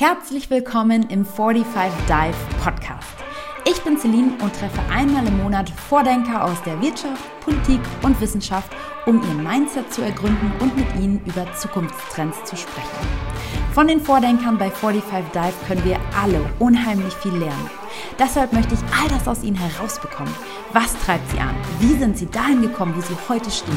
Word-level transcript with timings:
Herzlich 0.00 0.48
willkommen 0.48 1.10
im 1.10 1.26
45 1.26 1.92
Dive 2.08 2.34
Podcast. 2.64 3.12
Ich 3.68 3.82
bin 3.82 3.98
Celine 3.98 4.32
und 4.42 4.54
treffe 4.54 4.80
einmal 4.90 5.26
im 5.26 5.42
Monat 5.42 5.68
Vordenker 5.68 6.42
aus 6.42 6.62
der 6.62 6.80
Wirtschaft, 6.80 7.22
Politik 7.42 7.80
und 8.00 8.18
Wissenschaft, 8.18 8.72
um 9.04 9.20
ihr 9.22 9.34
Mindset 9.34 9.92
zu 9.92 10.00
ergründen 10.00 10.52
und 10.60 10.74
mit 10.74 10.86
ihnen 10.96 11.20
über 11.26 11.46
Zukunftstrends 11.52 12.44
zu 12.44 12.56
sprechen. 12.56 13.08
Von 13.74 13.88
den 13.88 14.00
Vordenkern 14.00 14.56
bei 14.56 14.70
45 14.70 15.32
Dive 15.34 15.66
können 15.68 15.84
wir 15.84 15.98
alle 16.18 16.40
unheimlich 16.58 17.12
viel 17.16 17.34
lernen. 17.34 17.70
Deshalb 18.18 18.54
möchte 18.54 18.72
ich 18.72 18.80
all 18.98 19.08
das 19.10 19.28
aus 19.28 19.42
ihnen 19.42 19.58
herausbekommen. 19.58 20.32
Was 20.72 20.96
treibt 21.04 21.30
sie 21.30 21.40
an? 21.40 21.54
Wie 21.78 21.92
sind 21.98 22.16
sie 22.16 22.30
dahin 22.30 22.62
gekommen, 22.62 22.94
wo 22.96 23.02
sie 23.02 23.18
heute 23.28 23.50
stehen? 23.50 23.76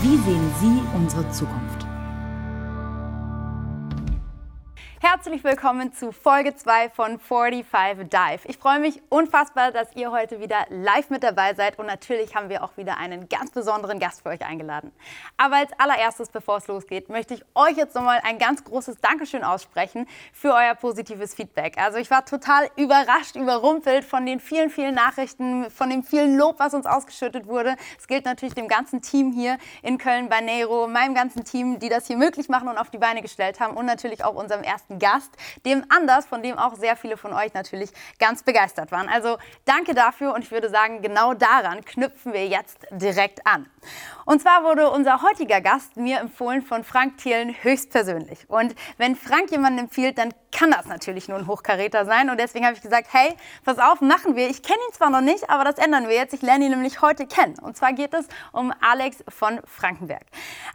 Wie 0.00 0.16
sehen 0.16 0.50
sie 0.62 0.80
unsere 0.96 1.30
Zukunft? 1.30 1.87
Herzlich 5.00 5.44
willkommen 5.44 5.92
zu 5.92 6.10
Folge 6.10 6.56
2 6.56 6.90
von 6.90 7.20
45 7.20 8.08
Dive. 8.10 8.40
Ich 8.46 8.58
freue 8.58 8.80
mich 8.80 9.00
unfassbar, 9.10 9.70
dass 9.70 9.94
ihr 9.94 10.10
heute 10.10 10.40
wieder 10.40 10.66
live 10.70 11.10
mit 11.10 11.22
dabei 11.22 11.54
seid 11.54 11.78
und 11.78 11.86
natürlich 11.86 12.34
haben 12.34 12.48
wir 12.48 12.64
auch 12.64 12.76
wieder 12.76 12.96
einen 12.96 13.28
ganz 13.28 13.52
besonderen 13.52 14.00
Gast 14.00 14.22
für 14.22 14.30
euch 14.30 14.44
eingeladen. 14.44 14.90
Aber 15.36 15.54
als 15.54 15.70
allererstes, 15.78 16.30
bevor 16.30 16.56
es 16.56 16.66
losgeht, 16.66 17.10
möchte 17.10 17.34
ich 17.34 17.44
euch 17.54 17.76
jetzt 17.76 17.94
nochmal 17.94 18.20
ein 18.24 18.40
ganz 18.40 18.64
großes 18.64 18.96
Dankeschön 19.00 19.44
aussprechen 19.44 20.08
für 20.32 20.52
euer 20.52 20.74
positives 20.74 21.32
Feedback. 21.32 21.78
Also 21.78 21.98
ich 21.98 22.10
war 22.10 22.24
total 22.24 22.68
überrascht, 22.74 23.36
überrumpelt 23.36 24.04
von 24.04 24.26
den 24.26 24.40
vielen, 24.40 24.68
vielen 24.68 24.96
Nachrichten, 24.96 25.70
von 25.70 25.90
dem 25.90 26.02
vielen 26.02 26.36
Lob, 26.36 26.58
was 26.58 26.74
uns 26.74 26.86
ausgeschüttet 26.86 27.46
wurde. 27.46 27.76
Es 27.96 28.08
gilt 28.08 28.24
natürlich 28.24 28.56
dem 28.56 28.66
ganzen 28.66 29.00
Team 29.00 29.30
hier 29.30 29.58
in 29.82 29.96
Köln 29.96 30.28
bei 30.28 30.40
Nero, 30.40 30.88
meinem 30.88 31.14
ganzen 31.14 31.44
Team, 31.44 31.78
die 31.78 31.88
das 31.88 32.08
hier 32.08 32.16
möglich 32.16 32.48
machen 32.48 32.66
und 32.66 32.78
auf 32.78 32.90
die 32.90 32.98
Beine 32.98 33.22
gestellt 33.22 33.60
haben 33.60 33.76
und 33.76 33.86
natürlich 33.86 34.24
auch 34.24 34.34
unserem 34.34 34.64
ersten 34.64 34.87
Gast, 34.98 35.32
dem 35.64 35.84
Anders, 35.88 36.26
von 36.26 36.42
dem 36.42 36.58
auch 36.58 36.74
sehr 36.76 36.96
viele 36.96 37.16
von 37.16 37.32
euch 37.32 37.54
natürlich 37.54 37.90
ganz 38.18 38.42
begeistert 38.42 38.92
waren. 38.92 39.08
Also 39.08 39.38
danke 39.64 39.94
dafür 39.94 40.34
und 40.34 40.44
ich 40.44 40.50
würde 40.50 40.70
sagen, 40.70 41.02
genau 41.02 41.34
daran 41.34 41.84
knüpfen 41.84 42.32
wir 42.32 42.46
jetzt 42.46 42.86
direkt 42.90 43.46
an. 43.46 43.68
Und 44.24 44.42
zwar 44.42 44.64
wurde 44.64 44.90
unser 44.90 45.22
heutiger 45.22 45.60
Gast 45.60 45.96
mir 45.96 46.20
empfohlen 46.20 46.62
von 46.62 46.84
Frank 46.84 47.18
Thielen 47.18 47.54
höchstpersönlich. 47.62 48.48
Und 48.48 48.74
wenn 48.96 49.16
Frank 49.16 49.50
jemanden 49.50 49.80
empfiehlt, 49.80 50.18
dann 50.18 50.32
kann 50.50 50.70
das 50.70 50.86
natürlich 50.86 51.28
nur 51.28 51.38
ein 51.38 51.46
Hochkaräter 51.46 52.04
sein. 52.04 52.30
Und 52.30 52.40
deswegen 52.40 52.64
habe 52.64 52.74
ich 52.74 52.82
gesagt, 52.82 53.08
hey, 53.12 53.34
pass 53.64 53.78
auf, 53.78 54.00
machen 54.00 54.36
wir. 54.36 54.48
Ich 54.48 54.62
kenne 54.62 54.78
ihn 54.88 54.94
zwar 54.94 55.10
noch 55.10 55.20
nicht, 55.20 55.48
aber 55.50 55.64
das 55.64 55.78
ändern 55.78 56.08
wir 56.08 56.14
jetzt. 56.14 56.34
Ich 56.34 56.42
lerne 56.42 56.64
ihn 56.64 56.70
nämlich 56.70 57.00
heute 57.00 57.26
kennen. 57.26 57.58
Und 57.60 57.76
zwar 57.76 57.92
geht 57.92 58.14
es 58.14 58.26
um 58.52 58.72
Alex 58.80 59.22
von 59.28 59.60
Frankenberg. 59.66 60.24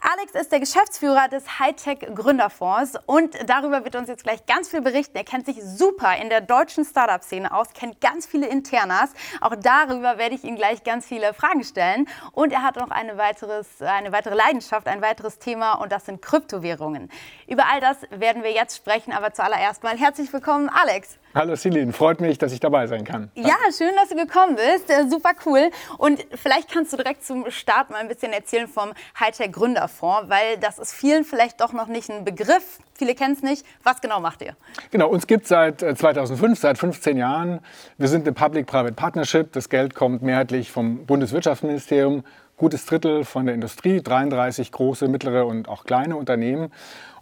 Alex 0.01 0.33
ist 0.33 0.51
der 0.51 0.59
Geschäftsführer 0.59 1.27
des 1.27 1.59
Hightech 1.59 1.99
Gründerfonds 2.13 2.97
und 3.05 3.35
darüber 3.47 3.83
wird 3.83 3.95
uns 3.95 4.09
jetzt 4.09 4.23
gleich 4.23 4.45
ganz 4.45 4.69
viel 4.69 4.81
berichten. 4.81 5.17
Er 5.17 5.23
kennt 5.23 5.45
sich 5.45 5.63
super 5.63 6.15
in 6.17 6.29
der 6.29 6.41
deutschen 6.41 6.85
Startup-Szene 6.85 7.53
aus, 7.53 7.73
kennt 7.73 7.99
ganz 7.99 8.25
viele 8.25 8.47
Internas. 8.47 9.09
Auch 9.41 9.55
darüber 9.55 10.17
werde 10.17 10.35
ich 10.35 10.43
ihm 10.43 10.55
gleich 10.55 10.83
ganz 10.83 11.05
viele 11.05 11.33
Fragen 11.33 11.63
stellen. 11.63 12.07
Und 12.31 12.53
er 12.53 12.63
hat 12.63 12.75
noch 12.75 12.91
eine, 12.91 13.17
weiteres, 13.17 13.81
eine 13.81 14.11
weitere 14.11 14.35
Leidenschaft, 14.35 14.87
ein 14.87 15.01
weiteres 15.01 15.39
Thema 15.39 15.73
und 15.73 15.91
das 15.91 16.05
sind 16.05 16.21
Kryptowährungen. 16.21 17.09
Über 17.47 17.65
all 17.71 17.79
das 17.79 17.97
werden 18.09 18.43
wir 18.43 18.51
jetzt 18.51 18.77
sprechen, 18.77 19.13
aber 19.13 19.33
zuallererst 19.33 19.62
mal 19.81 19.97
herzlich 19.97 20.33
willkommen, 20.33 20.69
Alex. 20.69 21.17
Hallo 21.33 21.55
Celine, 21.55 21.93
freut 21.93 22.19
mich, 22.19 22.37
dass 22.37 22.51
ich 22.51 22.59
dabei 22.59 22.85
sein 22.87 23.05
kann. 23.05 23.31
Ja, 23.33 23.55
schön, 23.75 23.93
dass 23.95 24.09
du 24.09 24.15
gekommen 24.17 24.57
bist. 24.57 24.89
Äh, 24.89 25.07
super 25.09 25.31
cool. 25.45 25.71
Und 25.97 26.19
vielleicht 26.35 26.69
kannst 26.69 26.91
du 26.91 26.97
direkt 26.97 27.23
zum 27.23 27.49
Start 27.49 27.89
mal 27.89 27.99
ein 27.99 28.09
bisschen 28.09 28.33
erzählen 28.33 28.67
vom 28.67 28.91
Hightech 29.17 29.53
Gründerfonds, 29.53 30.29
weil 30.29 30.57
das 30.57 30.79
ist 30.79 30.91
vielen 30.91 31.23
vielleicht 31.23 31.61
doch 31.61 31.71
noch 31.71 31.87
nicht 31.87 32.09
ein 32.09 32.25
Begriff. 32.25 32.79
Viele 32.93 33.15
kennen 33.15 33.35
es 33.35 33.41
nicht. 33.41 33.65
Was 33.83 34.01
genau 34.01 34.19
macht 34.19 34.41
ihr? 34.41 34.57
Genau, 34.91 35.07
uns 35.07 35.27
gibt 35.27 35.43
es 35.43 35.49
seit 35.49 35.79
2005, 35.79 36.57
äh, 36.57 36.61
seit 36.61 36.77
15 36.77 37.15
Jahren. 37.15 37.61
Wir 37.97 38.09
sind 38.09 38.27
eine 38.27 38.33
Public-Private 38.33 38.95
Partnership. 38.95 39.53
Das 39.53 39.69
Geld 39.69 39.95
kommt 39.95 40.23
mehrheitlich 40.23 40.71
vom 40.71 41.05
Bundeswirtschaftsministerium 41.05 42.25
gutes 42.57 42.85
Drittel 42.85 43.25
von 43.25 43.45
der 43.45 43.55
Industrie, 43.55 44.01
33 44.01 44.71
große, 44.71 45.07
mittlere 45.07 45.45
und 45.45 45.67
auch 45.67 45.85
kleine 45.85 46.15
Unternehmen. 46.15 46.71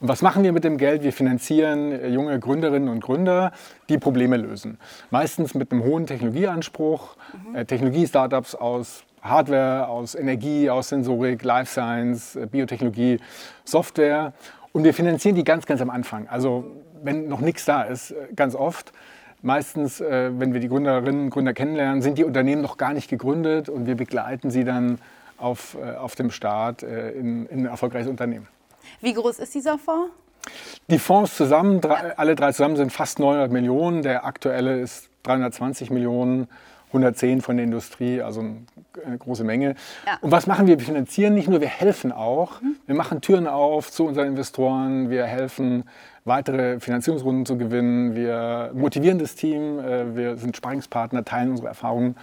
Und 0.01 0.07
was 0.07 0.23
machen 0.23 0.43
wir 0.43 0.51
mit 0.51 0.63
dem 0.63 0.79
Geld? 0.79 1.03
Wir 1.03 1.13
finanzieren 1.13 1.91
äh, 1.91 2.07
junge 2.07 2.39
Gründerinnen 2.39 2.89
und 2.89 3.01
Gründer, 3.01 3.51
die 3.87 3.99
Probleme 3.99 4.35
lösen. 4.35 4.79
Meistens 5.11 5.53
mit 5.53 5.71
einem 5.71 5.83
hohen 5.83 6.07
Technologieanspruch, 6.07 7.15
mhm. 7.33 7.55
äh, 7.55 7.65
Technologie-Startups 7.65 8.55
aus 8.55 9.03
Hardware, 9.21 9.87
aus 9.87 10.15
Energie, 10.15 10.71
aus 10.71 10.89
Sensorik, 10.89 11.43
Life 11.43 11.71
Science, 11.71 12.35
äh, 12.35 12.47
Biotechnologie, 12.47 13.19
Software. 13.63 14.33
Und 14.71 14.85
wir 14.85 14.95
finanzieren 14.95 15.35
die 15.35 15.43
ganz, 15.43 15.67
ganz 15.67 15.81
am 15.81 15.91
Anfang. 15.91 16.27
Also 16.27 16.65
wenn 17.03 17.27
noch 17.27 17.41
nichts 17.41 17.65
da 17.65 17.83
ist, 17.83 18.15
ganz 18.35 18.55
oft. 18.55 18.91
Meistens, 19.43 19.99
wenn 19.99 20.53
wir 20.53 20.59
die 20.59 20.67
Gründerinnen 20.67 21.23
und 21.23 21.29
Gründer 21.31 21.53
kennenlernen, 21.53 22.03
sind 22.03 22.19
die 22.19 22.23
Unternehmen 22.23 22.61
noch 22.61 22.77
gar 22.77 22.93
nicht 22.93 23.09
gegründet 23.09 23.69
und 23.69 23.87
wir 23.87 23.95
begleiten 23.95 24.51
sie 24.51 24.63
dann 24.63 24.99
auf, 25.39 25.75
auf 25.75 26.13
dem 26.13 26.29
Start 26.29 26.83
in, 26.83 27.47
in 27.47 27.61
ein 27.61 27.65
erfolgreiches 27.65 28.07
Unternehmen. 28.07 28.47
Wie 29.01 29.13
groß 29.13 29.39
ist 29.39 29.53
dieser 29.55 29.77
Fonds? 29.77 30.11
Die 30.89 30.99
Fonds 30.99 31.35
zusammen, 31.35 31.81
drei, 31.81 32.17
alle 32.17 32.35
drei 32.35 32.51
zusammen 32.51 32.75
sind 32.75 32.91
fast 32.91 33.19
900 33.19 33.51
Millionen. 33.51 34.01
Der 34.01 34.25
aktuelle 34.25 34.79
ist 34.79 35.09
320 35.23 35.91
Millionen, 35.91 36.47
110 36.87 37.41
von 37.41 37.57
der 37.57 37.65
Industrie, 37.65 38.21
also 38.21 38.41
eine 39.05 39.17
große 39.17 39.43
Menge. 39.43 39.75
Ja. 40.05 40.17
Und 40.21 40.31
was 40.31 40.47
machen 40.47 40.67
wir? 40.67 40.77
Wir 40.77 40.85
finanzieren 40.85 41.33
nicht 41.33 41.47
nur, 41.47 41.61
wir 41.61 41.67
helfen 41.67 42.11
auch. 42.11 42.61
Mhm. 42.61 42.75
Wir 42.85 42.95
machen 42.95 43.21
Türen 43.21 43.47
auf 43.47 43.91
zu 43.91 44.05
unseren 44.05 44.27
Investoren, 44.27 45.09
wir 45.09 45.25
helfen, 45.25 45.85
weitere 46.25 46.79
Finanzierungsrunden 46.79 47.45
zu 47.45 47.57
gewinnen. 47.57 48.15
Wir 48.15 48.71
motivieren 48.73 49.19
das 49.19 49.35
Team, 49.35 49.79
äh, 49.79 50.15
wir 50.15 50.37
sind 50.37 50.57
Sparingspartner, 50.57 51.23
teilen 51.23 51.51
unsere 51.51 51.69
Erfahrungen 51.69 52.15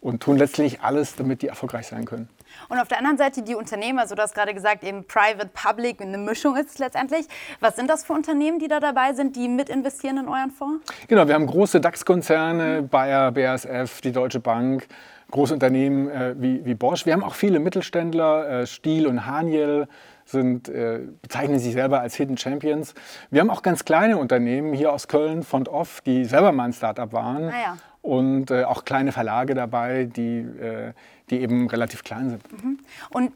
und 0.00 0.22
tun 0.22 0.38
letztlich 0.38 0.80
alles, 0.80 1.16
damit 1.16 1.42
die 1.42 1.48
erfolgreich 1.48 1.86
sein 1.86 2.04
können. 2.04 2.28
Und 2.68 2.78
auf 2.78 2.88
der 2.88 2.98
anderen 2.98 3.16
Seite 3.16 3.42
die 3.42 3.54
Unternehmen, 3.54 3.98
also 3.98 4.14
du 4.14 4.22
hast 4.22 4.34
gerade 4.34 4.54
gesagt, 4.54 4.84
eben 4.84 5.04
Private, 5.06 5.50
Public, 5.52 6.00
eine 6.00 6.18
Mischung 6.18 6.56
ist 6.56 6.70
es 6.70 6.78
letztendlich. 6.78 7.26
Was 7.60 7.76
sind 7.76 7.88
das 7.88 8.04
für 8.04 8.12
Unternehmen, 8.12 8.58
die 8.58 8.68
da 8.68 8.80
dabei 8.80 9.12
sind, 9.12 9.36
die 9.36 9.48
mit 9.48 9.68
investieren 9.68 10.18
in 10.18 10.28
euren 10.28 10.50
Fonds? 10.50 10.84
Genau, 11.08 11.26
wir 11.26 11.34
haben 11.34 11.46
große 11.46 11.80
DAX-Konzerne, 11.80 12.82
Bayer, 12.82 13.32
BASF, 13.32 14.00
die 14.00 14.12
Deutsche 14.12 14.40
Bank, 14.40 14.86
große 15.30 15.54
Unternehmen 15.54 16.08
äh, 16.08 16.34
wie, 16.38 16.64
wie, 16.64 16.74
Bosch. 16.74 17.06
Wir 17.06 17.12
haben 17.12 17.24
auch 17.24 17.34
viele 17.34 17.58
Mittelständler, 17.58 18.62
äh, 18.62 18.66
Stiel 18.66 19.06
und 19.06 19.26
Haniel 19.26 19.88
sind, 20.24 20.68
äh, 20.68 21.00
bezeichnen 21.22 21.58
sich 21.58 21.72
selber 21.72 22.00
als 22.00 22.14
Hidden 22.14 22.36
Champions. 22.36 22.94
Wir 23.30 23.40
haben 23.40 23.50
auch 23.50 23.62
ganz 23.62 23.84
kleine 23.84 24.16
Unternehmen 24.16 24.72
hier 24.72 24.92
aus 24.92 25.08
Köln, 25.08 25.42
Font 25.42 25.68
Off, 25.68 26.00
die 26.02 26.24
selber 26.24 26.52
mal 26.52 26.64
ein 26.64 26.72
Startup 26.72 27.12
waren. 27.12 27.48
Ah 27.48 27.60
ja. 27.60 27.76
Und 28.04 28.50
äh, 28.50 28.64
auch 28.64 28.84
kleine 28.84 29.12
Verlage 29.12 29.54
dabei, 29.54 30.04
die 30.04 30.40
äh, 30.40 30.92
die 31.30 31.40
eben 31.40 31.68
relativ 31.68 32.04
klein 32.04 32.30
sind. 32.30 32.64
Mhm. 32.64 32.78
Und 33.10 33.32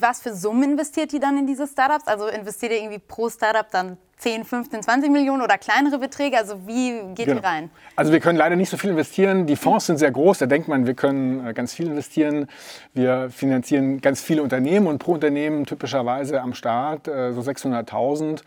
was 0.00 0.20
für 0.20 0.34
Summen 0.34 0.72
investiert 0.72 1.12
ihr 1.12 1.20
dann 1.20 1.38
in 1.38 1.46
diese 1.46 1.66
Startups? 1.66 2.08
Also 2.08 2.26
investiert 2.26 2.72
ihr 2.72 2.78
irgendwie 2.78 2.98
pro 2.98 3.30
Startup 3.30 3.70
dann 3.70 3.96
10, 4.16 4.44
15, 4.44 4.82
20 4.82 5.10
Millionen 5.12 5.42
oder 5.42 5.56
kleinere 5.56 5.98
Beträge? 5.98 6.36
Also 6.36 6.66
wie 6.66 6.90
geht 7.14 7.26
genau. 7.26 7.40
ihr 7.40 7.44
rein? 7.44 7.70
Also 7.94 8.10
wir 8.10 8.18
können 8.18 8.38
leider 8.38 8.56
nicht 8.56 8.70
so 8.70 8.76
viel 8.76 8.90
investieren. 8.90 9.46
Die 9.46 9.54
Fonds 9.54 9.86
sind 9.86 9.98
sehr 9.98 10.10
groß. 10.10 10.38
Da 10.38 10.46
denkt 10.46 10.66
man, 10.66 10.86
wir 10.86 10.94
können 10.94 11.46
äh, 11.46 11.54
ganz 11.54 11.72
viel 11.72 11.86
investieren. 11.86 12.48
Wir 12.92 13.30
finanzieren 13.30 14.00
ganz 14.00 14.20
viele 14.20 14.42
Unternehmen 14.42 14.88
und 14.88 14.98
pro 14.98 15.12
Unternehmen 15.12 15.64
typischerweise 15.64 16.42
am 16.42 16.54
Start 16.54 17.06
äh, 17.06 17.32
so 17.32 17.40
600.000. 17.40 18.40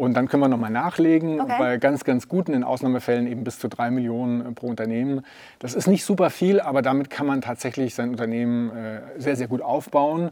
Und 0.00 0.14
dann 0.14 0.28
können 0.28 0.42
wir 0.42 0.48
nochmal 0.48 0.70
nachlegen. 0.70 1.42
Okay. 1.42 1.56
bei 1.58 1.76
ganz, 1.76 2.04
ganz 2.04 2.26
guten, 2.26 2.54
in 2.54 2.64
Ausnahmefällen 2.64 3.26
eben 3.26 3.44
bis 3.44 3.58
zu 3.58 3.68
drei 3.68 3.90
Millionen 3.90 4.40
äh, 4.40 4.52
pro 4.52 4.68
Unternehmen. 4.68 5.26
Das 5.58 5.74
ist 5.74 5.88
nicht 5.88 6.06
super 6.06 6.30
viel, 6.30 6.58
aber 6.58 6.80
damit 6.80 7.10
kann 7.10 7.26
man 7.26 7.42
tatsächlich 7.42 7.94
sein 7.94 8.08
Unternehmen 8.08 8.70
äh, 8.70 9.00
sehr, 9.18 9.36
sehr 9.36 9.46
gut 9.46 9.60
aufbauen. 9.60 10.30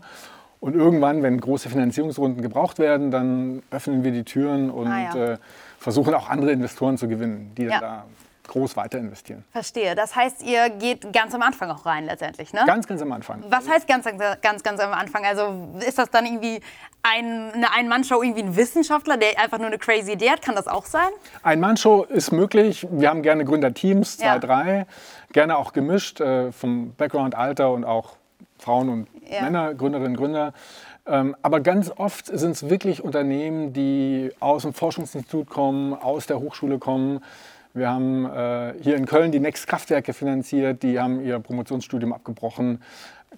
Und 0.58 0.74
irgendwann, 0.74 1.22
wenn 1.22 1.38
große 1.38 1.68
Finanzierungsrunden 1.68 2.40
gebraucht 2.40 2.78
werden, 2.78 3.10
dann 3.10 3.62
öffnen 3.70 4.04
wir 4.04 4.10
die 4.10 4.24
Türen 4.24 4.70
und 4.70 4.86
ah, 4.86 5.14
ja. 5.14 5.32
äh, 5.32 5.38
versuchen 5.78 6.14
auch 6.14 6.30
andere 6.30 6.50
Investoren 6.50 6.96
zu 6.96 7.06
gewinnen, 7.06 7.50
die 7.58 7.64
ja. 7.64 7.78
da 7.78 8.04
groß 8.48 8.76
weiter 8.76 8.98
investieren. 8.98 9.44
Verstehe. 9.52 9.94
Das 9.94 10.16
heißt, 10.16 10.42
ihr 10.42 10.70
geht 10.70 11.12
ganz 11.12 11.34
am 11.34 11.42
Anfang 11.42 11.70
auch 11.70 11.86
rein 11.86 12.06
letztendlich, 12.06 12.52
ne? 12.52 12.64
Ganz, 12.66 12.86
ganz 12.86 13.00
am 13.00 13.12
Anfang. 13.12 13.44
Was 13.48 13.68
heißt 13.68 13.86
ganz, 13.86 14.06
ganz, 14.42 14.62
ganz 14.62 14.80
am 14.80 14.92
Anfang? 14.92 15.24
Also 15.24 15.68
ist 15.86 15.98
das 15.98 16.10
dann 16.10 16.26
irgendwie 16.26 16.60
ein, 17.02 17.52
eine 17.52 17.72
Ein-Mann-Show 17.72 18.22
irgendwie 18.22 18.42
ein 18.42 18.56
Wissenschaftler, 18.56 19.16
der 19.16 19.38
einfach 19.38 19.58
nur 19.58 19.68
eine 19.68 19.78
crazy 19.78 20.12
Idee 20.12 20.30
hat? 20.30 20.42
Kann 20.42 20.56
das 20.56 20.66
auch 20.66 20.86
sein? 20.86 21.08
Ein-Mann-Show 21.42 22.04
ist 22.04 22.32
möglich. 22.32 22.86
Wir 22.90 23.10
haben 23.10 23.22
gerne 23.22 23.44
Gründerteams, 23.44 24.18
zwei, 24.18 24.26
ja. 24.26 24.38
drei. 24.38 24.86
Gerne 25.32 25.56
auch 25.56 25.72
gemischt 25.72 26.20
äh, 26.20 26.50
vom 26.52 26.94
Background, 26.94 27.34
Alter 27.34 27.72
und 27.72 27.84
auch 27.84 28.16
Frauen 28.58 28.88
und 28.88 29.08
ja. 29.30 29.42
Männer, 29.42 29.74
Gründerinnen, 29.74 30.16
Gründer. 30.16 30.52
Ähm, 31.06 31.36
aber 31.42 31.60
ganz 31.60 31.90
oft 31.96 32.26
sind 32.26 32.52
es 32.52 32.68
wirklich 32.68 33.02
Unternehmen, 33.02 33.72
die 33.72 34.30
aus 34.40 34.62
dem 34.62 34.74
Forschungsinstitut 34.74 35.48
kommen, 35.48 35.94
aus 35.94 36.26
der 36.26 36.38
Hochschule 36.38 36.78
kommen, 36.78 37.24
wir 37.78 37.88
haben 37.88 38.26
äh, 38.26 38.74
hier 38.80 38.96
in 38.96 39.06
Köln 39.06 39.32
die 39.32 39.40
Next 39.40 39.66
Kraftwerke 39.66 40.12
finanziert, 40.12 40.82
die 40.82 40.98
haben 40.98 41.20
ihr 41.24 41.38
Promotionsstudium 41.38 42.12
abgebrochen, 42.12 42.82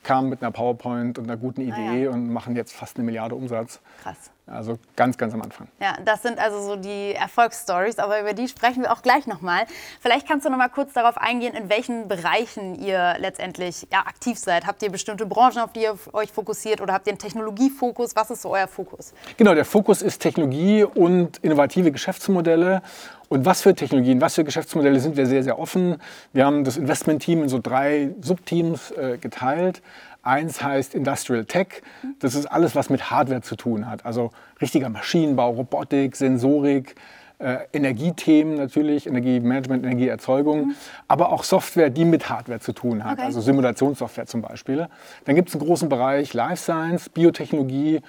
kamen 0.02 0.28
mit 0.28 0.42
einer 0.42 0.50
PowerPoint 0.50 1.18
und 1.18 1.24
einer 1.24 1.36
guten 1.36 1.60
Idee 1.60 1.74
ah, 1.74 1.94
ja. 1.94 2.10
und 2.10 2.30
machen 2.30 2.56
jetzt 2.56 2.72
fast 2.72 2.96
eine 2.96 3.04
Milliarde 3.04 3.34
Umsatz. 3.34 3.80
Krass. 4.02 4.30
Also 4.50 4.78
ganz, 4.96 5.16
ganz 5.16 5.32
am 5.32 5.42
Anfang. 5.42 5.68
Ja, 5.80 5.96
das 6.04 6.22
sind 6.22 6.38
also 6.38 6.60
so 6.60 6.76
die 6.76 7.14
Erfolgsstories, 7.14 7.98
aber 7.98 8.20
über 8.20 8.32
die 8.32 8.48
sprechen 8.48 8.82
wir 8.82 8.92
auch 8.92 9.02
gleich 9.02 9.26
nochmal. 9.26 9.64
Vielleicht 10.00 10.26
kannst 10.26 10.44
du 10.44 10.50
noch 10.50 10.58
mal 10.58 10.68
kurz 10.68 10.92
darauf 10.92 11.16
eingehen, 11.16 11.54
in 11.54 11.68
welchen 11.68 12.08
Bereichen 12.08 12.74
ihr 12.74 13.14
letztendlich 13.18 13.86
ja, 13.92 14.00
aktiv 14.00 14.38
seid. 14.38 14.66
Habt 14.66 14.82
ihr 14.82 14.90
bestimmte 14.90 15.26
Branchen, 15.26 15.58
auf 15.58 15.72
die 15.72 15.82
ihr 15.82 15.96
euch 16.12 16.32
fokussiert 16.32 16.80
oder 16.80 16.92
habt 16.94 17.06
ihr 17.06 17.12
einen 17.12 17.18
Technologiefokus? 17.18 18.16
Was 18.16 18.30
ist 18.30 18.42
so 18.42 18.50
euer 18.50 18.66
Fokus? 18.66 19.14
Genau, 19.36 19.54
der 19.54 19.64
Fokus 19.64 20.02
ist 20.02 20.20
Technologie 20.20 20.84
und 20.84 21.38
innovative 21.38 21.92
Geschäftsmodelle. 21.92 22.82
Und 23.28 23.44
was 23.44 23.62
für 23.62 23.76
Technologien, 23.76 24.20
was 24.20 24.34
für 24.34 24.42
Geschäftsmodelle 24.42 24.98
sind 24.98 25.16
wir 25.16 25.24
sehr, 25.24 25.44
sehr 25.44 25.60
offen. 25.60 25.98
Wir 26.32 26.44
haben 26.44 26.64
das 26.64 26.76
Investmentteam 26.76 27.44
in 27.44 27.48
so 27.48 27.60
drei 27.62 28.10
Subteams 28.20 28.90
äh, 28.90 29.18
geteilt. 29.18 29.82
Eins 30.22 30.62
heißt 30.62 30.94
Industrial 30.94 31.44
Tech. 31.44 31.82
Das 32.18 32.34
ist 32.34 32.46
alles, 32.46 32.74
was 32.74 32.90
mit 32.90 33.10
Hardware 33.10 33.42
zu 33.42 33.56
tun 33.56 33.88
hat. 33.90 34.04
Also 34.04 34.30
richtiger 34.60 34.88
Maschinenbau, 34.88 35.50
Robotik, 35.50 36.16
Sensorik, 36.16 36.94
äh, 37.40 37.58
Energiethemen 37.72 38.56
natürlich, 38.56 39.06
Energiemanagement, 39.06 39.84
Energieerzeugung, 39.84 40.66
mhm. 40.66 40.74
aber 41.08 41.32
auch 41.32 41.42
Software, 41.42 41.90
die 41.90 42.04
mit 42.04 42.28
Hardware 42.28 42.60
zu 42.60 42.72
tun 42.72 43.04
hat, 43.04 43.14
okay. 43.14 43.26
also 43.26 43.40
Simulationssoftware 43.40 44.26
zum 44.26 44.42
Beispiel. 44.42 44.88
Dann 45.24 45.34
gibt 45.36 45.48
es 45.48 45.54
einen 45.54 45.64
großen 45.64 45.88
Bereich 45.88 46.34
Life 46.34 46.62
Science, 46.62 47.08
Biotechnologie 47.08 48.02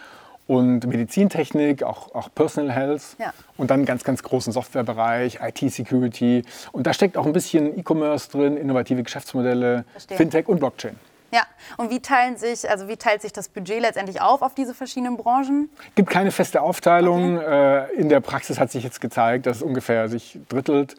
und 0.48 0.86
Medizintechnik, 0.86 1.84
auch, 1.84 2.14
auch 2.14 2.30
Personal 2.36 2.76
Health 2.76 3.16
ja. 3.20 3.34
und 3.56 3.72
dann 3.72 3.80
einen 3.80 3.86
ganz, 3.86 4.04
ganz 4.04 4.22
großen 4.22 4.52
Softwarebereich, 4.52 5.40
IT-Security. 5.42 6.44
Und 6.74 6.88
da 6.88 6.94
steckt 6.94 7.16
auch 7.16 7.26
ein 7.26 7.32
bisschen 7.32 7.80
E-Commerce 7.80 8.30
drin, 8.30 8.58
innovative 8.58 9.02
Geschäftsmodelle, 9.02 9.86
Verstehe. 9.94 10.18
Fintech 10.18 10.50
und 10.50 10.60
Blockchain. 10.60 10.98
Ja, 11.32 11.44
und 11.78 11.90
wie 11.90 12.02
teilen 12.02 12.38
sich, 12.38 12.70
also 12.70 12.88
wie 12.88 12.98
teilt 12.98 13.22
sich 13.22 13.34
das 13.34 13.50
Budget 13.50 13.82
letztendlich 13.82 14.22
auf 14.22 14.42
auf 14.42 14.54
diese 14.54 14.74
verschiedenen 14.74 15.18
Branchen? 15.18 15.70
Es 15.90 15.96
gibt 15.96 16.10
keine 16.10 16.32
feste 16.32 16.62
Aufteilung. 16.62 17.38
Okay. 17.38 17.88
Äh, 17.92 17.94
in 17.96 18.10
der 18.10 18.20
Praxis 18.20 18.60
hat 18.60 18.72
sich 18.72 18.84
jetzt 18.84 19.02
gezeigt, 19.02 19.46
dass 19.46 19.58
es 19.58 19.64
ungefähr 19.64 20.10
sich 20.10 20.40
drittelt. 20.50 20.96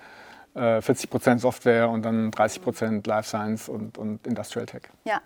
40 0.54 1.04
äh, 1.04 1.06
Prozent 1.06 1.40
Software 1.40 1.88
und 1.88 2.02
dann 2.02 2.30
30 2.30 2.62
Prozent 2.62 3.06
Life 3.06 3.26
Science 3.26 3.70
und, 3.70 3.96
und 3.96 4.26
Industrial 4.26 4.66
Tech. 4.66 4.82
Ja. 5.04 5.20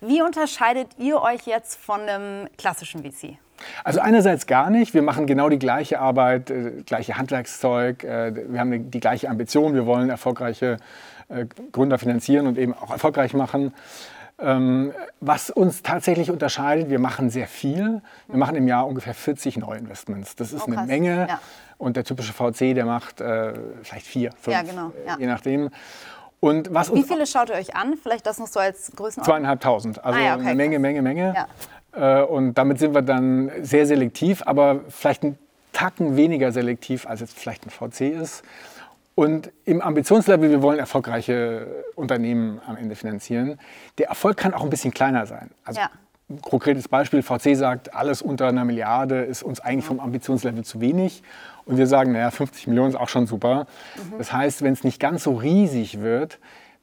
Wie 0.00 0.22
unterscheidet 0.22 0.88
ihr 0.98 1.20
euch 1.20 1.46
jetzt 1.46 1.78
von 1.78 2.00
einem 2.00 2.48
klassischen 2.56 3.02
VC? 3.02 3.36
Also 3.84 4.00
einerseits 4.00 4.46
gar 4.46 4.70
nicht. 4.70 4.94
Wir 4.94 5.02
machen 5.02 5.26
genau 5.26 5.50
die 5.50 5.58
gleiche 5.58 6.00
Arbeit, 6.00 6.50
äh, 6.50 6.82
gleiche 6.86 7.18
Handwerkszeug. 7.18 8.04
Äh, 8.04 8.52
wir 8.52 8.58
haben 8.58 8.90
die 8.90 9.00
gleiche 9.00 9.28
Ambition. 9.28 9.74
Wir 9.74 9.84
wollen 9.84 10.08
erfolgreiche 10.08 10.78
äh, 11.28 11.44
Gründer 11.72 11.98
finanzieren 11.98 12.46
und 12.46 12.56
eben 12.56 12.72
auch 12.74 12.90
erfolgreich 12.90 13.34
machen. 13.34 13.74
Ähm, 14.42 14.92
was 15.20 15.50
uns 15.50 15.82
tatsächlich 15.82 16.30
unterscheidet, 16.30 16.88
wir 16.88 16.98
machen 16.98 17.30
sehr 17.30 17.46
viel. 17.46 18.02
Wir 18.28 18.38
machen 18.38 18.56
im 18.56 18.66
Jahr 18.66 18.86
ungefähr 18.86 19.14
40 19.14 19.58
Neuinvestments. 19.58 20.36
Das 20.36 20.52
ist 20.52 20.66
oh, 20.66 20.72
eine 20.72 20.86
Menge. 20.86 21.26
Ja. 21.28 21.40
Und 21.78 21.96
der 21.96 22.04
typische 22.04 22.32
VC, 22.32 22.74
der 22.74 22.86
macht 22.86 23.20
äh, 23.20 23.52
vielleicht 23.82 24.06
vier, 24.06 24.32
fünf, 24.40 24.56
ja, 24.56 24.62
genau. 24.62 24.92
ja. 25.06 25.16
je 25.18 25.26
nachdem. 25.26 25.70
Und 26.40 26.72
was 26.72 26.92
Wie 26.94 27.02
viele 27.02 27.26
schaut 27.26 27.50
ihr 27.50 27.56
euch 27.56 27.76
an? 27.76 27.96
Vielleicht 28.02 28.26
das 28.26 28.38
noch 28.38 28.46
so 28.46 28.60
als 28.60 28.92
Größenordnung? 28.96 29.24
Zweieinhalbtausend. 29.24 30.02
Also 30.02 30.18
ah, 30.18 30.22
ja, 30.22 30.34
okay, 30.36 30.46
eine 30.46 30.54
Menge, 30.54 30.78
Menge, 30.78 31.02
Menge, 31.02 31.46
Menge. 31.92 32.20
Äh, 32.22 32.22
und 32.22 32.54
damit 32.54 32.78
sind 32.78 32.94
wir 32.94 33.02
dann 33.02 33.50
sehr 33.60 33.86
selektiv, 33.86 34.42
aber 34.46 34.80
vielleicht 34.88 35.22
einen 35.22 35.38
Tacken 35.72 36.16
weniger 36.16 36.50
selektiv, 36.52 37.06
als 37.06 37.20
jetzt 37.20 37.38
vielleicht 37.38 37.66
ein 37.66 37.70
VC 37.70 38.12
ist. 38.12 38.42
Und 39.20 39.52
im 39.66 39.82
Ambitionslevel, 39.82 40.48
wir 40.48 40.62
wollen 40.62 40.78
erfolgreiche 40.78 41.84
Unternehmen 41.94 42.58
am 42.66 42.78
Ende 42.78 42.94
finanzieren. 42.94 43.58
Der 43.98 44.08
Erfolg 44.08 44.38
kann 44.38 44.54
auch 44.54 44.64
ein 44.64 44.70
bisschen 44.70 44.94
kleiner 44.94 45.26
sein. 45.26 45.50
Also 45.62 45.82
ja. 45.82 45.90
ein 46.30 46.40
konkretes 46.40 46.88
Beispiel, 46.88 47.22
VC 47.22 47.54
sagt, 47.54 47.94
alles 47.94 48.22
unter 48.22 48.48
einer 48.48 48.64
Milliarde 48.64 49.20
ist 49.20 49.42
uns 49.42 49.60
eigentlich 49.60 49.84
vom 49.84 50.00
Ambitionslevel 50.00 50.64
zu 50.64 50.80
wenig. 50.80 51.22
Und 51.66 51.76
wir 51.76 51.86
sagen, 51.86 52.12
naja, 52.12 52.30
50 52.30 52.66
Millionen 52.68 52.94
ist 52.94 52.96
auch 52.96 53.10
schon 53.10 53.26
super. 53.26 53.66
Mhm. 53.96 54.16
Das 54.16 54.32
heißt, 54.32 54.62
wenn 54.62 54.72
es 54.72 54.84
nicht 54.84 54.98
ganz 54.98 55.24
so 55.24 55.34
riesig 55.34 56.00
wird, 56.00 56.38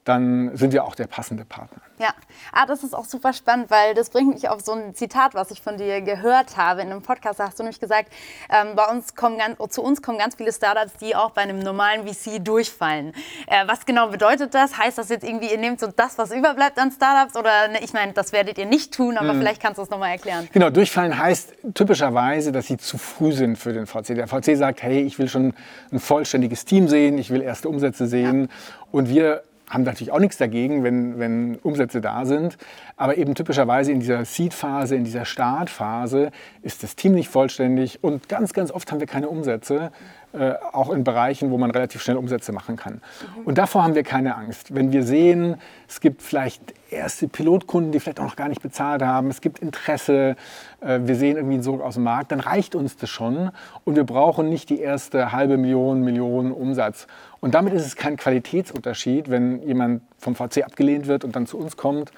dann 0.08 0.56
sind 0.56 0.72
wir 0.72 0.86
auch 0.86 0.96
der 0.96 1.08
passende 1.08 1.44
Partner. 1.44 1.82
Ja, 2.00 2.10
ah, 2.52 2.66
das 2.66 2.84
ist 2.84 2.94
auch 2.94 3.06
super 3.06 3.34
spannend, 3.34 3.72
weil 3.72 3.96
das 3.96 4.12
bringt 4.12 4.34
mich 4.34 4.48
auf 4.50 4.62
so 4.62 4.72
ein 4.72 4.94
Zitat, 4.94 5.34
was 5.34 5.50
ich 5.52 5.62
von 5.62 5.78
dir 5.78 6.02
gehört 6.02 6.56
habe 6.56 6.82
in 6.82 6.92
einem 6.92 7.02
Podcast. 7.02 7.40
Da 7.40 7.48
hast 7.48 7.58
du 7.58 7.64
nämlich 7.64 7.80
gesagt, 7.80 8.14
ähm, 8.50 8.76
bei 8.76 8.86
uns 8.86 9.16
kommen 9.16 9.40
ganz, 9.40 9.58
zu 9.74 9.82
uns 9.82 10.02
kommen 10.02 10.20
ganz 10.20 10.36
viele 10.36 10.54
Startups, 10.54 10.94
die 11.02 11.16
auch 11.16 11.32
bei 11.32 11.42
einem 11.42 11.60
normalen 11.60 12.08
VC 12.08 12.44
durchfallen. 12.44 13.14
Äh, 13.48 13.68
was 13.68 13.86
genau 13.86 14.10
bedeutet 14.10 14.54
das? 14.54 14.78
Heißt 14.78 14.98
das 14.98 15.10
jetzt 15.10 15.24
irgendwie, 15.24 15.52
ihr 15.52 15.58
nehmt 15.58 15.80
so 15.80 15.88
das, 15.88 16.18
was 16.18 16.32
überbleibt 16.32 16.78
an 16.78 16.92
Startups? 16.92 17.36
Oder 17.36 17.68
ne, 17.68 17.80
ich 17.84 17.94
meine, 17.94 18.14
das 18.14 18.32
werdet 18.32 18.60
ihr 18.60 18.68
nicht 18.68 18.94
tun, 18.94 19.18
aber 19.18 19.34
mhm. 19.34 19.40
vielleicht 19.40 19.62
kannst 19.62 19.80
du 19.80 19.82
es 19.82 19.90
nochmal 19.90 20.12
erklären. 20.12 20.48
Genau, 20.54 20.70
durchfallen 20.70 21.18
heißt 21.18 21.56
typischerweise, 21.74 22.52
dass 22.52 22.68
sie 22.68 22.78
zu 22.78 22.98
früh 23.00 23.32
sind 23.32 23.58
für 23.58 23.74
den 23.74 23.88
VC. 23.88 24.16
Der 24.16 24.28
VC 24.28 24.56
sagt, 24.56 24.84
hey, 24.84 25.02
ich 25.02 25.18
will 25.18 25.28
schon 25.28 25.54
ein 25.92 26.00
vollständiges 26.00 26.64
Team 26.64 26.88
sehen, 26.88 27.18
ich 27.18 27.32
will 27.32 27.42
erste 27.42 27.70
Umsätze 27.70 28.06
sehen. 28.06 28.42
Ja. 28.42 28.48
Und 28.92 29.10
wir 29.10 29.44
haben 29.70 29.84
natürlich 29.84 30.12
auch 30.12 30.20
nichts 30.20 30.38
dagegen, 30.38 30.84
wenn, 30.84 31.20
wenn 31.20 31.56
Umsätze 31.58 32.02
da 32.02 32.26
sind. 32.26 32.58
Aber 32.96 33.18
eben 33.18 33.36
typischerweise 33.36 33.92
in 33.92 34.00
dieser 34.00 34.24
Seed-Phase, 34.24 34.96
in 34.96 35.04
dieser 35.04 35.26
Startphase 35.26 36.32
ist 36.62 36.84
das 36.84 36.96
Team 36.96 37.14
nicht 37.14 37.30
vollständig 37.30 38.04
und 38.04 38.30
ganz, 38.30 38.54
ganz 38.54 38.72
oft 38.72 38.92
haben 38.92 39.00
wir 39.00 39.08
keine 39.08 39.30
Umsätze, 39.30 39.92
äh, 40.34 40.54
auch 40.74 40.90
in 40.90 41.04
Bereichen, 41.04 41.52
wo 41.52 41.58
man 41.58 41.72
relativ 41.72 42.04
schnell 42.04 42.18
Umsätze 42.18 42.52
machen 42.52 42.76
kann. 42.76 43.02
Und 43.46 43.58
davor 43.58 43.84
haben 43.84 43.96
wir 43.96 44.04
keine 44.04 44.36
Angst. 44.36 44.76
Wenn 44.76 44.92
wir 44.92 45.04
sehen, 45.04 45.56
es 45.88 46.02
gibt 46.02 46.22
vielleicht 46.22 46.74
erste 46.92 47.28
Pilotkunden, 47.28 47.92
die 47.92 48.00
vielleicht 48.00 48.20
auch 48.20 48.26
noch 48.26 48.36
gar 48.36 48.50
nicht 48.50 48.62
bezahlt 48.62 49.02
haben, 49.02 49.30
es 49.30 49.42
gibt 49.42 49.60
Interesse, 49.60 50.36
äh, 50.82 51.00
wir 51.04 51.16
sehen 51.16 51.38
irgendwie 51.38 51.56
einen 51.56 51.64
Sog 51.64 51.82
aus 51.82 51.96
dem 51.96 52.04
Markt, 52.04 52.32
dann 52.32 52.40
reicht 52.40 52.76
uns 52.76 52.98
das 52.98 53.10
schon 53.10 53.52
und 53.86 53.96
wir 53.96 54.04
brauchen 54.04 54.50
nicht 54.50 54.70
die 54.70 54.80
erste 54.80 55.32
halbe 55.32 55.58
Million, 55.58 56.02
Million 56.02 56.52
Umsatz. 56.52 57.08
Und 57.40 57.54
damit 57.56 57.74
ist 57.74 57.86
es 57.86 57.96
kein 57.96 58.18
Qualitätsunterschied, 58.18 59.30
wenn 59.30 59.62
jemand 59.62 60.02
vom 60.18 60.36
VC 60.36 60.64
abgelehnt 60.64 61.08
wird 61.08 61.24
und 61.24 61.36
dann 61.36 61.46
zu 61.46 61.58
uns 61.58 61.78
kommt, 61.78 62.12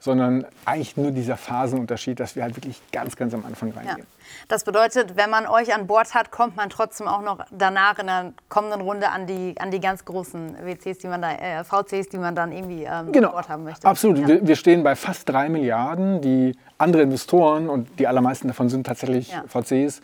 sondern 0.00 0.44
eigentlich 0.64 0.96
nur 0.96 1.12
dieser 1.12 1.36
Phasenunterschied, 1.36 2.20
dass 2.20 2.36
wir 2.36 2.42
halt 2.42 2.56
wirklich 2.56 2.80
ganz, 2.92 3.16
ganz 3.16 3.32
am 3.34 3.44
Anfang 3.46 3.70
reingehen. 3.70 3.98
Ja. 3.98 4.04
Das 4.48 4.64
bedeutet, 4.64 5.16
wenn 5.16 5.30
man 5.30 5.46
euch 5.46 5.74
an 5.74 5.86
Bord 5.86 6.14
hat, 6.14 6.30
kommt 6.30 6.56
man 6.56 6.70
trotzdem 6.70 7.08
auch 7.08 7.22
noch 7.22 7.38
danach 7.50 7.98
in 7.98 8.06
der 8.06 8.32
kommenden 8.48 8.80
Runde 8.80 9.10
an 9.10 9.26
die, 9.26 9.54
an 9.58 9.70
die 9.70 9.80
ganz 9.80 10.04
großen 10.04 10.56
WCs, 10.64 10.98
die 10.98 11.06
man 11.06 11.22
da, 11.22 11.32
äh, 11.32 11.64
VCs, 11.64 12.08
die 12.08 12.18
man 12.18 12.34
dann 12.34 12.52
irgendwie 12.52 12.84
ähm, 12.84 13.12
genau. 13.12 13.28
an 13.28 13.34
Bord 13.34 13.48
haben 13.48 13.64
möchte. 13.64 13.86
Absolut. 13.86 14.18
Ja. 14.18 14.28
Wir, 14.28 14.46
wir, 14.46 14.56
stehen 14.56 14.82
bei 14.82 14.96
fast 14.96 15.28
drei 15.28 15.48
Milliarden, 15.48 16.20
die 16.20 16.56
andere 16.78 17.02
Investoren, 17.02 17.68
und 17.68 17.98
die 17.98 18.06
allermeisten 18.06 18.48
davon 18.48 18.68
sind 18.68 18.86
tatsächlich 18.86 19.32
ja. 19.32 19.44
VCs, 19.48 20.00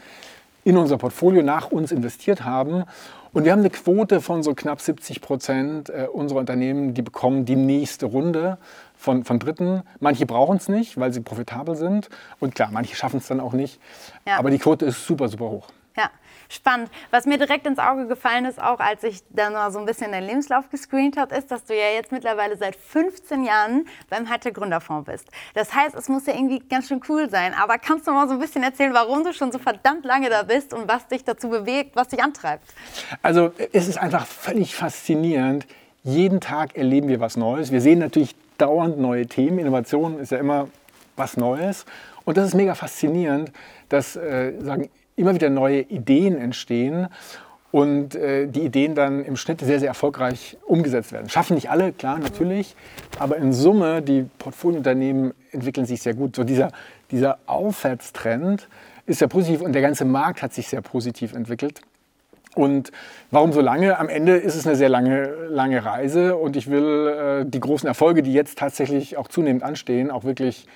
in 0.64 0.76
unser 0.76 0.98
Portfolio 0.98 1.42
nach 1.42 1.70
uns 1.70 1.92
investiert 1.92 2.44
haben. 2.44 2.84
Und 3.32 3.44
wir 3.44 3.52
haben 3.52 3.60
eine 3.60 3.70
Quote 3.70 4.20
von 4.20 4.42
so 4.42 4.54
knapp 4.54 4.80
70 4.80 5.20
Prozent 5.20 5.88
äh, 5.88 6.06
unserer 6.12 6.40
Unternehmen, 6.40 6.94
die 6.94 7.02
bekommen 7.02 7.44
die 7.44 7.56
nächste 7.56 8.06
Runde 8.06 8.58
von, 9.00 9.24
von 9.24 9.38
Dritten. 9.38 9.82
Manche 9.98 10.26
brauchen 10.26 10.58
es 10.58 10.68
nicht, 10.68 11.00
weil 11.00 11.12
sie 11.12 11.20
profitabel 11.20 11.74
sind. 11.74 12.10
Und 12.38 12.54
klar, 12.54 12.68
manche 12.70 12.94
schaffen 12.94 13.18
es 13.18 13.26
dann 13.26 13.40
auch 13.40 13.54
nicht. 13.54 13.80
Ja. 14.26 14.38
Aber 14.38 14.50
die 14.50 14.58
Quote 14.58 14.84
ist 14.86 15.06
super, 15.06 15.28
super 15.28 15.46
hoch. 15.46 15.68
Ja, 15.96 16.10
spannend. 16.48 16.90
Was 17.10 17.26
mir 17.26 17.38
direkt 17.38 17.66
ins 17.66 17.78
Auge 17.78 18.06
gefallen 18.06 18.44
ist, 18.44 18.62
auch 18.62 18.78
als 18.78 19.02
ich 19.02 19.22
dann 19.30 19.54
mal 19.54 19.72
so 19.72 19.78
ein 19.78 19.86
bisschen 19.86 20.12
deinen 20.12 20.26
Lebenslauf 20.26 20.68
gescreent 20.70 21.16
habe, 21.16 21.34
ist, 21.34 21.50
dass 21.50 21.64
du 21.64 21.74
ja 21.74 21.90
jetzt 21.94 22.12
mittlerweile 22.12 22.56
seit 22.56 22.76
15 22.76 23.44
Jahren 23.44 23.86
beim 24.10 24.28
Hatte 24.28 24.52
Gründerfonds 24.52 25.10
bist. 25.10 25.28
Das 25.54 25.74
heißt, 25.74 25.94
es 25.94 26.08
muss 26.08 26.26
ja 26.26 26.34
irgendwie 26.34 26.60
ganz 26.60 26.88
schön 26.88 27.00
cool 27.08 27.28
sein. 27.30 27.54
Aber 27.54 27.78
kannst 27.78 28.06
du 28.06 28.12
mal 28.12 28.28
so 28.28 28.34
ein 28.34 28.40
bisschen 28.40 28.62
erzählen, 28.62 28.92
warum 28.92 29.24
du 29.24 29.32
schon 29.32 29.50
so 29.50 29.58
verdammt 29.58 30.04
lange 30.04 30.28
da 30.28 30.42
bist 30.42 30.74
und 30.74 30.86
was 30.86 31.08
dich 31.08 31.24
dazu 31.24 31.48
bewegt, 31.48 31.96
was 31.96 32.08
dich 32.08 32.22
antreibt? 32.22 32.64
Also 33.22 33.52
es 33.72 33.88
ist 33.88 33.98
einfach 33.98 34.26
völlig 34.26 34.76
faszinierend. 34.76 35.66
Jeden 36.02 36.40
Tag 36.40 36.76
erleben 36.76 37.08
wir 37.08 37.20
was 37.20 37.36
Neues. 37.36 37.72
Wir 37.72 37.80
sehen 37.80 37.98
natürlich 37.98 38.36
dauernd 38.60 38.98
neue 38.98 39.26
Themen. 39.26 39.58
Innovation 39.58 40.18
ist 40.18 40.32
ja 40.32 40.38
immer 40.38 40.68
was 41.16 41.36
Neues. 41.36 41.84
Und 42.24 42.36
das 42.36 42.48
ist 42.48 42.54
mega 42.54 42.74
faszinierend, 42.74 43.52
dass 43.88 44.16
äh, 44.16 44.52
sagen, 44.60 44.90
immer 45.16 45.34
wieder 45.34 45.50
neue 45.50 45.80
Ideen 45.82 46.36
entstehen 46.36 47.08
und 47.72 48.14
äh, 48.14 48.46
die 48.46 48.62
Ideen 48.62 48.94
dann 48.94 49.24
im 49.24 49.36
Schnitt 49.36 49.60
sehr, 49.60 49.78
sehr 49.78 49.88
erfolgreich 49.88 50.56
umgesetzt 50.66 51.12
werden. 51.12 51.28
Schaffen 51.28 51.54
nicht 51.54 51.70
alle, 51.70 51.92
klar, 51.92 52.18
natürlich, 52.18 52.74
aber 53.18 53.36
in 53.36 53.52
Summe, 53.52 54.02
die 54.02 54.26
Portfoliounternehmen 54.38 55.34
entwickeln 55.52 55.86
sich 55.86 56.02
sehr 56.02 56.14
gut. 56.14 56.36
So 56.36 56.44
dieser, 56.44 56.72
dieser 57.10 57.38
Aufwärtstrend 57.46 58.68
ist 59.06 59.20
sehr 59.20 59.28
positiv 59.28 59.60
und 59.60 59.72
der 59.72 59.82
ganze 59.82 60.04
Markt 60.04 60.42
hat 60.42 60.52
sich 60.52 60.68
sehr 60.68 60.80
positiv 60.80 61.32
entwickelt. 61.34 61.80
Und 62.54 62.90
warum 63.30 63.52
so 63.52 63.60
lange? 63.60 63.98
Am 63.98 64.08
Ende 64.08 64.36
ist 64.36 64.56
es 64.56 64.66
eine 64.66 64.76
sehr 64.76 64.88
lange, 64.88 65.32
lange 65.48 65.84
Reise 65.84 66.36
und 66.36 66.56
ich 66.56 66.68
will 66.68 67.42
äh, 67.42 67.48
die 67.48 67.60
großen 67.60 67.86
Erfolge, 67.86 68.22
die 68.22 68.32
jetzt 68.32 68.58
tatsächlich 68.58 69.16
auch 69.16 69.28
zunehmend 69.28 69.62
anstehen, 69.62 70.10
auch 70.10 70.24
wirklich 70.24 70.66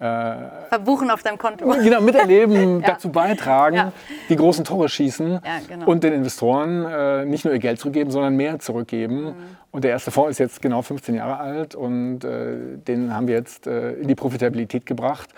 äh, 0.00 0.34
verbuchen 0.70 1.10
auf 1.10 1.22
deinem 1.22 1.38
Konto. 1.38 1.70
Genau, 1.82 2.00
miterleben, 2.00 2.80
ja. 2.82 2.88
dazu 2.88 3.10
beitragen, 3.10 3.76
ja. 3.76 3.92
die 4.28 4.36
großen 4.36 4.64
Tore 4.64 4.88
schießen 4.88 5.32
ja, 5.32 5.40
genau. 5.68 5.86
und 5.86 6.02
den 6.02 6.14
Investoren 6.14 6.86
äh, 6.86 7.24
nicht 7.26 7.44
nur 7.44 7.52
ihr 7.52 7.60
Geld 7.60 7.78
zurückgeben, 7.78 8.10
sondern 8.10 8.34
mehr 8.34 8.58
zurückgeben. 8.58 9.24
Mhm. 9.24 9.34
Und 9.70 9.84
der 9.84 9.92
erste 9.92 10.10
Fonds 10.10 10.32
ist 10.32 10.38
jetzt 10.38 10.62
genau 10.62 10.82
15 10.82 11.14
Jahre 11.14 11.38
alt 11.38 11.74
und 11.74 12.24
äh, 12.24 12.78
den 12.88 13.14
haben 13.14 13.28
wir 13.28 13.34
jetzt 13.34 13.66
äh, 13.66 13.92
in 13.92 14.08
die 14.08 14.14
Profitabilität 14.14 14.86
gebracht. 14.86 15.30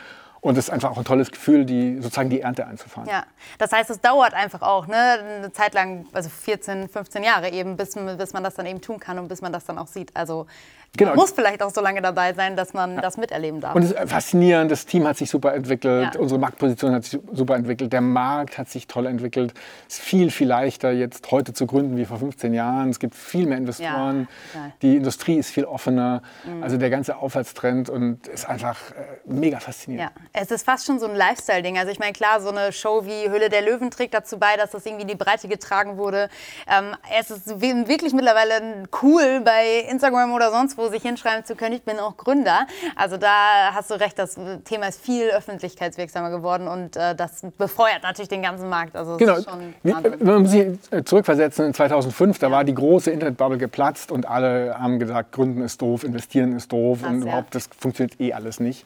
Und 0.43 0.59
es 0.59 0.65
ist 0.65 0.71
einfach 0.71 0.91
auch 0.91 0.99
ein 0.99 1.05
tolles 1.05 1.31
Gefühl, 1.31 1.65
die, 1.65 2.01
sozusagen 2.01 2.29
die 2.29 2.41
Ernte 2.41 2.67
einzufahren. 2.67 3.09
Ja, 3.09 3.23
das 3.59 3.71
heißt, 3.71 3.91
es 3.91 4.01
dauert 4.01 4.35
einfach 4.35 4.61
auch 4.61 4.89
ne? 4.89 4.97
eine 4.97 5.53
Zeit 5.53 5.73
lang, 5.73 6.05
also 6.13 6.29
14, 6.29 6.89
15 6.89 7.23
Jahre 7.23 7.51
eben, 7.51 7.77
bis, 7.77 7.95
bis 7.95 8.33
man 8.33 8.43
das 8.43 8.55
dann 8.55 8.67
eben 8.67 8.81
tun 8.81 8.99
kann 8.99 9.21
und 9.21 9.29
bis 9.29 9.41
man 9.41 9.53
das 9.53 9.65
dann 9.65 9.79
auch 9.79 9.87
sieht. 9.87 10.17
Also 10.17 10.49
Genau. 10.95 11.13
Man 11.13 11.21
muss 11.21 11.31
vielleicht 11.31 11.63
auch 11.63 11.71
so 11.71 11.81
lange 11.81 12.03
dabei 12.03 12.35
sein, 12.35 12.55
dass 12.55 12.75
man 12.75 12.97
ja. 12.97 13.01
das 13.01 13.17
miterleben 13.17 13.63
darf. 13.63 13.75
Und 13.75 13.83
es 13.83 13.93
ist 13.93 14.11
faszinierend, 14.11 14.71
das 14.71 14.85
Team 14.85 15.07
hat 15.09 15.17
sich 15.17 15.31
super 15.31 15.55
entwickelt, 15.55 16.15
ja. 16.15 16.21
unsere 16.21 16.39
Marktposition 16.39 16.93
hat 16.93 17.05
sich 17.05 17.19
super 17.33 17.57
entwickelt, 17.57 17.95
der 17.95 18.03
Markt 18.03 18.59
hat 18.59 18.69
sich 18.69 18.87
toll 18.87 19.07
entwickelt. 19.07 19.55
Es 19.89 19.95
ist 19.95 20.03
viel, 20.03 20.31
viel 20.31 20.49
leichter 20.49 20.93
jetzt 20.93 21.31
heute 21.31 21.55
zu 21.55 21.67
gründen 21.67 21.97
wie 21.97 22.05
vor 22.05 22.19
15 22.19 22.53
Jahren. 22.53 22.91
Es 22.91 22.99
gibt 22.99 23.15
viel 23.15 23.47
mehr 23.47 23.57
Investoren, 23.57 24.29
ja. 24.53 24.73
die 24.83 24.97
Industrie 24.97 25.39
ist 25.39 25.49
viel 25.49 25.65
offener. 25.65 26.21
Mhm. 26.45 26.63
Also 26.63 26.77
der 26.77 26.91
ganze 26.91 27.17
Aufwärtstrend 27.17 27.89
und 27.89 28.27
ist 28.27 28.47
einfach 28.47 28.91
äh, 28.91 28.95
mega 29.25 29.61
faszinierend. 29.61 30.11
Ja. 30.15 30.23
Es 30.35 30.51
ist 30.51 30.67
fast 30.67 30.85
schon 30.85 30.99
so 30.99 31.07
ein 31.07 31.17
Lifestyle-Ding. 31.17 31.79
Also 31.79 31.91
ich 31.91 32.01
meine, 32.01 32.13
klar, 32.13 32.43
so 32.43 32.51
eine 32.51 32.71
Show 32.71 33.07
wie 33.07 33.31
Hülle 33.31 33.49
der 33.49 33.63
Löwen 33.63 33.91
trägt 33.91 34.13
dazu 34.13 34.39
bei, 34.39 34.59
dass 34.59 34.73
das 34.73 34.85
irgendwie 34.85 35.03
in 35.03 35.09
die 35.09 35.15
Breite 35.15 35.49
getragen 35.49 35.97
wurde. 35.97 36.29
Ähm, 36.69 36.95
es 37.19 37.31
ist 37.31 37.61
wirklich 37.63 38.13
mittlerweile 38.13 38.83
cool 39.01 39.41
bei 39.43 39.87
Instagram 39.89 40.35
oder 40.35 40.51
sonst 40.51 40.77
wo 40.77 40.82
wo 40.83 40.89
sich 40.89 41.03
hinschreiben 41.03 41.45
zu 41.45 41.55
können, 41.55 41.75
ich 41.75 41.83
bin 41.83 41.99
auch 41.99 42.17
Gründer. 42.17 42.67
Also 42.97 43.17
da 43.17 43.73
hast 43.73 43.91
du 43.91 43.95
recht, 43.95 44.19
das 44.19 44.39
Thema 44.65 44.89
ist 44.89 45.01
viel 45.01 45.29
öffentlichkeitswirksamer 45.31 46.31
geworden 46.31 46.69
und 46.69 46.97
äh, 46.97 47.15
das 47.15 47.43
befeuert 47.57 48.03
natürlich 48.03 48.29
den 48.29 48.43
ganzen 48.43 48.69
Markt. 48.69 48.97
Also 48.97 49.17
genau. 49.17 49.39
Man 49.83 50.43
muss 50.43 50.51
sich 50.51 50.67
äh, 50.91 51.05
zurückversetzen 51.05 51.67
in 51.67 51.75
2005, 51.75 52.39
da 52.39 52.49
ja. 52.49 52.53
war 52.53 52.65
die 52.65 52.75
große 52.75 53.11
Internetbubble 53.11 53.59
geplatzt 53.59 54.11
und 54.11 54.29
alle 54.29 54.77
haben 54.79 54.99
gesagt, 54.99 55.33
Gründen 55.33 55.63
ist 55.63 55.81
doof, 55.81 56.05
investieren 56.05 56.57
ist 56.57 56.73
doof 56.73 57.01
Krass, 57.01 57.11
und 57.11 57.23
überhaupt, 57.23 57.55
ja. 57.55 57.61
das 57.61 57.69
funktioniert 57.79 58.21
eh 58.21 58.33
alles 58.33 58.61
nicht. 58.61 58.85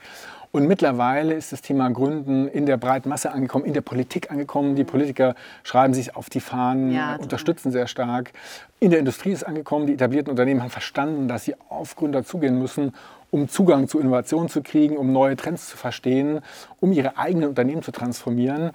Und 0.56 0.68
mittlerweile 0.68 1.34
ist 1.34 1.52
das 1.52 1.60
Thema 1.60 1.90
Gründen 1.90 2.48
in 2.48 2.64
der 2.64 2.78
breiten 2.78 3.10
Masse 3.10 3.30
angekommen, 3.30 3.66
in 3.66 3.74
der 3.74 3.82
Politik 3.82 4.30
angekommen. 4.30 4.74
Die 4.74 4.84
Politiker 4.84 5.34
schreiben 5.64 5.92
sich 5.92 6.16
auf 6.16 6.30
die 6.30 6.40
Fahnen, 6.40 6.92
ja, 6.92 7.16
unterstützen 7.16 7.72
sehr 7.72 7.86
stark. 7.86 8.32
In 8.80 8.88
der 8.88 8.98
Industrie 9.00 9.32
ist 9.32 9.42
angekommen. 9.42 9.86
Die 9.86 9.92
etablierten 9.92 10.30
Unternehmen 10.30 10.62
haben 10.62 10.70
verstanden, 10.70 11.28
dass 11.28 11.44
sie 11.44 11.56
auf 11.68 11.94
Gründer 11.94 12.24
zugehen 12.24 12.58
müssen, 12.58 12.94
um 13.30 13.50
Zugang 13.50 13.86
zu 13.86 14.00
Innovationen 14.00 14.48
zu 14.48 14.62
kriegen, 14.62 14.96
um 14.96 15.12
neue 15.12 15.36
Trends 15.36 15.68
zu 15.68 15.76
verstehen, 15.76 16.40
um 16.80 16.90
ihre 16.92 17.18
eigenen 17.18 17.50
Unternehmen 17.50 17.82
zu 17.82 17.92
transformieren. 17.92 18.70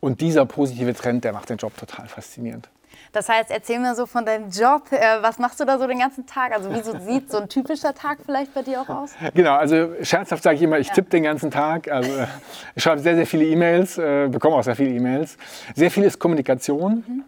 Und 0.00 0.22
dieser 0.22 0.46
positive 0.46 0.94
Trend, 0.94 1.24
der 1.24 1.34
macht 1.34 1.50
den 1.50 1.58
Job 1.58 1.76
total 1.76 2.08
faszinierend. 2.08 2.70
Das 3.16 3.30
heißt, 3.30 3.50
erzähl 3.50 3.78
mir 3.78 3.94
so 3.94 4.04
von 4.04 4.26
deinem 4.26 4.50
Job. 4.50 4.92
Äh, 4.92 5.22
was 5.22 5.38
machst 5.38 5.58
du 5.58 5.64
da 5.64 5.78
so 5.78 5.86
den 5.86 6.00
ganzen 6.00 6.26
Tag? 6.26 6.52
Also 6.52 6.70
wie 6.70 6.82
so 6.82 6.98
sieht 6.98 7.30
so 7.30 7.38
ein 7.38 7.48
typischer 7.48 7.94
Tag 7.94 8.18
vielleicht 8.22 8.52
bei 8.52 8.60
dir 8.60 8.82
auch 8.82 8.90
aus? 8.90 9.12
Genau, 9.32 9.54
also 9.54 9.94
scherzhaft 10.02 10.42
sage 10.42 10.56
ich 10.56 10.62
immer, 10.62 10.78
ich 10.78 10.88
ja. 10.88 10.92
tippe 10.92 11.08
den 11.08 11.22
ganzen 11.22 11.50
Tag. 11.50 11.90
Also 11.90 12.10
ich 12.74 12.82
schreibe 12.82 13.00
sehr, 13.00 13.14
sehr 13.14 13.26
viele 13.26 13.46
E-Mails, 13.46 13.96
äh, 13.96 14.28
bekomme 14.28 14.56
auch 14.56 14.62
sehr 14.62 14.76
viele 14.76 14.90
E-Mails. 14.90 15.38
Sehr 15.74 15.90
viel 15.90 16.04
ist 16.04 16.18
Kommunikation. 16.18 17.04
Mhm. 17.06 17.24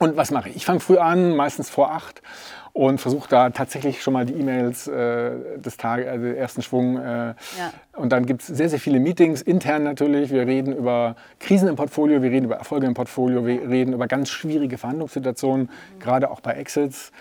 Und 0.00 0.16
was 0.16 0.32
mache 0.32 0.48
ich? 0.48 0.56
Ich 0.56 0.66
fange 0.66 0.80
früh 0.80 0.98
an, 0.98 1.36
meistens 1.36 1.70
vor 1.70 1.92
acht 1.92 2.22
und 2.72 3.00
versuche 3.00 3.28
da 3.28 3.50
tatsächlich 3.50 4.02
schon 4.02 4.12
mal 4.12 4.24
die 4.24 4.34
E-Mails 4.34 4.86
äh, 4.86 5.58
des 5.58 5.76
Tages, 5.76 6.06
also 6.06 6.26
ersten 6.26 6.62
Schwung. 6.62 6.98
Äh, 6.98 7.28
ja. 7.28 7.34
Und 7.96 8.12
dann 8.12 8.26
gibt 8.26 8.42
es 8.42 8.46
sehr, 8.46 8.68
sehr 8.68 8.78
viele 8.78 9.00
Meetings, 9.00 9.42
intern 9.42 9.82
natürlich. 9.82 10.30
Wir 10.30 10.46
reden 10.46 10.74
über 10.74 11.16
Krisen 11.40 11.68
im 11.68 11.76
Portfolio, 11.76 12.22
wir 12.22 12.30
reden 12.30 12.46
über 12.46 12.56
Erfolge 12.56 12.86
im 12.86 12.94
Portfolio, 12.94 13.44
wir 13.44 13.68
reden 13.68 13.92
über 13.92 14.06
ganz 14.06 14.28
schwierige 14.28 14.78
Verhandlungssituationen, 14.78 15.66
mhm. 15.66 16.00
gerade 16.00 16.30
auch 16.30 16.40
bei 16.40 16.52
Exits. 16.52 17.12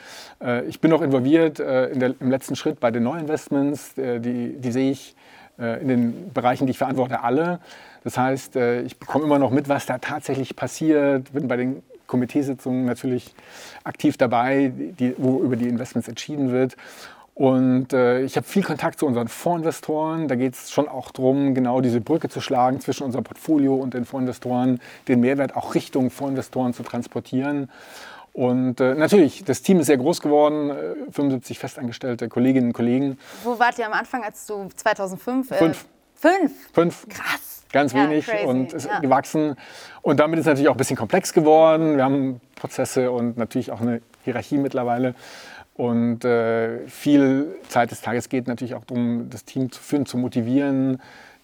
Äh, 0.41 0.65
ich 0.65 0.79
bin 0.81 0.91
noch 0.91 1.01
involviert 1.01 1.59
äh, 1.59 1.87
in 1.87 1.99
der, 1.99 2.13
im 2.19 2.29
letzten 2.29 2.55
Schritt 2.55 2.79
bei 2.79 2.91
den 2.91 3.03
Neuinvestments. 3.03 3.97
Äh, 3.97 4.19
die, 4.19 4.55
die 4.57 4.71
sehe 4.71 4.91
ich 4.91 5.15
äh, 5.57 5.81
in 5.81 5.87
den 5.87 6.33
Bereichen, 6.33 6.67
die 6.67 6.71
ich 6.71 6.77
verantworte, 6.77 7.23
alle. 7.23 7.59
Das 8.05 8.17
heißt, 8.17 8.55
ich 8.55 8.97
bekomme 8.97 9.25
immer 9.25 9.39
noch 9.39 9.51
mit, 9.51 9.67
was 9.67 9.85
da 9.85 9.97
tatsächlich 9.97 10.55
passiert, 10.55 11.33
bin 11.33 11.49
bei 11.49 11.57
den 11.57 11.83
Komiteesitzungen 12.09 12.85
natürlich 12.85 13.33
aktiv 13.85 14.17
dabei, 14.17 14.73
die, 14.75 15.15
wo 15.17 15.41
über 15.41 15.55
die 15.55 15.69
Investments 15.69 16.09
entschieden 16.09 16.51
wird. 16.51 16.75
Und 17.35 17.93
äh, 17.93 18.21
ich 18.23 18.35
habe 18.35 18.45
viel 18.45 18.63
Kontakt 18.63 18.99
zu 18.99 19.05
unseren 19.05 19.29
Fondsinvestoren. 19.29 20.27
Da 20.27 20.35
geht 20.35 20.55
es 20.55 20.71
schon 20.71 20.89
auch 20.89 21.11
darum, 21.11 21.53
genau 21.53 21.79
diese 21.79 22.01
Brücke 22.01 22.27
zu 22.27 22.41
schlagen 22.41 22.81
zwischen 22.81 23.03
unserem 23.03 23.23
Portfolio 23.23 23.75
und 23.75 23.93
den 23.93 24.03
Fondsinvestoren, 24.03 24.81
den 25.07 25.21
Mehrwert 25.21 25.55
auch 25.55 25.73
Richtung 25.73 26.09
Fondsinvestoren 26.09 26.73
zu 26.73 26.83
transportieren. 26.83 27.71
Und 28.33 28.81
äh, 28.81 28.93
natürlich, 28.93 29.45
das 29.45 29.61
Team 29.61 29.79
ist 29.79 29.87
sehr 29.87 29.97
groß 29.97 30.19
geworden, 30.19 30.69
äh, 30.69 31.11
75 31.11 31.59
festangestellte 31.59 32.27
Kolleginnen 32.27 32.67
und 32.67 32.73
Kollegen. 32.73 33.17
Wo 33.43 33.57
wart 33.57 33.79
ihr 33.79 33.85
am 33.85 33.93
Anfang, 33.93 34.23
als 34.23 34.45
du 34.45 34.67
2005? 34.75 35.51
Äh, 35.51 35.55
fünf. 35.55 35.85
Fünf? 36.15 36.51
Fünf. 36.73 37.07
Krass 37.07 37.48
ganz 37.71 37.93
ja, 37.93 38.03
wenig 38.09 38.25
crazy. 38.25 38.45
und 38.45 38.73
ist 38.73 38.87
ja. 38.87 38.99
gewachsen. 38.99 39.55
Und 40.01 40.19
damit 40.19 40.39
ist 40.39 40.45
es 40.45 40.47
natürlich 40.47 40.69
auch 40.69 40.75
ein 40.75 40.77
bisschen 40.77 40.97
komplex 40.97 41.33
geworden. 41.33 41.97
Wir 41.97 42.03
haben 42.03 42.41
Prozesse 42.55 43.11
und 43.11 43.37
natürlich 43.37 43.71
auch 43.71 43.81
eine 43.81 44.01
Hierarchie 44.23 44.57
mittlerweile. 44.57 45.15
Und 45.75 46.25
äh, 46.25 46.87
viel 46.87 47.55
Zeit 47.69 47.91
des 47.91 48.01
Tages 48.01 48.27
geht 48.27 48.47
natürlich 48.47 48.75
auch 48.75 48.83
darum, 48.83 49.29
das 49.29 49.45
Team 49.45 49.71
zu 49.71 49.81
führen, 49.81 50.05
zu 50.05 50.17
motivieren, 50.17 51.01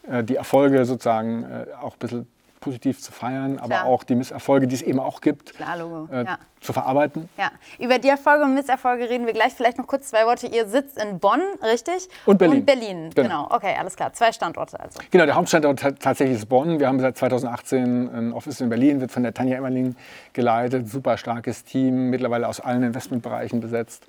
äh, 0.10 0.24
die 0.24 0.36
Erfolge 0.36 0.84
sozusagen 0.86 1.44
äh, 1.44 1.66
auch 1.82 1.94
ein 1.94 2.00
bisschen 2.00 2.28
positiv 2.66 3.00
zu 3.00 3.12
feiern, 3.12 3.58
Klar. 3.58 3.82
aber 3.82 3.90
auch 3.90 4.04
die 4.04 4.16
Misserfolge, 4.16 4.68
die 4.68 4.74
es 4.74 4.82
eben 4.82 5.00
auch 5.00 5.22
gibt, 5.22 5.54
Klar, 5.54 5.78
äh, 6.12 6.26
ja. 6.26 6.40
zu 6.60 6.74
verarbeiten. 6.74 7.30
Ja. 7.38 7.52
Über 7.78 8.00
die 8.00 8.10
Erfolge 8.10 8.44
und 8.44 8.56
Misserfolge 8.56 9.08
reden 9.08 9.28
wir 9.28 9.34
gleich. 9.34 9.54
Vielleicht 9.54 9.78
noch 9.78 9.86
kurz 9.86 10.10
zwei 10.10 10.26
Worte. 10.26 10.48
Ihr 10.48 10.68
sitzt 10.68 10.98
in 10.98 11.20
Bonn, 11.20 11.42
richtig? 11.62 12.10
Und 12.26 12.40
Berlin. 12.40 12.60
Und 12.60 12.66
Berlin, 12.66 13.10
genau. 13.14 13.44
genau. 13.44 13.56
Okay, 13.56 13.76
alles 13.80 13.96
klar. 13.96 14.14
Zwei 14.14 14.32
Standorte 14.32 14.80
also. 14.80 15.00
Genau, 15.12 15.28
der 15.28 15.36
Hauptstandort 15.36 15.80
tatsächlich 16.00 16.38
ist 16.38 16.50
Bonn. 16.50 16.80
Wir 16.80 16.88
haben 16.88 17.00
seit 17.00 17.18
2018 17.18 18.10
ein 18.10 18.34
Office 18.34 18.62
in 18.62 18.70
Berlin, 18.70 19.00
wird 19.00 19.12
von 19.12 19.22
der 19.22 19.36
Tanja 19.36 19.58
Emmerling 19.58 19.96
geleitet. 20.34 20.90
Super 20.90 21.18
starkes 21.18 21.66
Team, 21.66 22.10
mittlerweile 22.10 22.48
aus 22.48 22.60
allen 22.60 22.82
Investmentbereichen 22.82 23.60
besetzt. 23.60 24.08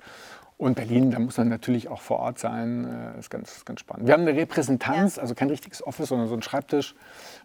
Und 0.57 0.73
Berlin, 0.73 1.11
da 1.11 1.19
muss 1.19 1.37
man 1.37 1.49
natürlich 1.49 1.87
auch 1.87 2.01
vor 2.01 2.19
Ort 2.19 2.39
sein. 2.39 2.83
Das 2.83 3.15
äh, 3.15 3.19
ist 3.19 3.29
ganz, 3.29 3.63
ganz 3.63 3.79
spannend. 3.79 4.07
Wir 4.07 4.13
haben 4.13 4.21
eine 4.21 4.35
Repräsentanz, 4.35 5.17
ja. 5.17 5.21
also 5.21 5.35
kein 5.35 5.49
richtiges 5.49 5.85
Office, 5.85 6.09
sondern 6.09 6.27
so 6.27 6.33
ein 6.33 6.41
Schreibtisch 6.41 6.95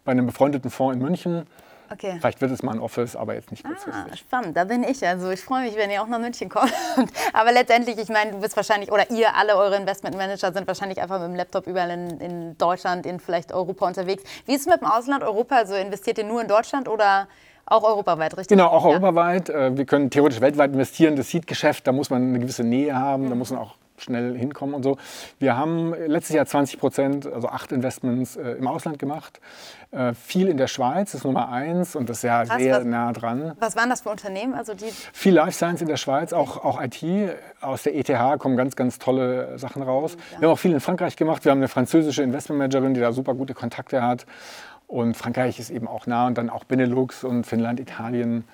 bei 0.05 0.13
einem 0.13 0.27
befreundeten 0.27 0.71
Fonds 0.71 0.97
in 0.97 1.03
München. 1.03 1.47
Okay. 1.93 2.17
Vielleicht 2.21 2.41
wird 2.41 2.51
es 2.51 2.63
mal 2.63 2.73
ein 2.73 2.81
Office, 2.81 3.17
aber 3.17 3.35
jetzt 3.35 3.51
nicht 3.51 3.65
kurzfristig. 3.65 4.13
Ah, 4.13 4.17
spannend, 4.17 4.57
da 4.57 4.65
bin 4.65 4.83
ich. 4.83 5.07
Also 5.07 5.31
ich 5.31 5.43
freue 5.43 5.65
mich, 5.65 5.77
wenn 5.77 5.91
ihr 5.91 6.03
auch 6.03 6.07
nach 6.07 6.21
München 6.21 6.49
kommt. 6.49 6.73
aber 7.35 7.53
letztendlich, 7.53 7.99
ich 7.99 8.09
meine, 8.09 8.31
du 8.31 8.41
bist 8.41 8.57
wahrscheinlich, 8.57 8.91
oder 8.91 9.11
ihr 9.11 9.35
alle, 9.35 9.57
eure 9.57 9.77
Investmentmanager 9.77 10.55
sind 10.55 10.67
wahrscheinlich 10.67 11.03
einfach 11.03 11.19
mit 11.19 11.29
dem 11.29 11.35
Laptop 11.35 11.67
überall 11.67 11.91
in, 11.91 12.19
in 12.19 12.59
Deutschland, 12.59 13.05
in 13.05 13.21
vielleicht 13.21 13.53
Europa 13.53 13.87
unterwegs. 13.87 14.23
Wie 14.47 14.55
ist 14.55 14.63
es 14.63 14.67
mit 14.67 14.81
dem 14.81 14.89
Ausland, 14.89 15.23
Europa? 15.23 15.57
Also 15.57 15.75
investiert 15.75 16.17
ihr 16.17 16.25
nur 16.25 16.41
in 16.41 16.49
Deutschland 16.49 16.89
oder 16.89 17.29
auch 17.67 17.85
europaweit, 17.85 18.37
richtig? 18.37 18.57
Genau, 18.57 18.69
auch 18.69 18.85
ja. 18.85 18.91
europaweit. 18.91 19.49
Äh, 19.49 19.77
wir 19.77 19.85
können 19.85 20.11
theoretisch 20.11 20.41
weltweit 20.41 20.73
investieren. 20.73 21.17
Das 21.17 21.31
Seed-Geschäft, 21.31 21.87
da 21.87 21.93
muss 21.93 22.11
man 22.11 22.23
eine 22.23 22.39
gewisse 22.39 22.65
Nähe 22.65 22.95
haben, 22.95 23.25
mhm. 23.25 23.31
da 23.31 23.35
muss 23.35 23.51
man 23.51 23.61
auch 23.61 23.77
schnell 24.03 24.37
hinkommen 24.37 24.75
und 24.75 24.83
so. 24.83 24.97
Wir 25.39 25.57
haben 25.57 25.95
letztes 26.07 26.35
Jahr 26.35 26.47
20 26.47 26.79
Prozent, 26.79 27.33
also 27.33 27.49
acht 27.49 27.73
Investments 27.73 28.37
äh, 28.37 28.53
im 28.53 28.67
Ausland 28.67 28.99
gemacht. 28.99 29.41
Äh, 29.93 30.15
viel 30.15 30.49
in 30.49 30.57
der 30.57 30.67
Schweiz, 30.67 31.13
das 31.13 31.21
ist 31.21 31.25
Nummer 31.25 31.51
eins 31.51 31.95
und 31.95 32.09
das 32.09 32.19
ist 32.19 32.23
ja 32.25 32.45
Krass, 32.45 32.59
sehr 32.59 32.79
was, 32.79 32.85
nah 32.85 33.13
dran. 33.13 33.53
Was 33.61 33.77
waren 33.77 33.91
das 33.91 34.01
für 34.01 34.11
Unternehmen? 34.11 34.55
Also 34.55 34.75
die 34.75 34.91
viel 35.13 35.35
Life 35.35 35.53
Science 35.53 35.83
in 35.83 35.89
der 35.89 35.99
Schweiz, 35.99 36.33
auch, 36.33 36.65
auch 36.65 36.83
IT. 36.83 37.05
Aus 37.61 37.83
der 37.85 37.95
ETH 37.95 38.39
kommen 38.39 38.57
ganz, 38.57 38.75
ganz 38.75 38.99
tolle 38.99 39.59
Sachen 39.59 39.83
raus. 39.83 40.17
Ja. 40.33 40.41
Wir 40.41 40.49
haben 40.49 40.55
auch 40.55 40.59
viel 40.59 40.73
in 40.73 40.81
Frankreich 40.81 41.17
gemacht. 41.17 41.45
Wir 41.45 41.53
haben 41.53 41.59
eine 41.59 41.69
französische 41.69 42.23
Investmentmanagerin, 42.23 42.95
die 42.95 43.01
da 43.01 43.13
super 43.13 43.35
gute 43.35 43.55
Kontakte 43.55 44.03
hat. 44.03 44.27
Und 44.93 45.17
Frankreich 45.17 45.59
ist 45.59 45.71
eben 45.71 45.89
auch 45.89 46.07
nah 46.07 46.27
und 46.27 46.37
dann 46.37 46.51
auch 46.51 46.65
Benelux 46.65 47.25
und 47.25 47.47
Finnland, 47.47 47.81
Italien. 47.81 48.45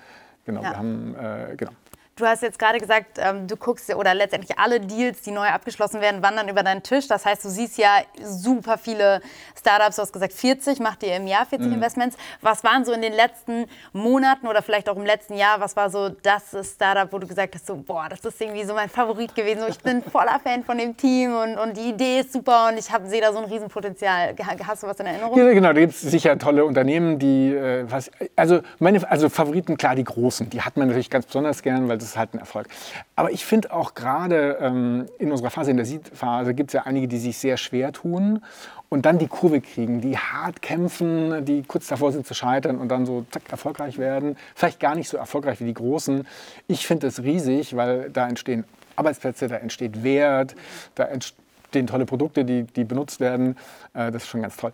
Genau, 0.45 0.63
ja. 0.63 0.69
wir 0.69 0.77
haben, 0.77 1.15
äh, 1.15 1.55
genau. 1.57 1.73
Du 2.19 2.25
hast 2.25 2.43
jetzt 2.43 2.59
gerade 2.59 2.79
gesagt, 2.79 3.17
ähm, 3.17 3.47
du 3.47 3.55
guckst 3.55 3.89
oder 3.95 4.13
letztendlich 4.13 4.59
alle 4.59 4.81
Deals, 4.81 5.21
die 5.21 5.31
neu 5.31 5.47
abgeschlossen 5.47 6.01
werden, 6.01 6.21
wandern 6.21 6.49
über 6.49 6.63
deinen 6.63 6.83
Tisch. 6.83 7.07
Das 7.07 7.25
heißt, 7.25 7.45
du 7.45 7.49
siehst 7.49 7.77
ja 7.77 8.01
super 8.21 8.77
viele 8.77 9.21
Startups. 9.57 9.95
Du 9.95 10.01
hast 10.01 10.11
gesagt, 10.11 10.33
40 10.33 10.81
macht 10.81 11.01
ihr 11.03 11.15
im 11.15 11.27
Jahr 11.27 11.45
40 11.45 11.67
mhm. 11.67 11.75
Investments. 11.75 12.17
Was 12.41 12.65
waren 12.65 12.83
so 12.83 12.91
in 12.91 13.01
den 13.01 13.13
letzten 13.13 13.67
Monaten 13.93 14.47
oder 14.47 14.61
vielleicht 14.61 14.89
auch 14.89 14.97
im 14.97 15.05
letzten 15.05 15.35
Jahr, 15.35 15.61
was 15.61 15.77
war 15.77 15.89
so 15.89 16.09
das 16.09 16.43
Startup, 16.61 17.11
wo 17.13 17.19
du 17.19 17.27
gesagt 17.27 17.55
hast, 17.55 17.65
so, 17.65 17.77
boah, 17.77 18.07
das 18.09 18.19
ist 18.19 18.41
irgendwie 18.41 18.65
so 18.65 18.73
mein 18.73 18.89
Favorit 18.89 19.33
gewesen. 19.33 19.61
So, 19.61 19.67
ich 19.67 19.79
bin 19.79 20.03
voller 20.03 20.39
Fan 20.43 20.65
von 20.65 20.77
dem 20.77 20.97
Team 20.97 21.33
und, 21.33 21.57
und 21.57 21.77
die 21.77 21.89
Idee 21.89 22.19
ist 22.19 22.33
super 22.33 22.67
und 22.69 22.77
ich 22.77 22.85
sehe 23.05 23.21
da 23.21 23.31
so 23.31 23.39
ein 23.39 23.45
Riesenpotenzial. 23.45 24.35
Hast 24.67 24.83
du 24.83 24.87
was 24.87 24.99
in 24.99 25.05
Erinnerung? 25.05 25.37
Ja, 25.37 25.53
genau, 25.53 25.71
da 25.71 25.79
gibt 25.79 25.93
es 25.93 26.01
sicher 26.01 26.37
tolle 26.37 26.65
Unternehmen, 26.65 27.17
die, 27.17 27.53
äh, 27.53 27.85
was, 27.89 28.11
also 28.35 28.59
meine 28.79 29.09
also 29.09 29.29
Favoriten, 29.29 29.77
klar, 29.77 29.95
die 29.95 30.03
großen, 30.03 30.49
die 30.49 30.61
hat 30.61 30.75
man 30.75 30.89
natürlich 30.89 31.09
ganz 31.09 31.25
besonders 31.25 31.61
gern, 31.61 31.87
weil 31.87 31.97
das 31.97 32.08
ist 32.11 32.17
halt 32.17 32.33
ein 32.33 32.39
Erfolg. 32.39 32.67
Aber 33.15 33.31
ich 33.31 33.45
finde 33.45 33.71
auch 33.73 33.93
gerade 33.93 34.57
ähm, 34.61 35.05
in 35.17 35.31
unserer 35.31 35.49
Phase, 35.49 35.71
in 35.71 35.77
der 35.77 35.85
Seed-Phase, 35.85 36.53
gibt 36.53 36.69
es 36.69 36.73
ja 36.73 36.83
einige, 36.83 37.07
die 37.07 37.17
sich 37.17 37.37
sehr 37.37 37.57
schwer 37.57 37.91
tun 37.91 38.41
und 38.89 39.05
dann 39.05 39.19
die 39.19 39.27
Kurve 39.27 39.61
kriegen, 39.61 40.01
die 40.01 40.17
hart 40.17 40.61
kämpfen, 40.61 41.45
die 41.45 41.63
kurz 41.63 41.87
davor 41.87 42.11
sind 42.11 42.25
zu 42.25 42.33
scheitern 42.33 42.77
und 42.77 42.89
dann 42.89 43.05
so 43.05 43.25
zack, 43.31 43.43
erfolgreich 43.49 43.97
werden. 43.97 44.35
Vielleicht 44.55 44.79
gar 44.79 44.95
nicht 44.95 45.09
so 45.09 45.17
erfolgreich 45.17 45.59
wie 45.59 45.65
die 45.65 45.73
Großen. 45.73 46.27
Ich 46.67 46.87
finde 46.87 47.07
es 47.07 47.23
riesig, 47.23 47.75
weil 47.75 48.09
da 48.09 48.27
entstehen 48.27 48.65
Arbeitsplätze, 48.95 49.47
da 49.47 49.55
entsteht 49.55 50.03
Wert, 50.03 50.55
da 50.95 51.05
entsteht 51.05 51.37
entstehen 51.69 51.87
tolle 51.87 52.05
Produkte, 52.05 52.45
die, 52.45 52.63
die 52.63 52.83
benutzt 52.83 53.19
werden. 53.19 53.55
Äh, 53.93 54.11
das 54.11 54.23
ist 54.23 54.29
schon 54.29 54.41
ganz 54.41 54.57
toll. 54.57 54.71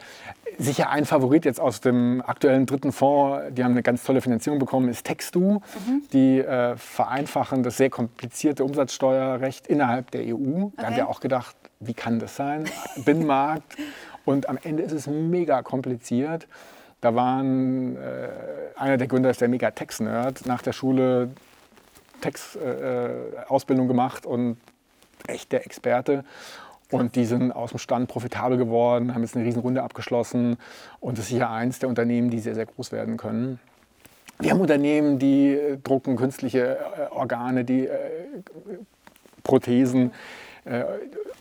Sicher 0.57 0.89
ein 0.89 1.05
Favorit 1.05 1.43
jetzt 1.43 1.59
aus 1.59 1.81
dem 1.81 2.21
aktuellen 2.25 2.65
dritten 2.65 2.93
Fonds, 2.93 3.43
die 3.51 3.63
haben 3.63 3.71
eine 3.71 3.83
ganz 3.83 4.03
tolle 4.03 4.21
Finanzierung 4.21 4.59
bekommen, 4.59 4.87
ist 4.87 5.05
Textu. 5.05 5.59
Mhm. 5.59 6.03
Die 6.13 6.39
äh, 6.39 6.77
vereinfachen 6.77 7.63
das 7.63 7.77
sehr 7.77 7.89
komplizierte 7.89 8.63
Umsatzsteuerrecht 8.63 9.67
innerhalb 9.67 10.11
der 10.11 10.21
EU. 10.21 10.33
Okay. 10.35 10.71
Da 10.77 10.85
haben 10.85 10.95
wir 10.95 11.09
auch 11.09 11.19
gedacht, 11.19 11.55
wie 11.81 11.93
kann 11.93 12.19
das 12.19 12.35
sein? 12.35 12.65
Binnenmarkt. 13.03 13.75
Und 14.25 14.49
am 14.49 14.57
Ende 14.63 14.81
ist 14.81 14.93
es 14.93 15.05
mega 15.05 15.61
kompliziert. 15.61 16.47
Da 17.01 17.13
waren 17.13 17.97
äh, 17.97 18.29
einer 18.75 18.97
der 18.97 19.07
Gründer 19.07 19.29
ist 19.29 19.41
der 19.41 19.49
mega 19.49 19.69
Tex-Nerd, 19.69 20.47
nach 20.47 20.63
der 20.63 20.73
Schule 20.73 21.29
Tex-Ausbildung 22.21 23.85
äh, 23.85 23.87
gemacht 23.87 24.25
und 24.25 24.57
echt 25.27 25.51
der 25.51 25.65
Experte. 25.65 26.23
Und 26.99 27.15
die 27.15 27.25
sind 27.25 27.51
aus 27.51 27.71
dem 27.71 27.79
Stand 27.79 28.07
profitabel 28.07 28.57
geworden, 28.57 29.13
haben 29.13 29.21
jetzt 29.21 29.35
eine 29.35 29.45
Riesenrunde 29.45 29.83
abgeschlossen. 29.83 30.57
Und 30.99 31.17
das 31.17 31.25
ist 31.25 31.31
sicher 31.31 31.49
eins 31.49 31.79
der 31.79 31.89
Unternehmen, 31.89 32.29
die 32.29 32.39
sehr, 32.39 32.55
sehr 32.55 32.65
groß 32.65 32.91
werden 32.91 33.17
können. 33.17 33.59
Wir 34.39 34.51
haben 34.51 34.61
Unternehmen, 34.61 35.17
die 35.19 35.53
äh, 35.53 35.77
drucken 35.77 36.17
künstliche 36.17 36.77
äh, 36.77 37.13
Organe, 37.15 37.63
die 37.63 37.87
äh, 37.87 37.99
Prothesen. 39.43 40.11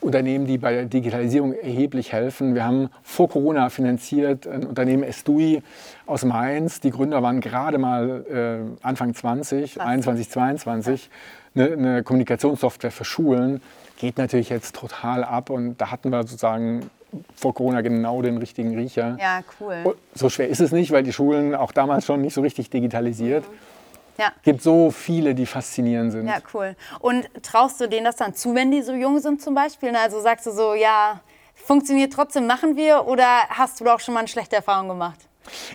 Unternehmen, 0.03 0.47
die 0.47 0.59
bei 0.59 0.75
der 0.75 0.85
Digitalisierung 0.85 1.55
erheblich 1.55 2.13
helfen. 2.13 2.55
Wir 2.55 2.67
haben 2.67 2.91
vor 3.03 3.31
Corona 3.31 3.71
finanziert 3.71 4.47
ein 4.47 4.67
Unternehmen 4.67 5.03
Estui 5.03 5.63
aus 6.05 6.27
Mainz. 6.27 6.81
Die 6.81 6.91
Gründer 6.91 7.23
waren 7.23 7.41
gerade 7.41 7.79
mal 7.79 8.27
äh, 8.31 8.87
Anfang 8.87 9.15
20, 9.15 9.79
Was? 9.79 9.87
21, 9.87 10.29
22. 10.29 11.11
Eine, 11.55 11.73
eine 11.73 12.03
Kommunikationssoftware 12.03 12.91
für 12.91 13.07
Schulen 13.07 13.63
geht 14.05 14.19
natürlich 14.19 14.51
jetzt 14.51 14.77
total 14.77 15.25
ab 15.25 15.49
und 15.49 15.79
da 15.79 15.91
hatten 15.91 16.11
wir 16.11 16.21
sozusagen 16.23 16.91
vor 17.35 17.55
Corona 17.55 17.81
genau 17.81 18.21
den 18.21 18.37
richtigen 18.37 18.77
Riecher. 18.77 19.17
Ja, 19.19 19.41
cool. 19.59 19.97
So 20.15 20.29
schwer 20.29 20.49
ist 20.49 20.61
es 20.61 20.73
nicht, 20.73 20.91
weil 20.91 21.03
die 21.03 21.13
Schulen 21.13 21.55
auch 21.55 21.73
damals 21.73 22.05
schon 22.05 22.21
nicht 22.21 22.35
so 22.35 22.43
richtig 22.43 22.69
digitalisiert. 22.69 23.49
Mhm. 23.49 23.59
Ja. 24.17 24.33
gibt 24.45 24.63
so 24.63 24.93
viele, 24.93 25.35
die 25.35 25.45
faszinierend 25.45 26.13
sind. 26.13 26.29
Ja, 26.29 26.37
cool. 26.53 26.77
Und 27.01 27.29
traust 27.43 27.81
du 27.81 27.89
denen 27.89 28.05
das 28.05 28.15
dann 28.15 28.33
zu, 28.35 28.55
wenn 28.55 28.71
die 28.71 28.81
so 28.83 28.93
jung 28.93 29.19
sind 29.19 29.43
zum 29.43 29.57
Beispiel? 29.57 29.97
Also 29.97 30.21
sagst 30.21 30.47
du 30.47 30.53
so, 30.53 30.75
ja, 30.75 31.21
funktioniert 31.55 32.13
trotzdem, 32.13 32.47
machen 32.47 32.77
wir? 32.77 33.09
Oder 33.09 33.27
hast 33.49 33.81
du 33.81 33.85
da 33.85 33.95
auch 33.95 34.01
schon 34.01 34.15
mal 34.15 34.21
eine 34.21 34.29
schlechte 34.29 34.55
Erfahrung 34.55 34.87
gemacht? 34.87 35.19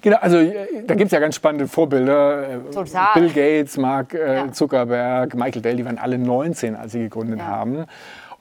Genau, 0.01 0.17
also 0.17 0.37
äh, 0.37 0.83
da 0.85 0.95
gibt 0.95 1.07
es 1.07 1.11
ja 1.11 1.19
ganz 1.19 1.35
spannende 1.35 1.67
Vorbilder. 1.67 2.49
Äh, 2.49 2.59
Total. 2.73 3.07
Bill 3.13 3.29
Gates, 3.29 3.77
Mark 3.77 4.13
äh, 4.13 4.35
ja. 4.35 4.51
Zuckerberg, 4.51 5.35
Michael 5.35 5.61
Dell, 5.61 5.75
die 5.75 5.85
waren 5.85 5.97
alle 5.97 6.17
19, 6.17 6.75
als 6.75 6.93
sie 6.93 6.99
gegründet 6.99 7.39
ja. 7.39 7.45
haben. 7.45 7.85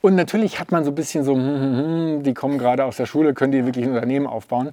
Und 0.01 0.15
natürlich 0.15 0.61
hat 0.61 0.71
man 0.71 0.85
so 0.85 0.93
ein 0.93 0.95
bisschen 0.95 1.25
so, 1.25 1.35
hm, 1.35 1.43
hm, 1.43 1.77
hm, 1.77 2.23
die 2.23 2.33
kommen 2.33 2.59
gerade 2.59 2.85
aus 2.85 2.97
der 2.97 3.07
Schule, 3.07 3.35
können 3.35 3.53
die 3.53 3.65
wirklich 3.67 3.85
ein 3.85 3.93
Unternehmen 3.93 4.27
aufbauen. 4.27 4.71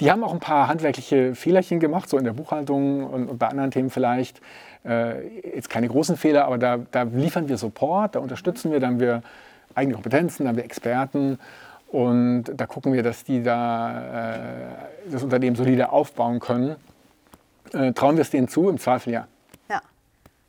Die 0.00 0.10
haben 0.10 0.24
auch 0.24 0.32
ein 0.32 0.40
paar 0.40 0.68
handwerkliche 0.68 1.34
Fehlerchen 1.34 1.78
gemacht, 1.78 2.08
so 2.08 2.16
in 2.16 2.24
der 2.24 2.32
Buchhaltung 2.32 3.04
und, 3.04 3.38
bei 3.38 3.48
anderen 3.48 3.70
Themen 3.70 3.90
vielleicht. 3.90 4.40
Äh, 4.84 5.26
jetzt 5.54 5.68
keine 5.70 5.88
großen 5.88 6.16
Fehler, 6.16 6.46
aber 6.46 6.58
da, 6.58 6.78
da 6.90 7.02
liefern 7.02 7.48
wir 7.48 7.56
Support, 7.56 8.16
da 8.16 8.20
unterstützen 8.20 8.72
wir, 8.72 8.80
dann 8.80 8.94
haben 8.94 9.00
wir 9.00 9.22
eigene 9.74 9.94
Kompetenzen, 9.94 10.44
dann 10.44 10.48
haben 10.48 10.56
wir 10.56 10.64
Experten. 10.64 11.38
Und 11.92 12.44
da 12.56 12.64
gucken 12.66 12.94
wir, 12.94 13.02
dass 13.02 13.22
die 13.22 13.42
da 13.42 14.34
äh, 14.34 15.10
das 15.10 15.22
Unternehmen 15.22 15.56
solide 15.56 15.92
aufbauen 15.92 16.40
können. 16.40 16.76
Äh, 17.74 17.92
trauen 17.92 18.16
wir 18.16 18.22
es 18.22 18.30
denen 18.30 18.48
zu? 18.48 18.70
Im 18.70 18.78
Zweifel 18.78 19.12
ja. 19.12 19.28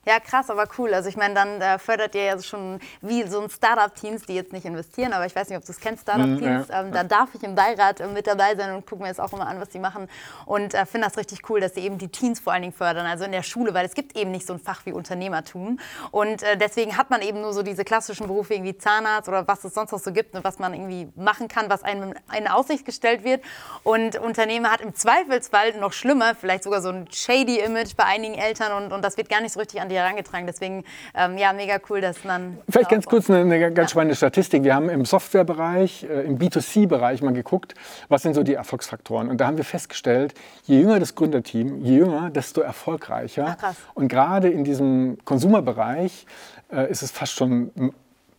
Ja, 0.06 0.20
krass, 0.20 0.50
aber 0.50 0.68
cool. 0.78 0.94
Also 0.94 1.08
ich 1.08 1.16
meine, 1.16 1.34
dann 1.34 1.62
äh, 1.62 1.80
fördert 1.80 2.14
ihr 2.14 2.24
ja 2.24 2.42
schon 2.42 2.80
wie 3.02 3.24
so 3.24 3.40
ein 3.40 3.50
Startup-Teams, 3.50 4.24
die 4.24 4.36
jetzt 4.36 4.52
nicht 4.52 4.66
investieren, 4.66 5.14
aber 5.14 5.26
ich 5.26 5.36
weiß 5.36 5.48
nicht, 5.48 5.58
ob 5.58 5.66
du 5.66 5.72
es 5.72 5.80
kennst, 5.80 6.04
Startup-Teams. 6.04 6.68
Mhm, 6.68 6.74
ja. 6.74 6.82
ähm, 6.82 6.92
da 6.92 7.04
darf 7.06 7.30
ich 7.34 7.44
im 7.44 7.56
Beirat 7.56 8.02
äh, 8.02 8.08
mit 8.08 8.28
dabei 8.28 8.56
sein 8.56 8.76
und 8.76 8.86
gucke 8.86 9.02
mir 9.02 9.08
jetzt 9.08 9.22
auch 9.22 9.32
immer 9.32 9.48
an, 9.48 9.62
was 9.62 9.70
die 9.70 9.80
machen. 9.80 10.10
Und 10.46 10.74
äh, 10.74 10.86
finde 10.86 11.08
das 11.08 11.18
richtig 11.18 11.50
cool, 11.50 11.62
dass 11.62 11.76
sie 11.76 11.82
eben 11.82 11.98
die 11.98 12.10
Teens 12.10 12.42
vor 12.42 12.52
allen 12.52 12.64
Dingen 12.64 12.74
fördern, 12.74 13.06
also 13.06 13.24
in 13.24 13.32
der 13.32 13.44
Schule, 13.44 13.74
weil 13.74 13.86
es 13.86 13.94
gibt 13.94 14.18
eben 14.18 14.32
nicht 14.32 14.46
so 14.46 14.54
ein 14.54 14.60
Fach 14.60 14.86
wie 14.86 14.92
Unternehmertum. 14.92 15.80
Und 16.12 16.44
äh, 16.44 16.58
deswegen 16.58 16.98
hat 16.98 17.10
man 17.10 17.22
eben 17.22 17.40
nur 17.40 17.54
so 17.54 17.64
diese 17.64 17.86
klassischen 17.86 18.28
Berufe 18.28 18.62
wie 18.62 18.78
Zahnarzt 18.78 19.30
oder 19.30 19.48
was 19.48 19.64
es 19.64 19.74
sonst 19.74 19.94
noch 19.94 20.00
so 20.00 20.12
gibt, 20.12 20.36
was 20.44 20.60
man 20.60 20.74
irgendwie 20.74 21.08
machen 21.16 21.48
kann, 21.48 21.70
was 21.70 21.84
einem 21.84 22.14
in 22.38 22.48
Aussicht 22.50 22.86
gestellt 22.86 23.24
wird. 23.24 23.42
Und 23.84 24.18
Unternehmer 24.18 24.70
hat 24.70 24.82
im 24.82 24.94
Zweifelsfall 24.94 25.74
noch 25.80 25.94
schlimmer, 25.94 26.36
vielleicht 26.36 26.64
sogar 26.64 26.82
so 26.82 26.90
ein 26.90 27.08
shady 27.10 27.60
Image 27.60 27.96
bei 27.96 28.04
einigen 28.04 28.36
Eltern 28.36 28.84
und, 28.84 28.92
und 28.92 29.02
das 29.02 29.16
wird 29.16 29.30
gar 29.30 29.40
nicht 29.40 29.54
so 29.54 29.60
richtig 29.62 29.80
an 29.80 29.90
die 29.90 29.93
herangetragen. 29.96 30.48
Deswegen, 30.48 30.84
ähm, 31.16 31.38
ja, 31.38 31.54
mega 31.54 31.78
cool, 31.90 32.02
dass 32.02 32.24
man. 32.24 32.58
Vielleicht 32.70 32.90
ganz 32.90 33.06
kurz 33.06 33.30
eine, 33.30 33.40
eine 33.40 33.60
ganz 33.60 33.78
ja. 33.78 33.88
spannende 33.90 34.16
Statistik. 34.16 34.64
Wir 34.64 34.76
haben 34.76 34.90
im 34.90 35.06
Softwarebereich, 35.06 36.04
äh, 36.04 36.22
im 36.22 36.38
B2C-Bereich 36.38 37.22
mal 37.22 37.34
geguckt, 37.34 37.74
was 38.10 38.22
sind 38.22 38.34
so 38.34 38.44
die 38.44 38.54
Erfolgsfaktoren. 38.54 39.30
Und 39.30 39.40
da 39.40 39.48
haben 39.48 39.58
wir 39.58 39.66
festgestellt, 39.66 40.34
je 40.64 40.80
jünger 40.80 41.00
das 41.00 41.16
Gründerteam, 41.16 41.82
je 41.82 41.98
jünger, 41.98 42.30
desto 42.30 42.62
erfolgreicher. 42.62 43.58
Ach, 43.62 43.74
und 43.94 44.08
gerade 44.08 44.50
in 44.50 44.64
diesem 44.64 45.18
Konsumerbereich 45.26 46.26
äh, 46.72 46.90
ist 46.90 47.02
es 47.02 47.12
fast 47.12 47.34
schon 47.34 47.72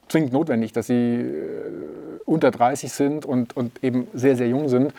zwingend 0.09 0.33
notwendig, 0.33 0.73
dass 0.73 0.87
sie 0.87 0.95
äh, 0.95 2.21
unter 2.25 2.51
30 2.51 2.93
sind 2.93 3.25
und, 3.25 3.57
und 3.57 3.83
eben 3.83 4.09
sehr, 4.13 4.37
sehr 4.37 4.49
jung 4.49 4.69
sind. 4.69 4.93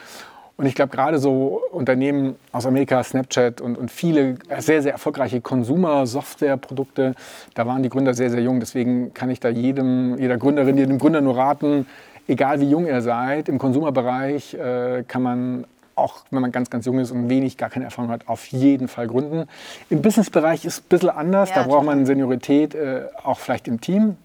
Und 0.58 0.66
ich 0.68 0.76
glaube, 0.76 0.92
gerade 0.92 1.20
so 1.20 1.62
Unternehmen 1.72 2.36
aus 2.54 2.66
Amerika, 2.66 3.04
Snapchat 3.04 3.60
und, 3.60 3.78
und 3.78 3.92
viele 3.92 4.36
sehr, 4.60 4.82
sehr 4.82 4.94
erfolgreiche 4.94 5.42
Consumer-Software-Produkte, 5.42 7.14
da 7.54 7.68
waren 7.68 7.84
die 7.84 7.90
Gründer 7.90 8.14
sehr, 8.14 8.30
sehr 8.30 8.42
jung. 8.42 8.62
Deswegen 8.62 9.14
kann 9.14 9.30
ich 9.30 9.42
da 9.42 9.50
jedem, 9.50 10.18
jeder 10.18 10.38
Gründerin, 10.38 10.78
jedem 10.78 10.98
Gründer 10.98 11.20
nur 11.20 11.36
raten, 11.36 11.86
egal 12.28 12.62
wie 12.62 12.70
jung 12.70 12.88
ihr 12.88 13.02
seid, 13.02 13.50
im 13.50 13.60
Konsumerbereich 13.60 14.54
äh, 14.54 15.04
kann 15.08 15.22
man 15.22 15.66
auch 15.96 16.26
wenn 16.30 16.42
man 16.42 16.52
ganz, 16.52 16.70
ganz 16.70 16.86
jung 16.86 17.00
ist 17.00 17.12
und 17.12 17.30
wenig, 17.30 17.58
gar 17.58 17.70
keine 17.70 17.86
Erfahrung 17.86 18.12
hat, 18.12 18.28
auf 18.28 18.48
jeden 18.48 18.88
Fall 18.88 19.08
gründen. 19.08 19.48
Im 19.90 20.02
Businessbereich 20.02 20.66
ist 20.66 20.74
es 20.74 20.80
ein 20.82 20.90
bisschen 20.90 21.10
anders. 21.10 21.50
Ja, 21.50 21.56
da 21.56 21.64
braucht 21.64 21.86
man 21.86 22.06
Seniorität, 22.06 22.76
äh, 22.76 23.06
auch 23.24 23.40
vielleicht 23.40 23.68
im 23.68 23.80
Team. 23.80 24.18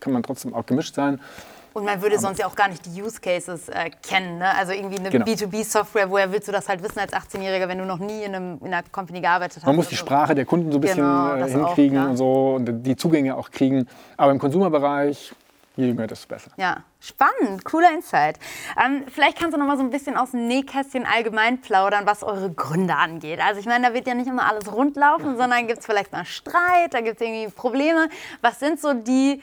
Kann 0.00 0.14
man 0.14 0.22
trotzdem 0.22 0.54
auch 0.54 0.64
gemischt 0.64 0.94
sein. 0.94 1.20
Und 1.72 1.84
man 1.84 2.02
würde 2.02 2.18
sonst 2.18 2.38
ja 2.38 2.46
auch 2.46 2.56
gar 2.56 2.68
nicht 2.68 2.84
die 2.86 3.02
Use 3.02 3.20
Cases 3.20 3.68
äh, 3.68 3.90
kennen. 4.02 4.38
Ne? 4.38 4.54
Also 4.56 4.72
irgendwie 4.72 4.98
eine 4.98 5.10
genau. 5.10 5.24
B2B-Software, 5.24 6.10
woher 6.10 6.32
willst 6.32 6.48
du 6.48 6.52
das 6.52 6.68
halt 6.68 6.82
wissen 6.82 6.98
als 6.98 7.12
18-Jähriger, 7.12 7.68
wenn 7.68 7.78
du 7.78 7.84
noch 7.84 7.98
nie 7.98 8.22
in, 8.22 8.34
einem, 8.34 8.58
in 8.58 8.72
einer 8.72 8.82
Company 8.90 9.20
gearbeitet 9.20 9.58
hast? 9.58 9.66
Man 9.66 9.76
muss 9.76 9.88
die 9.88 9.94
so. 9.94 10.04
Sprache 10.04 10.34
der 10.34 10.44
Kunden 10.44 10.72
so 10.72 10.78
ein 10.78 10.80
bisschen 10.80 10.98
genau, 10.98 11.34
äh, 11.34 11.48
hinkriegen 11.48 11.98
auch, 11.98 12.02
ja. 12.02 12.10
und 12.10 12.16
so 12.16 12.54
und 12.56 12.82
die 12.82 12.96
Zugänge 12.96 13.36
auch 13.36 13.50
kriegen. 13.50 13.86
Aber 14.16 14.32
im 14.32 14.38
Konsumerbereich, 14.38 15.32
je 15.76 15.86
jünger, 15.86 16.06
desto 16.06 16.28
besser. 16.28 16.50
Ja, 16.56 16.78
spannend, 17.00 17.64
cooler 17.64 17.92
Insight. 17.94 18.38
Ähm, 18.82 19.04
vielleicht 19.08 19.38
kannst 19.38 19.54
du 19.54 19.58
noch 19.58 19.66
mal 19.66 19.76
so 19.76 19.82
ein 19.82 19.90
bisschen 19.90 20.16
aus 20.16 20.32
dem 20.32 20.46
Nähkästchen 20.48 21.06
allgemein 21.06 21.60
plaudern, 21.60 22.06
was 22.06 22.22
eure 22.22 22.50
Gründe 22.50 22.96
angeht. 22.96 23.40
Also 23.40 23.60
ich 23.60 23.66
meine, 23.66 23.88
da 23.88 23.94
wird 23.94 24.06
ja 24.06 24.14
nicht 24.14 24.28
immer 24.28 24.48
alles 24.48 24.72
rundlaufen, 24.72 25.36
sondern 25.36 25.66
gibt 25.66 25.80
es 25.80 25.86
vielleicht 25.86 26.12
mal 26.12 26.24
Streit, 26.24 26.92
da 26.92 27.00
gibt 27.00 27.20
es 27.20 27.26
irgendwie 27.26 27.52
Probleme. 27.52 28.08
Was 28.42 28.58
sind 28.58 28.80
so 28.80 28.92
die 28.92 29.40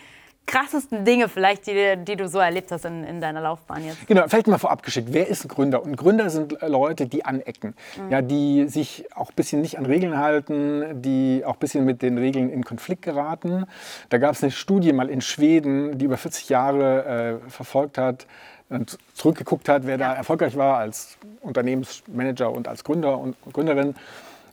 krassesten 0.47 1.05
Dinge 1.05 1.29
vielleicht, 1.29 1.67
die, 1.67 1.95
die 1.97 2.15
du 2.15 2.27
so 2.27 2.39
erlebt 2.39 2.71
hast 2.71 2.85
in, 2.85 3.03
in, 3.03 3.21
deiner 3.21 3.41
Laufbahn 3.41 3.85
jetzt? 3.85 4.07
Genau, 4.07 4.23
vielleicht 4.27 4.47
mal 4.47 4.57
vorab 4.57 4.81
geschickt. 4.81 5.09
Wer 5.11 5.27
ist 5.27 5.45
ein 5.45 5.49
Gründer? 5.49 5.83
Und 5.83 5.95
Gründer 5.97 6.29
sind 6.29 6.57
Leute, 6.61 7.05
die 7.05 7.25
anecken, 7.25 7.75
mhm. 7.97 8.11
ja, 8.11 8.21
die 8.21 8.67
sich 8.67 9.05
auch 9.13 9.29
ein 9.29 9.35
bisschen 9.35 9.61
nicht 9.61 9.77
an 9.77 9.85
Regeln 9.85 10.17
halten, 10.17 11.01
die 11.01 11.43
auch 11.45 11.53
ein 11.53 11.59
bisschen 11.59 11.85
mit 11.85 12.01
den 12.01 12.17
Regeln 12.17 12.49
in 12.49 12.63
Konflikt 12.63 13.03
geraten. 13.03 13.65
Da 14.09 14.17
gab 14.17 14.33
es 14.33 14.41
eine 14.41 14.51
Studie 14.51 14.93
mal 14.93 15.09
in 15.09 15.21
Schweden, 15.21 15.97
die 15.97 16.05
über 16.05 16.17
40 16.17 16.49
Jahre 16.49 17.41
äh, 17.45 17.49
verfolgt 17.49 17.97
hat, 17.97 18.25
und 18.69 18.97
zurückgeguckt 19.13 19.69
hat, 19.69 19.85
wer 19.85 19.97
ja. 19.97 20.09
da 20.09 20.13
erfolgreich 20.13 20.57
war 20.57 20.77
als 20.77 21.17
Unternehmensmanager 21.41 22.51
und 22.51 22.67
als 22.67 22.83
Gründer 22.83 23.17
und 23.17 23.35
Gründerin. 23.53 23.95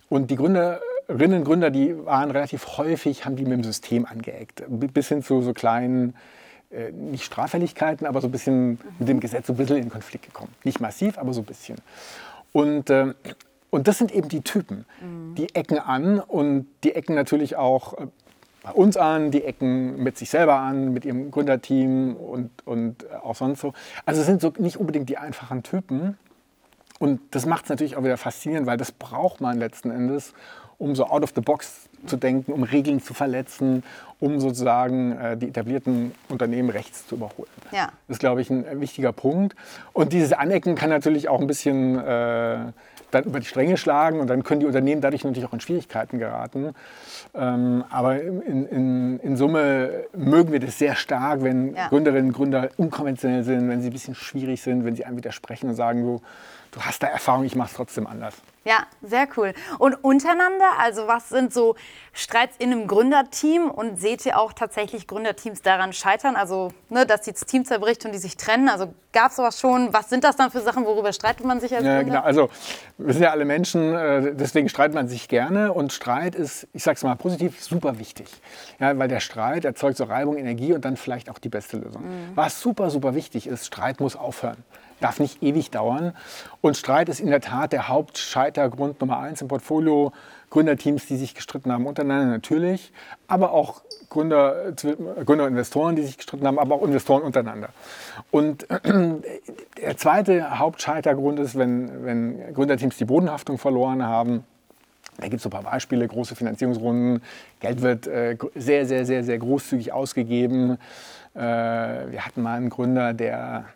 Und 0.09 0.31
die 0.31 0.37
Gründer 0.37 0.81
Gründerinnen 1.07 1.45
Gründer, 1.45 1.71
die 1.71 2.05
waren 2.05 2.31
relativ 2.31 2.79
häufig, 2.79 3.25
haben 3.25 3.37
die 3.37 3.45
mit 3.45 3.53
dem 3.53 3.65
System 3.65 4.07
angeeckt. 4.07 4.65
Bis 4.69 5.09
hin 5.09 5.23
zu 5.23 5.43
so 5.43 5.53
kleinen, 5.53 6.15
äh, 6.71 6.91
nicht 6.93 7.25
Straffälligkeiten, 7.25 8.07
aber 8.07 8.21
so 8.21 8.29
ein 8.29 8.33
bisschen 8.33 8.79
mit 8.99 9.09
dem 9.09 9.21
Gesetz 9.21 9.47
so 9.47 9.53
ein 9.53 9.57
bisschen 9.57 9.77
in 9.77 9.91
Konflikt 9.91 10.25
gekommen. 10.25 10.53
Nicht 10.65 10.81
massiv, 10.81 11.19
aber 11.19 11.33
so 11.33 11.43
ein 11.43 11.45
bisschen. 11.45 11.77
Und, 12.53 12.91
äh, 12.91 13.15
und 13.71 13.89
das 13.89 13.99
sind 13.99 14.15
eben 14.15 14.29
die 14.29 14.41
Typen. 14.41 14.87
Mhm. 15.01 15.35
Die 15.35 15.55
ecken 15.55 15.79
an 15.79 16.21
und 16.21 16.67
die 16.85 16.95
ecken 16.95 17.15
natürlich 17.15 17.57
auch 17.57 17.99
äh, 17.99 18.07
bei 18.63 18.73
uns 18.73 18.97
an, 18.97 19.31
die 19.31 19.45
ecken 19.45 20.03
mit 20.03 20.17
sich 20.17 20.31
selber 20.31 20.57
an, 20.57 20.95
mit 20.95 21.05
ihrem 21.05 21.31
Gründerteam 21.31 22.17
und, 22.17 22.51
und 22.65 23.13
auch 23.13 23.37
sonst 23.37 23.61
so. 23.61 23.75
Also 24.07 24.23
es 24.23 24.27
sind 24.27 24.41
so 24.41 24.55
nicht 24.59 24.79
unbedingt 24.79 25.11
die 25.11 25.19
einfachen 25.19 25.63
Typen. 25.63 26.17
Und 26.99 27.21
das 27.33 27.45
macht 27.45 27.65
es 27.65 27.69
natürlich 27.69 27.97
auch 27.97 28.05
wieder 28.05 28.17
faszinierend, 28.17 28.67
weil 28.67 28.79
das 28.79 28.91
braucht 28.91 29.41
man 29.41 29.59
letzten 29.59 29.91
Endes, 29.91 30.33
um 30.79 30.95
so 30.95 31.07
out 31.07 31.23
of 31.23 31.33
the 31.35 31.41
box 31.41 31.89
zu 32.07 32.17
denken, 32.17 32.53
um 32.53 32.63
Regeln 32.63 33.01
zu 33.01 33.15
verletzen, 33.15 33.83
um 34.21 34.41
sozusagen 34.41 35.13
äh, 35.13 35.37
die 35.37 35.49
etablierten 35.49 36.13
Unternehmen 36.29 36.71
rechts 36.71 37.07
zu 37.07 37.17
überholen. 37.17 37.49
Ja. 37.73 37.89
Das 38.09 38.17
ist, 38.17 38.21
glaube 38.21 38.41
ich, 38.41 38.51
ein 38.51 38.81
wichtiger 38.81 39.13
Punkt. 39.13 39.55
Und 39.93 40.13
dieses 40.13 40.33
Anecken 40.33 40.75
kann 40.75 40.91
natürlich 40.91 41.29
auch 41.29 41.41
ein 41.41 41.47
bisschen 41.47 41.99
äh, 41.99 42.59
dann 43.15 43.25
über 43.25 43.41
die 43.41 43.47
Stränge 43.47 43.77
schlagen 43.77 44.21
und 44.21 44.29
dann 44.29 44.43
können 44.43 44.61
die 44.61 44.67
Unternehmen 44.67 45.01
dadurch 45.01 45.25
natürlich 45.25 45.49
auch 45.49 45.53
in 45.53 45.61
Schwierigkeiten 45.61 46.19
geraten. 46.19 46.75
Ähm, 47.35 47.85
aber 47.91 48.21
in, 48.21 48.67
in, 48.67 49.21
in, 49.21 49.37
Summe 49.37 50.05
mögen 50.17 50.53
wir 50.53 50.61
das 50.61 50.79
sehr 50.79 50.97
stark, 50.97 51.43
wenn 51.43 51.75
ja. 51.75 51.89
Gründerinnen 51.89 52.27
und 52.27 52.33
Gründer 52.33 52.69
unkonventionell 52.77 53.45
sind, 53.45 53.69
wenn 53.69 53.81
sie 53.81 53.89
ein 53.89 53.93
bisschen 53.93 54.15
schwierig 54.15 54.63
sind, 54.63 54.85
wenn 54.85 54.97
sie 54.97 55.05
einem 55.05 55.17
widersprechen 55.17 55.71
und 55.71 55.77
sagen, 55.77 56.03
du, 56.03 56.21
du 56.75 56.81
hast 56.81 57.03
da 57.03 57.07
Erfahrung, 57.07 57.45
ich 57.45 57.55
mache 57.55 57.69
es 57.69 57.75
trotzdem 57.75 58.07
anders. 58.07 58.35
Ja, 58.65 58.87
sehr 59.03 59.29
cool. 59.37 59.53
Und 59.79 59.93
untereinander, 60.03 60.79
also 60.79 61.07
was 61.07 61.29
sind 61.29 61.53
so 61.53 61.77
Streits 62.15 62.57
in 62.59 62.73
einem 62.73 62.87
Gründerteam 62.87 63.71
und 63.71 64.01
seht 64.01 64.25
ihr 64.25 64.39
auch 64.39 64.55
tatsächlich 64.55 65.07
Gründerteams 65.07 65.61
daran 65.61 65.93
scheitern? 65.93 66.35
Also, 66.35 66.73
ne, 66.89 67.05
dass 67.05 67.23
das 67.23 67.41
Team 67.43 67.67
zerbricht 67.67 68.07
und 68.07 68.13
die 68.13 68.19
sich 68.19 68.39
trennen? 68.39 68.71
Also 68.71 68.95
gab 69.13 69.31
es 69.31 69.37
sowas 69.37 69.61
schon? 69.61 69.93
Was 69.93 70.09
sind 70.09 70.25
das 70.25 70.37
dann 70.37 70.51
für 70.51 70.63
Sachen, 70.63 70.87
worüber 70.87 71.13
streitet 71.13 71.45
man 71.45 71.61
sich 71.61 71.75
als 71.75 71.85
ja, 71.85 72.03
Genau. 72.03 72.23
Also 72.23 72.49
wir 72.97 73.13
sind 73.13 73.23
ja 73.23 73.33
alle 73.33 73.45
Menschen, 73.45 73.95
äh, 73.95 74.35
deswegen 74.35 74.71
streitet 74.71 74.95
man 74.95 75.09
sich 75.09 75.29
gerne 75.29 75.71
und 75.73 75.93
Streit 75.93 76.35
ist, 76.35 76.67
ich 76.73 76.83
sage 76.83 76.97
es 76.97 77.03
mal 77.03 77.17
positiv, 77.17 77.63
super 77.63 77.99
wichtig. 77.99 78.29
Ja, 78.81 78.99
weil 78.99 79.09
der 79.09 79.21
Streit 79.21 79.67
erzeugt 79.67 79.99
so 79.99 80.05
Reibung, 80.05 80.39
Energie 80.39 80.73
und 80.73 80.87
dann 80.87 80.97
vielleicht 80.97 81.29
auch 81.29 81.39
die 81.39 81.51
beste 81.51 81.77
Lösung. 81.77 82.03
Mhm. 82.03 82.33
Was 82.35 82.63
super, 82.63 82.89
super 82.89 83.15
wichtig 83.15 83.47
ist, 83.47 83.67
Streit 83.67 84.01
muss 84.01 84.17
aufhören 84.17 84.65
darf 85.05 85.21
nicht 85.21 85.43
ewig 85.43 85.71
dauern. 85.71 86.15
Und 86.61 86.77
Streit 86.77 87.09
ist 87.09 87.21
in 87.21 87.29
der 87.29 87.41
Tat 87.41 87.73
der 87.73 87.89
Hauptscheitergrund 87.89 89.01
Nummer 89.01 89.19
eins 89.19 89.43
im 89.43 89.49
Portfolio. 89.49 90.13
Gründerteams, 90.51 91.07
die 91.07 91.17
sich 91.17 91.35
gestritten 91.35 91.73
haben 91.73 91.85
untereinander 91.85 92.27
natürlich, 92.27 92.93
aber 93.27 93.53
auch 93.53 93.83
Gründer, 94.09 94.73
Gründer 95.27 95.49
Investoren, 95.49 95.97
die 95.97 96.03
sich 96.03 96.17
gestritten 96.17 96.47
haben, 96.47 96.61
aber 96.61 96.77
auch 96.77 96.83
Investoren 96.83 97.23
untereinander. 97.23 97.71
Und 98.31 98.67
der 98.71 99.97
zweite 99.97 100.59
Hauptscheitergrund 100.59 101.41
ist, 101.41 101.59
wenn, 101.59 102.05
wenn 102.05 102.55
Gründerteams 102.55 102.97
die 102.97 103.05
Bodenhaftung 103.05 103.59
verloren 103.59 104.05
haben. 104.05 104.45
Da 105.19 105.29
gibt 105.29 105.41
es 105.41 105.47
ein 105.47 105.51
paar 105.51 105.63
Beispiele, 105.63 106.07
große 106.07 106.35
Finanzierungsrunden, 106.35 107.23
Geld 107.61 107.83
wird 107.83 108.07
äh, 108.07 108.37
sehr, 108.55 108.87
sehr, 108.87 109.07
sehr, 109.07 109.23
sehr 109.23 109.39
großzügig 109.39 109.93
ausgegeben. 109.93 110.79
Äh, 111.35 111.41
wir 111.41 112.25
hatten 112.25 112.43
mal 112.43 112.57
einen 112.57 112.71
Gründer, 112.71 113.13
der 113.13 113.67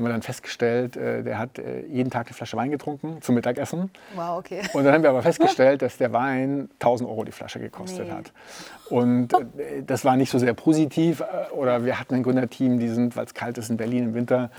haben 0.00 0.06
wir 0.06 0.12
dann 0.12 0.22
festgestellt, 0.22 0.96
äh, 0.96 1.22
der 1.22 1.38
hat 1.38 1.58
äh, 1.58 1.84
jeden 1.86 2.10
Tag 2.10 2.26
eine 2.26 2.34
Flasche 2.34 2.56
Wein 2.56 2.70
getrunken 2.70 3.20
zum 3.20 3.34
Mittagessen. 3.34 3.90
Wow, 4.14 4.38
okay. 4.38 4.62
Und 4.72 4.84
dann 4.84 4.94
haben 4.94 5.02
wir 5.02 5.10
aber 5.10 5.22
festgestellt, 5.22 5.82
dass 5.82 5.98
der 5.98 6.12
Wein 6.12 6.70
1000 6.80 7.08
Euro 7.08 7.24
die 7.24 7.32
Flasche 7.32 7.60
gekostet 7.60 8.06
nee. 8.06 8.12
hat. 8.12 8.32
Und 8.88 9.34
äh, 9.34 9.82
das 9.86 10.06
war 10.06 10.16
nicht 10.16 10.30
so 10.30 10.38
sehr 10.38 10.54
positiv. 10.54 11.22
Oder 11.52 11.84
wir 11.84 12.00
hatten 12.00 12.14
ein 12.14 12.22
Gründerteam, 12.22 12.78
die 12.78 12.88
sind, 12.88 13.14
weil 13.14 13.26
es 13.26 13.34
kalt 13.34 13.58
ist 13.58 13.68
in 13.68 13.76
Berlin 13.76 14.04
im 14.04 14.14
Winter, 14.14 14.50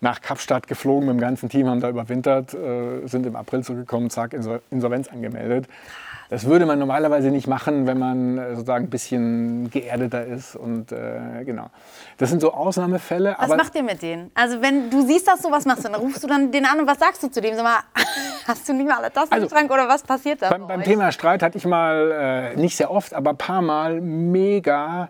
nach 0.00 0.20
Kapstadt 0.20 0.68
geflogen 0.68 1.06
mit 1.06 1.16
dem 1.16 1.20
ganzen 1.20 1.48
Team, 1.48 1.68
haben 1.68 1.80
da 1.80 1.88
überwintert, 1.88 2.50
sind 2.50 3.24
im 3.24 3.34
April 3.34 3.64
zurückgekommen, 3.64 4.10
zack, 4.10 4.34
Insolvenz 4.70 5.08
angemeldet. 5.08 5.68
Das 6.28 6.46
würde 6.46 6.66
man 6.66 6.78
normalerweise 6.78 7.30
nicht 7.30 7.46
machen, 7.46 7.86
wenn 7.86 7.98
man 7.98 8.38
äh, 8.38 8.50
sozusagen 8.54 8.86
ein 8.86 8.90
bisschen 8.90 9.70
geerdeter 9.70 10.24
ist. 10.24 10.56
Und 10.56 10.92
äh, 10.92 11.44
genau. 11.44 11.66
Das 12.18 12.30
sind 12.30 12.40
so 12.40 12.52
Ausnahmefälle. 12.52 13.36
Was 13.38 13.56
macht 13.56 13.74
ihr 13.74 13.82
mit 13.82 14.02
denen? 14.02 14.30
Also 14.34 14.60
wenn 14.60 14.90
du 14.90 15.06
siehst 15.06 15.28
das 15.28 15.42
so, 15.42 15.50
was 15.50 15.64
machst 15.64 15.84
du? 15.84 15.88
Dann 15.88 16.00
rufst 16.00 16.22
du 16.22 16.26
dann 16.26 16.50
den 16.50 16.64
an 16.64 16.80
und 16.80 16.86
was 16.86 16.98
sagst 16.98 17.22
du 17.22 17.28
zu 17.28 17.40
dem? 17.40 17.54
Sag 17.54 17.64
mal, 17.64 17.80
hast 18.46 18.68
du 18.68 18.72
nicht 18.72 18.88
mal 18.88 18.98
alle 18.98 19.12
Tassen 19.12 19.32
also, 19.32 19.46
im 19.46 19.50
Schrank 19.50 19.70
oder 19.70 19.88
was 19.88 20.02
passiert 20.02 20.42
da? 20.42 20.50
Beim, 20.50 20.66
beim 20.66 20.82
Thema 20.82 21.12
Streit 21.12 21.42
hatte 21.42 21.58
ich 21.58 21.64
mal, 21.64 22.54
äh, 22.54 22.56
nicht 22.56 22.76
sehr 22.76 22.90
oft, 22.90 23.14
aber 23.14 23.30
ein 23.30 23.36
paar 23.36 23.62
Mal 23.62 24.00
mega 24.00 25.08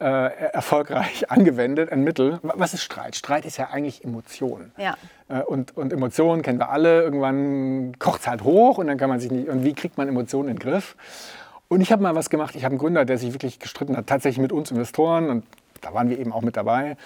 äh, 0.00 0.50
erfolgreich 0.52 1.30
angewendet, 1.30 1.90
ein 1.92 2.02
Mittel. 2.02 2.38
Was 2.42 2.74
ist 2.74 2.82
Streit? 2.82 3.16
Streit 3.16 3.44
ist 3.44 3.56
ja 3.56 3.70
eigentlich 3.70 4.04
Emotion. 4.04 4.72
Ja. 4.76 4.96
Äh, 5.28 5.42
und, 5.42 5.76
und 5.76 5.92
Emotionen 5.92 6.42
kennen 6.42 6.58
wir 6.58 6.70
alle. 6.70 7.02
Irgendwann 7.02 7.98
kocht 7.98 8.20
es 8.20 8.28
halt 8.28 8.44
hoch 8.44 8.78
und 8.78 8.86
dann 8.86 8.98
kann 8.98 9.08
man 9.08 9.20
sich 9.20 9.30
nicht. 9.30 9.48
Und 9.48 9.64
wie 9.64 9.74
kriegt 9.74 9.98
man 9.98 10.08
Emotionen 10.08 10.48
in 10.48 10.56
den 10.56 10.60
Griff? 10.60 10.96
Und 11.68 11.80
ich 11.80 11.92
habe 11.92 12.02
mal 12.02 12.14
was 12.14 12.30
gemacht. 12.30 12.54
Ich 12.54 12.64
habe 12.64 12.72
einen 12.72 12.78
Gründer, 12.78 13.04
der 13.04 13.18
sich 13.18 13.32
wirklich 13.32 13.58
gestritten 13.58 13.96
hat, 13.96 14.06
tatsächlich 14.06 14.40
mit 14.40 14.52
uns 14.52 14.70
Investoren. 14.70 15.30
Und 15.30 15.44
da 15.80 15.92
waren 15.94 16.10
wir 16.10 16.18
eben 16.18 16.32
auch 16.32 16.42
mit 16.42 16.56
dabei. 16.56 16.96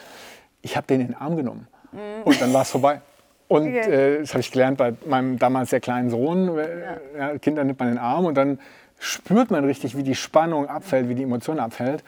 Ich 0.63 0.77
habe 0.77 0.87
den 0.87 1.01
in 1.01 1.07
den 1.09 1.17
Arm 1.17 1.37
genommen. 1.37 1.69
Mhm. 1.93 2.23
Und 2.25 2.41
dann 2.41 2.53
war 2.53 2.63
es 2.63 2.71
vorbei. 2.71 3.01
Und 3.49 3.69
okay. 3.69 4.17
äh, 4.17 4.21
das 4.21 4.31
habe 4.31 4.41
ich 4.41 4.53
gelernt 4.53 4.79
bei 4.79 4.95
meinem 5.07 5.39
damals 5.39 5.71
sehr 5.71 5.81
kleinen 5.81 6.11
Sohn. 6.11 6.57
Ja. 6.57 7.33
Ja, 7.33 7.39
Kinder 7.39 7.65
nimmt 7.65 7.79
man 7.79 7.89
in 7.89 7.95
den 7.95 8.03
Arm 8.03 8.27
und 8.27 8.37
dann 8.37 8.61
spürt 8.99 9.51
man 9.51 9.65
richtig, 9.65 9.97
wie 9.97 10.03
die 10.03 10.15
Spannung 10.15 10.69
abfällt, 10.69 11.09
wie 11.09 11.15
die 11.15 11.23
Emotion 11.23 11.59
abfällt 11.59 12.05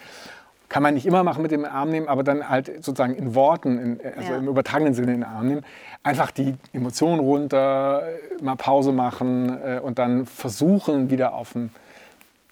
kann 0.72 0.82
man 0.82 0.94
nicht 0.94 1.04
immer 1.04 1.22
machen 1.22 1.42
mit 1.42 1.50
dem 1.50 1.66
Arm 1.66 1.90
nehmen, 1.90 2.08
aber 2.08 2.22
dann 2.22 2.48
halt 2.48 2.82
sozusagen 2.82 3.14
in 3.14 3.34
Worten, 3.34 3.78
in, 3.78 4.00
also 4.16 4.32
ja. 4.32 4.38
im 4.38 4.48
übertragenen 4.48 4.94
Sinne 4.94 5.12
in 5.12 5.20
den 5.20 5.28
Arm 5.28 5.46
nehmen. 5.46 5.66
Einfach 6.02 6.30
die 6.30 6.54
Emotionen 6.72 7.20
runter, 7.20 8.02
mal 8.40 8.56
Pause 8.56 8.90
machen 8.90 9.60
äh, 9.62 9.80
und 9.80 9.98
dann 9.98 10.24
versuchen, 10.24 11.10
wieder 11.10 11.34
auf 11.34 11.54
ein 11.54 11.70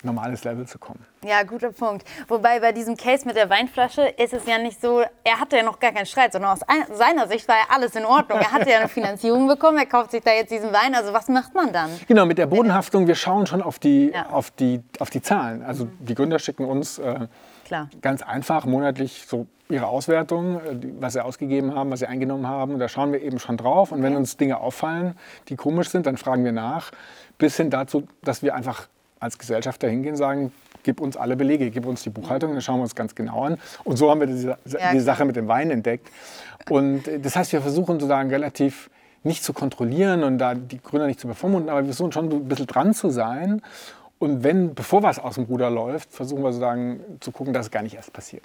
normales 0.02 0.44
Level 0.44 0.66
zu 0.66 0.78
kommen. 0.78 1.02
Ja, 1.24 1.42
guter 1.44 1.72
Punkt. 1.72 2.06
Wobei 2.28 2.60
bei 2.60 2.72
diesem 2.72 2.94
Case 2.94 3.26
mit 3.26 3.36
der 3.36 3.48
Weinflasche 3.48 4.02
ist 4.02 4.34
es 4.34 4.46
ja 4.46 4.58
nicht 4.58 4.82
so, 4.82 5.02
er 5.24 5.40
hatte 5.40 5.56
ja 5.56 5.62
noch 5.62 5.80
gar 5.80 5.92
keinen 5.92 6.06
Streit, 6.06 6.32
sondern 6.32 6.52
aus 6.52 6.60
seiner 6.92 7.26
Sicht 7.26 7.48
war 7.48 7.56
ja 7.56 7.64
alles 7.70 7.96
in 7.96 8.04
Ordnung. 8.04 8.38
Er 8.38 8.52
hatte 8.52 8.68
ja 8.68 8.80
eine 8.80 8.88
Finanzierung 9.00 9.48
bekommen, 9.48 9.78
er 9.78 9.86
kauft 9.86 10.10
sich 10.10 10.22
da 10.22 10.32
jetzt 10.32 10.50
diesen 10.50 10.74
Wein. 10.74 10.94
Also 10.94 11.14
was 11.14 11.28
macht 11.28 11.54
man 11.54 11.72
dann? 11.72 11.88
Genau, 12.06 12.26
mit 12.26 12.36
der 12.36 12.46
Bodenhaftung, 12.46 13.06
wir 13.06 13.14
schauen 13.14 13.46
schon 13.46 13.62
auf 13.62 13.78
die, 13.78 14.10
ja. 14.12 14.26
auf 14.26 14.50
die, 14.50 14.82
auf 14.98 15.08
die 15.08 15.22
Zahlen. 15.22 15.62
Also 15.62 15.86
mhm. 15.86 15.96
die 16.00 16.14
Gründer 16.14 16.38
schicken 16.38 16.66
uns 16.66 16.98
äh, 16.98 17.26
Klar. 17.70 17.88
Ganz 18.02 18.22
einfach 18.22 18.66
monatlich 18.66 19.26
so 19.28 19.46
ihre 19.68 19.86
Auswertung, 19.86 20.56
äh, 20.56 20.60
was 20.98 21.12
sie 21.12 21.24
ausgegeben 21.24 21.72
haben, 21.72 21.92
was 21.92 22.00
sie 22.00 22.06
eingenommen 22.06 22.48
haben. 22.48 22.80
Da 22.80 22.88
schauen 22.88 23.12
wir 23.12 23.22
eben 23.22 23.38
schon 23.38 23.56
drauf. 23.56 23.92
Und 23.92 24.02
wenn 24.02 24.16
uns 24.16 24.36
Dinge 24.36 24.58
auffallen, 24.58 25.14
die 25.48 25.54
komisch 25.54 25.88
sind, 25.88 26.04
dann 26.06 26.16
fragen 26.16 26.44
wir 26.44 26.50
nach. 26.50 26.90
Bis 27.38 27.56
hin 27.56 27.70
dazu, 27.70 28.08
dass 28.22 28.42
wir 28.42 28.56
einfach 28.56 28.88
als 29.20 29.38
Gesellschaft 29.38 29.84
hingehen 29.84 30.14
und 30.14 30.16
sagen, 30.16 30.52
gib 30.82 31.00
uns 31.00 31.16
alle 31.16 31.36
Belege, 31.36 31.70
gib 31.70 31.86
uns 31.86 32.02
die 32.02 32.10
Buchhaltung, 32.10 32.54
dann 32.54 32.60
schauen 32.60 32.78
wir 32.78 32.82
uns 32.82 32.96
ganz 32.96 33.14
genau 33.14 33.44
an. 33.44 33.58
Und 33.84 33.98
so 33.98 34.10
haben 34.10 34.18
wir 34.18 34.26
die, 34.26 34.52
die 34.92 34.98
Sache 35.00 35.24
mit 35.24 35.36
dem 35.36 35.46
Wein 35.46 35.70
entdeckt. 35.70 36.10
Und 36.68 37.06
äh, 37.06 37.20
das 37.20 37.36
heißt, 37.36 37.52
wir 37.52 37.60
versuchen 37.60 38.00
sozusagen 38.00 38.30
relativ 38.30 38.90
nicht 39.22 39.44
zu 39.44 39.52
kontrollieren 39.52 40.24
und 40.24 40.38
da 40.38 40.54
die 40.54 40.82
Gründer 40.82 41.06
nicht 41.06 41.20
zu 41.20 41.28
bevormunden, 41.28 41.70
aber 41.70 41.82
wir 41.82 41.86
versuchen 41.86 42.10
schon 42.10 42.32
ein 42.32 42.48
bisschen 42.48 42.66
dran 42.66 42.94
zu 42.94 43.10
sein 43.10 43.62
und 44.20 44.44
wenn, 44.44 44.74
bevor 44.74 45.02
was 45.02 45.18
aus 45.18 45.36
dem 45.36 45.44
Ruder 45.44 45.70
läuft, 45.70 46.12
versuchen 46.12 46.42
wir 46.42 46.52
sozusagen 46.52 47.00
zu 47.20 47.32
gucken, 47.32 47.54
dass 47.54 47.66
es 47.66 47.70
gar 47.72 47.82
nicht 47.82 47.96
erst 47.96 48.12
passiert. 48.12 48.44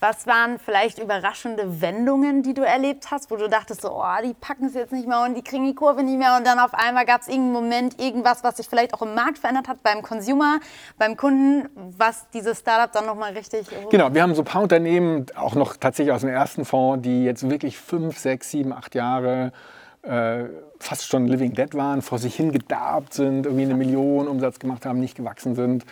Was 0.00 0.26
waren 0.26 0.58
vielleicht 0.58 0.98
überraschende 0.98 1.80
Wendungen, 1.80 2.42
die 2.42 2.54
du 2.54 2.62
erlebt 2.62 3.10
hast, 3.10 3.30
wo 3.30 3.36
du 3.36 3.48
dachtest, 3.48 3.82
so, 3.82 3.92
oh, 3.92 4.22
die 4.24 4.32
packen 4.34 4.64
es 4.64 4.74
jetzt 4.74 4.92
nicht 4.92 5.06
mehr 5.06 5.22
und 5.22 5.34
die 5.34 5.42
kriegen 5.42 5.64
die 5.64 5.74
Kurve 5.74 6.02
nicht 6.02 6.18
mehr 6.18 6.36
und 6.36 6.46
dann 6.46 6.58
auf 6.58 6.72
einmal 6.72 7.04
gab 7.04 7.20
es 7.20 7.28
irgendeinen 7.28 7.52
Moment, 7.52 8.00
irgendwas, 8.00 8.42
was 8.42 8.56
sich 8.56 8.68
vielleicht 8.68 8.94
auch 8.94 9.02
im 9.02 9.14
Markt 9.14 9.38
verändert 9.38 9.68
hat, 9.68 9.82
beim 9.82 10.00
Consumer, 10.00 10.60
beim 10.98 11.16
Kunden, 11.16 11.68
was 11.74 12.28
dieses 12.30 12.60
Startup 12.60 12.90
dann 12.90 13.04
nochmal 13.04 13.34
richtig... 13.34 13.66
Genau, 13.90 14.12
wir 14.12 14.22
haben 14.22 14.34
so 14.34 14.42
ein 14.42 14.46
paar 14.46 14.62
Unternehmen, 14.62 15.26
auch 15.36 15.54
noch 15.54 15.76
tatsächlich 15.76 16.12
aus 16.12 16.22
dem 16.22 16.30
ersten 16.30 16.64
Fonds, 16.64 17.02
die 17.02 17.24
jetzt 17.24 17.48
wirklich 17.48 17.76
fünf, 17.76 18.18
sechs, 18.18 18.50
sieben, 18.50 18.72
acht 18.72 18.94
Jahre 18.94 19.52
äh, 20.06 20.44
fast 20.78 21.06
schon 21.06 21.26
Living 21.26 21.54
Dead 21.54 21.74
waren, 21.74 22.02
vor 22.02 22.18
sich 22.18 22.36
hingedarbt 22.36 23.14
sind, 23.14 23.46
irgendwie 23.46 23.64
eine 23.64 23.74
Million 23.74 24.28
Umsatz 24.28 24.58
gemacht 24.58 24.86
haben, 24.86 25.00
nicht 25.00 25.16
gewachsen 25.16 25.54
sind. 25.54 25.84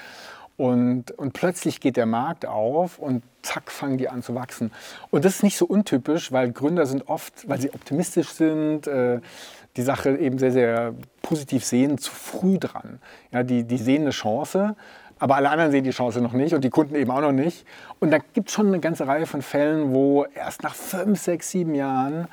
Und, 0.57 1.11
und 1.13 1.33
plötzlich 1.33 1.81
geht 1.81 1.97
der 1.97 2.07
Markt 2.07 2.47
auf 2.47 2.99
und 2.99 3.25
zack, 3.43 3.73
fangen 3.73 3.99
die 3.99 4.09
an 4.09 4.23
zu 4.23 4.35
wachsen. 4.37 4.71
Und 5.11 5.25
das 5.25 5.37
ist 5.37 5.43
nicht 5.43 5.57
so 5.57 5.67
untypisch, 5.67 6.31
weil 6.31 6.53
Gründer 6.53 6.87
sind 6.87 7.09
oft, 7.09 7.49
weil 7.49 7.61
sie 7.61 7.75
optimistisch 7.75 8.29
sind, 8.29 8.87
äh, 8.87 9.21
die 9.77 9.83
Sache 9.83 10.17
eben 10.17 10.39
sehr, 10.39 10.53
sehr 10.53 10.95
positiv 11.23 11.65
sehen, 11.65 11.99
zu 11.99 12.13
früh 12.13 12.59
dran. 12.59 13.01
Ja, 13.33 13.43
die, 13.43 13.65
die 13.65 13.79
sehen 13.79 14.03
eine 14.03 14.11
Chance, 14.11 14.77
aber 15.19 15.35
alle 15.35 15.51
anderen 15.51 15.73
sehen 15.73 15.83
die 15.83 15.91
Chance 15.91 16.21
noch 16.21 16.33
nicht 16.33 16.55
und 16.55 16.63
die 16.63 16.71
Kunden 16.71 16.95
eben 16.95 17.11
auch 17.11 17.21
noch 17.21 17.33
nicht. 17.33 17.67
Und 17.99 18.13
da 18.13 18.19
gibt 18.19 18.49
es 18.49 18.55
schon 18.55 18.69
eine 18.69 18.79
ganze 18.79 19.09
Reihe 19.09 19.27
von 19.27 19.43
Fällen, 19.43 19.93
wo 19.93 20.25
erst 20.25 20.63
nach 20.63 20.77
fünf, 20.77 21.21
sechs, 21.21 21.51
sieben 21.51 21.75
Jahren 21.75 22.29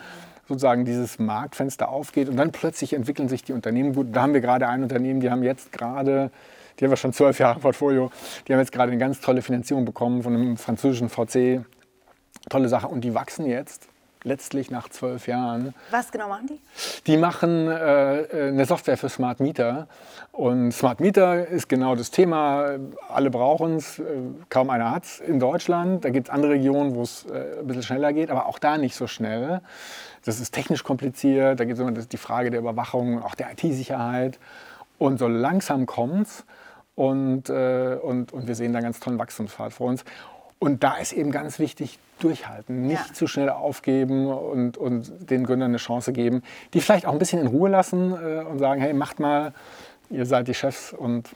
sozusagen 0.52 0.86
dieses 0.86 1.20
Marktfenster 1.20 1.90
aufgeht 1.90 2.30
und 2.30 2.38
dann 2.38 2.52
plötzlich 2.52 2.94
entwickeln 2.94 3.30
sich 3.30 3.44
die 3.44 3.54
Unternehmen 3.54 3.94
gut. 3.94 4.08
Da 4.12 4.22
haben 4.22 4.34
wir 4.34 4.42
gerade 4.42 4.68
ein 4.68 4.84
Unternehmen, 4.84 5.20
die 5.20 5.32
haben 5.32 5.44
jetzt 5.44 5.72
gerade, 5.72 6.32
die 6.80 6.86
haben 6.86 6.92
wir 6.92 6.98
schon 6.98 7.14
zwölf 7.14 7.40
Jahre 7.40 7.56
im 7.56 7.62
Portfolio, 7.62 8.12
die 8.48 8.54
haben 8.54 8.60
jetzt 8.60 8.72
gerade 8.72 8.92
eine 8.92 9.00
ganz 9.00 9.20
tolle 9.22 9.42
Finanzierung 9.42 9.86
bekommen 9.86 10.24
von 10.24 10.36
einem 10.36 10.58
französischen 10.58 11.10
VC. 11.10 11.66
Tolle 12.50 12.70
Sache 12.70 12.88
und 12.88 13.02
die 13.02 13.14
wachsen 13.14 13.46
jetzt 13.46 13.88
letztlich 14.24 14.70
nach 14.70 14.90
zwölf 14.90 15.28
Jahren. 15.28 15.74
Was 15.90 16.12
genau 16.12 16.30
machen 16.30 16.48
die? 16.48 16.60
Die 17.08 17.18
machen 17.18 17.68
äh, 17.68 18.26
eine 18.32 18.66
Software 18.66 18.98
für 18.98 19.10
Smart 19.10 19.40
Meter. 19.40 19.88
Und 20.32 20.72
Smart 20.72 21.00
Meter 21.00 21.48
ist 21.48 21.70
genau 21.70 21.96
das 21.96 22.12
Thema. 22.12 22.78
Alle 23.10 23.30
brauchen 23.30 23.78
es, 23.78 24.00
äh, 24.00 24.04
kaum 24.50 24.70
einer 24.70 24.92
hat 24.92 25.06
es 25.06 25.20
in 25.20 25.40
Deutschland. 25.40 26.06
Da 26.06 26.10
gibt 26.10 26.28
es 26.28 26.34
andere 26.34 26.52
Regionen, 26.52 26.96
wo 26.96 27.02
es 27.02 27.26
äh, 27.26 27.60
ein 27.60 27.68
bisschen 27.68 27.84
schneller 27.84 28.14
geht, 28.14 28.30
aber 28.30 28.46
auch 28.46 28.60
da 28.60 28.78
nicht 28.78 28.96
so 28.96 29.08
schnell. 29.08 29.62
Das 30.26 30.40
ist 30.40 30.52
technisch 30.52 30.84
kompliziert. 30.84 31.60
Da 31.60 31.66
gibt 31.66 31.78
es 31.78 31.80
immer 31.80 31.92
die 31.92 32.18
Frage 32.18 32.52
der 32.52 32.60
Überwachung, 32.60 33.24
auch 33.24 33.36
der 33.36 33.52
IT-Sicherheit. 33.52 34.40
Und 34.98 35.18
so 35.18 35.28
langsam 35.28 35.86
kommt 35.86 36.28
es. 36.28 36.46
Und, 36.96 37.50
äh, 37.50 37.98
und, 38.02 38.32
und 38.34 38.48
wir 38.48 38.56
sehen 38.56 38.74
da 38.74 38.78
einen 38.78 38.86
ganz 38.86 39.00
tollen 39.00 39.18
Wachstumspfad 39.18 39.74
vor 39.74 39.88
uns. 39.88 40.06
Und 40.60 40.84
da 40.84 40.98
ist 40.98 41.14
eben 41.14 41.32
ganz 41.32 41.58
wichtig, 41.58 41.98
durchhalten, 42.20 42.86
nicht 42.86 43.08
ja. 43.08 43.14
zu 43.14 43.26
schnell 43.26 43.50
aufgeben 43.50 44.28
und, 44.28 44.78
und 44.78 45.32
den 45.32 45.44
Gründern 45.44 45.72
eine 45.72 45.78
Chance 45.78 46.14
geben, 46.14 46.44
die 46.76 46.82
vielleicht 46.82 47.08
auch 47.08 47.14
ein 47.14 47.18
bisschen 47.18 47.40
in 47.40 47.48
Ruhe 47.48 47.70
lassen 47.70 48.12
äh, 48.12 48.44
und 48.44 48.60
sagen, 48.60 48.80
hey, 48.80 48.94
macht 48.94 49.20
mal, 49.20 49.54
ihr 50.12 50.28
seid 50.28 50.48
die 50.48 50.54
Chefs 50.54 50.94
und 50.94 51.30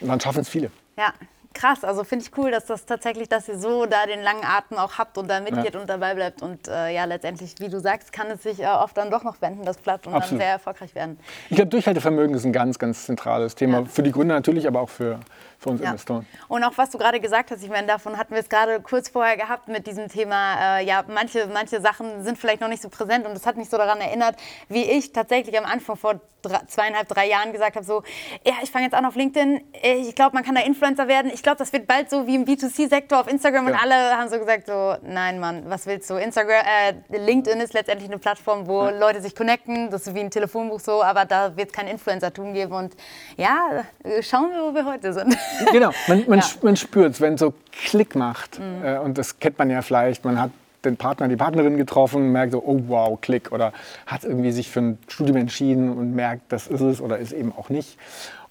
dann 0.00 0.20
schaffen 0.20 0.42
es 0.42 0.48
viele. 0.50 0.70
Ja, 0.98 1.14
krass. 1.54 1.84
Also 1.84 2.04
finde 2.04 2.24
ich 2.24 2.36
cool, 2.36 2.50
dass 2.50 2.66
das 2.66 2.84
tatsächlich, 2.84 3.28
dass 3.28 3.48
ihr 3.48 3.58
so 3.58 3.86
da 3.86 4.06
den 4.06 4.22
langen 4.22 4.44
Atem 4.44 4.78
auch 4.78 4.98
habt 4.98 5.16
und 5.16 5.28
da 5.28 5.40
mitgeht 5.40 5.74
ja. 5.74 5.80
und 5.80 5.88
dabei 5.88 6.14
bleibt. 6.14 6.42
Und 6.42 6.68
äh, 6.68 6.94
ja, 6.94 7.04
letztendlich, 7.04 7.54
wie 7.58 7.68
du 7.68 7.80
sagst, 7.80 8.12
kann 8.12 8.26
es 8.30 8.42
sich 8.42 8.60
äh, 8.60 8.66
oft 8.66 8.96
dann 8.96 9.10
doch 9.10 9.22
noch 9.22 9.40
wenden, 9.40 9.64
das 9.64 9.78
Blatt, 9.78 10.06
und 10.06 10.14
Absolut. 10.14 10.32
dann 10.32 10.46
sehr 10.46 10.52
erfolgreich 10.52 10.94
werden. 10.94 11.18
Ich 11.48 11.56
glaube, 11.56 11.70
Durchhaltevermögen 11.70 12.34
ist 12.36 12.44
ein 12.44 12.52
ganz, 12.52 12.78
ganz 12.78 13.06
zentrales 13.06 13.54
Thema. 13.54 13.80
Ja. 13.80 13.84
Für 13.86 14.02
die 14.02 14.12
Gründer 14.12 14.34
natürlich, 14.34 14.66
aber 14.66 14.80
auch 14.80 14.90
für, 14.90 15.20
für 15.58 15.70
uns 15.70 15.80
ja. 15.80 15.88
Investoren. 15.88 16.26
Und 16.48 16.64
auch 16.64 16.76
was 16.76 16.90
du 16.90 16.98
gerade 16.98 17.20
gesagt 17.20 17.50
hast, 17.50 17.62
ich 17.62 17.70
meine, 17.70 17.86
davon 17.86 18.18
hatten 18.18 18.34
wir 18.34 18.40
es 18.40 18.48
gerade 18.48 18.80
kurz 18.80 19.08
vorher 19.08 19.36
gehabt 19.36 19.68
mit 19.68 19.86
diesem 19.86 20.08
Thema, 20.08 20.78
äh, 20.78 20.84
ja, 20.84 21.04
manche, 21.08 21.46
manche 21.52 21.80
Sachen 21.80 22.22
sind 22.22 22.38
vielleicht 22.38 22.60
noch 22.60 22.68
nicht 22.68 22.82
so 22.82 22.88
präsent 22.88 23.26
und 23.26 23.34
das 23.34 23.46
hat 23.46 23.56
mich 23.56 23.70
so 23.70 23.76
daran 23.76 24.00
erinnert, 24.00 24.36
wie 24.68 24.82
ich 24.82 25.12
tatsächlich 25.12 25.56
am 25.58 25.64
Anfang 25.64 25.96
vor 25.96 26.20
drei, 26.42 26.60
zweieinhalb, 26.66 27.08
drei 27.08 27.28
Jahren 27.28 27.52
gesagt 27.52 27.76
habe, 27.76 27.84
so, 27.86 28.02
ja, 28.44 28.54
ich 28.62 28.70
fange 28.70 28.84
jetzt 28.84 28.94
an 28.94 29.04
auf 29.04 29.14
LinkedIn, 29.14 29.60
ich 29.82 30.14
glaube, 30.14 30.34
man 30.34 30.44
kann 30.44 30.54
da 30.54 30.60
Influencer 30.62 31.08
werden, 31.08 31.30
ich 31.32 31.42
glaube, 31.44 31.58
das 31.58 31.72
wird 31.72 31.86
bald 31.86 32.10
so 32.10 32.26
wie 32.26 32.34
im 32.34 32.44
B2C-Sektor 32.44 33.20
auf 33.20 33.28
Instagram 33.28 33.68
ja. 33.68 33.74
und 33.74 33.80
alle 33.80 33.94
haben 34.16 34.28
so 34.28 34.38
gesagt, 34.38 34.66
so, 34.66 34.96
nein, 35.02 35.38
Mann, 35.38 35.62
was 35.68 35.86
willst 35.86 36.10
du? 36.10 36.14
Instagram, 36.14 36.64
äh, 37.10 37.16
LinkedIn 37.16 37.60
ist 37.60 37.72
letztendlich 37.72 38.10
eine 38.10 38.18
Plattform, 38.18 38.66
wo 38.66 38.84
ja. 38.84 38.90
Leute 38.90 39.20
sich 39.20 39.36
connecten, 39.36 39.90
das 39.90 40.08
ist 40.08 40.14
wie 40.14 40.20
ein 40.20 40.30
Telefonbuch 40.30 40.80
so, 40.80 41.02
aber 41.04 41.24
da 41.24 41.56
wird 41.56 41.68
es 41.68 41.72
kein 41.72 41.86
Influencer-Tum 41.86 42.52
geben 42.52 42.72
und 42.72 42.96
ja, 43.36 43.84
schauen 44.22 44.50
wir, 44.50 44.62
wo 44.62 44.74
wir 44.74 44.84
heute 44.84 45.12
sind. 45.12 45.36
Genau, 45.72 45.90
man, 46.08 46.24
man, 46.28 46.38
ja. 46.40 46.46
man 46.62 46.76
spürt 46.76 47.12
es, 47.12 47.20
wenn 47.20 47.38
so 47.38 47.54
Klick 47.72 48.16
macht 48.16 48.58
mhm. 48.58 48.84
äh, 48.84 48.98
und 48.98 49.18
das 49.18 49.38
kennt 49.38 49.58
man 49.58 49.70
ja 49.70 49.82
vielleicht, 49.82 50.24
man 50.24 50.40
hat 50.40 50.50
den 50.84 50.96
Partner, 50.96 51.28
die 51.28 51.36
Partnerin 51.36 51.76
getroffen, 51.76 52.32
merkt 52.32 52.52
so, 52.52 52.62
oh 52.64 52.80
wow, 52.86 53.18
Klick. 53.20 53.52
Oder 53.52 53.72
hat 54.06 54.24
irgendwie 54.24 54.52
sich 54.52 54.70
für 54.70 54.80
ein 54.80 54.98
Studium 55.08 55.36
entschieden 55.38 55.90
und 55.90 56.14
merkt, 56.14 56.52
das 56.52 56.66
ist 56.66 56.80
es 56.80 57.00
oder 57.00 57.18
ist 57.18 57.32
eben 57.32 57.52
auch 57.56 57.70
nicht. 57.70 57.98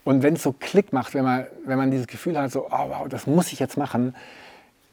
Und 0.03 0.23
wenn 0.23 0.33
es 0.33 0.43
so 0.43 0.53
Klick 0.57 0.93
macht, 0.93 1.13
wenn 1.13 1.23
man, 1.23 1.45
wenn 1.65 1.77
man 1.77 1.91
dieses 1.91 2.07
Gefühl 2.07 2.37
hat, 2.37 2.51
so, 2.51 2.67
oh 2.67 2.89
wow, 2.89 3.07
das 3.07 3.27
muss 3.27 3.53
ich 3.53 3.59
jetzt 3.59 3.77
machen, 3.77 4.15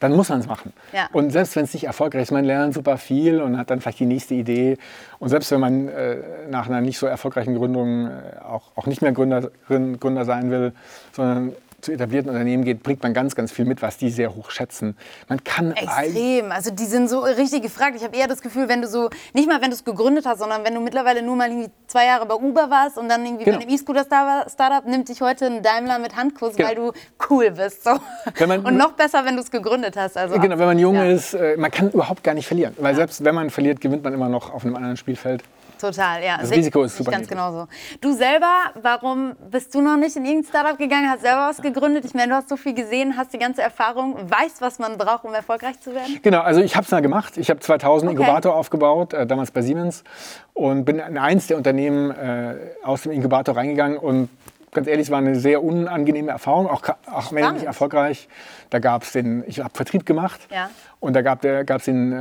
dann 0.01 0.13
muss 0.13 0.31
man 0.31 0.41
es 0.41 0.47
machen. 0.47 0.73
Ja. 0.93 1.09
Und 1.13 1.31
selbst 1.31 1.55
wenn 1.57 1.65
es 1.65 1.75
nicht 1.75 1.85
erfolgreich 1.85 2.23
ist, 2.23 2.31
man 2.31 2.45
lernt 2.45 2.73
super 2.75 2.97
viel 2.97 3.41
und 3.41 3.59
hat 3.59 3.71
dann 3.71 3.81
vielleicht 3.81 4.01
die 4.01 4.07
nächste 4.07 4.35
Idee. 4.35 4.79
Und 5.19 5.29
selbst 5.29 5.51
wenn 5.51 5.61
man 5.61 5.89
äh, 5.89 6.17
nach 6.49 6.67
einer 6.67 6.81
nicht 6.81 6.99
so 6.99 7.07
erfolgreichen 7.07 7.55
Gründung 7.55 8.07
äh, 8.07 8.41
auch, 8.43 8.73
auch 8.77 8.87
nicht 8.87 9.03
mehr 9.03 9.13
Gründerin, 9.13 10.01
Gründer 10.01 10.25
sein 10.25 10.51
will, 10.51 10.73
sondern 11.13 11.53
zu 11.81 11.93
etablierten 11.93 12.31
Unternehmen 12.31 12.65
geht, 12.65 12.83
bringt 12.83 13.03
man 13.03 13.15
ganz, 13.15 13.35
ganz 13.35 13.53
viel 13.53 13.65
mit, 13.65 13.83
was 13.83 13.97
die 13.97 14.11
sehr 14.11 14.35
hoch 14.35 14.51
schätzen. 14.51 14.97
Man 15.29 15.43
kann 15.45 15.73
extrem. 15.73 16.53
Also 16.53 16.71
die 16.71 16.85
sind 16.85 17.09
so 17.09 17.21
richtig 17.21 17.63
gefragt. 17.63 17.97
Ich 17.97 18.05
habe 18.05 18.17
eher 18.17 18.29
das 18.29 18.43
Gefühl, 18.43 18.69
wenn 18.69 18.83
du 18.83 18.89
so 18.89 19.11
nicht 19.33 19.49
mal, 19.49 19.61
wenn 19.61 19.71
du 19.71 19.77
es 19.77 19.85
gegründet 19.85 20.27
hast, 20.27 20.39
sondern 20.39 20.65
wenn 20.65 20.75
du 20.75 20.81
mittlerweile 20.81 21.23
nur 21.23 21.37
mal 21.37 21.49
irgendwie 21.49 21.71
zwei 21.87 22.07
Jahre 22.07 22.27
bei 22.27 22.35
Uber 22.35 22.71
warst 22.71 22.99
und 22.99 23.09
dann 23.09 23.25
irgendwie 23.25 23.45
genau. 23.45 23.59
bei 23.59 23.65
einem 23.65 23.75
E-Scooter-Startup 23.75 24.87
nimmt 24.87 25.09
dich 25.09 25.21
heute 25.21 25.47
ein 25.47 25.63
Daimler 25.63 25.99
mit 25.99 26.17
Handkuss, 26.17 26.57
genau. 26.57 26.69
weil 26.69 26.75
du 26.77 26.93
cool 27.29 27.51
bist. 27.51 27.85
So. 27.85 27.99
Man, 28.47 28.65
und 28.65 28.77
noch 28.77 28.93
besser, 28.93 29.25
wenn 29.25 29.37
du 29.37 29.43
es 29.43 29.51
gegründet 29.51 29.97
hast. 29.97 30.17
Also 30.17 30.39
genau, 30.39 30.59
wenn 30.59 30.67
man 30.67 30.79
jung 30.79 30.95
ja. 30.95 31.05
ist, 31.05 31.35
äh, 31.35 31.57
man 31.57 31.71
kann 31.71 31.91
überhaupt 31.91 32.23
gar 32.23 32.35
nicht 32.35 32.47
verlieren, 32.47 32.75
weil 32.79 32.93
ja. 32.93 32.97
selbst 32.97 33.25
wenn 33.25 33.35
man 33.35 33.51
verliert, 33.51 33.81
gewinnt 33.81 34.05
man 34.05 34.13
immer 34.13 34.29
noch 34.29 34.53
auf 34.53 34.65
einem 34.65 34.77
anderen 34.77 34.97
Spielfeld. 34.97 35.43
Total, 35.81 36.23
ja. 36.23 36.39
Das 36.39 36.51
Risiko 36.51 36.83
ist 36.83 36.97
super. 36.97 37.13
Ganz 37.13 37.29
genauso. 37.29 37.67
Du 38.01 38.13
selber, 38.13 38.53
warum 38.83 39.35
bist 39.51 39.75
du 39.75 39.81
noch 39.81 39.97
nicht 39.97 40.17
in 40.17 40.25
irgendein 40.25 40.49
Startup 40.49 40.79
gegangen, 40.79 41.09
hast 41.11 41.23
selber 41.23 41.49
was 41.49 41.63
gegründet? 41.63 42.05
Ich 42.05 42.15
meine, 42.15 42.29
du 42.29 42.35
hast 42.35 42.49
so 42.49 42.57
viel 42.57 42.75
gesehen, 42.75 43.17
hast 43.17 43.33
die 43.33 43.39
ganze 43.39 43.63
Erfahrung, 43.63 44.17
weißt, 44.31 44.61
was 44.61 44.79
man 44.79 44.99
braucht, 44.99 45.25
um 45.25 45.33
erfolgreich 45.33 45.81
zu 45.81 45.95
werden? 45.95 46.21
Genau, 46.23 46.41
also 46.41 46.61
ich 46.61 46.77
habe 46.77 46.85
es 46.85 46.91
mal 46.91 47.01
gemacht. 47.01 47.39
Ich 47.39 47.49
habe 47.51 47.61
2000 47.61 48.11
okay. 48.11 48.21
Inkubator 48.21 48.55
aufgebaut, 48.55 49.15
äh, 49.15 49.27
damals 49.27 49.51
bei 49.51 49.63
Siemens 49.63 50.05
und 50.53 50.85
bin 50.85 50.99
in 50.99 51.17
eins 51.17 51.47
der 51.47 51.57
Unternehmen 51.57 52.11
äh, 52.11 52.57
aus 52.83 53.03
dem 53.03 53.13
Inkubator 53.13 53.57
reingegangen 53.57 53.97
und 53.97 54.29
ganz 54.73 54.87
ehrlich, 54.87 55.07
es 55.07 55.11
war 55.11 55.19
eine 55.19 55.35
sehr 55.37 55.63
unangenehme 55.63 56.31
Erfahrung, 56.31 56.69
auch, 56.69 56.83
auch 57.13 57.33
wenn 57.33 57.55
nicht 57.55 57.67
erfolgreich. 57.67 58.29
Da 58.71 58.79
gab 58.79 59.03
es 59.03 59.13
den, 59.13 59.45
ich 59.47 59.61
habe 59.61 59.71
Vertrieb 59.75 60.07
gemacht 60.07 60.41
ja. 60.51 60.71
und 61.01 61.15
da 61.15 61.23
gab 61.23 61.45
es 61.45 61.85
den 61.85 62.13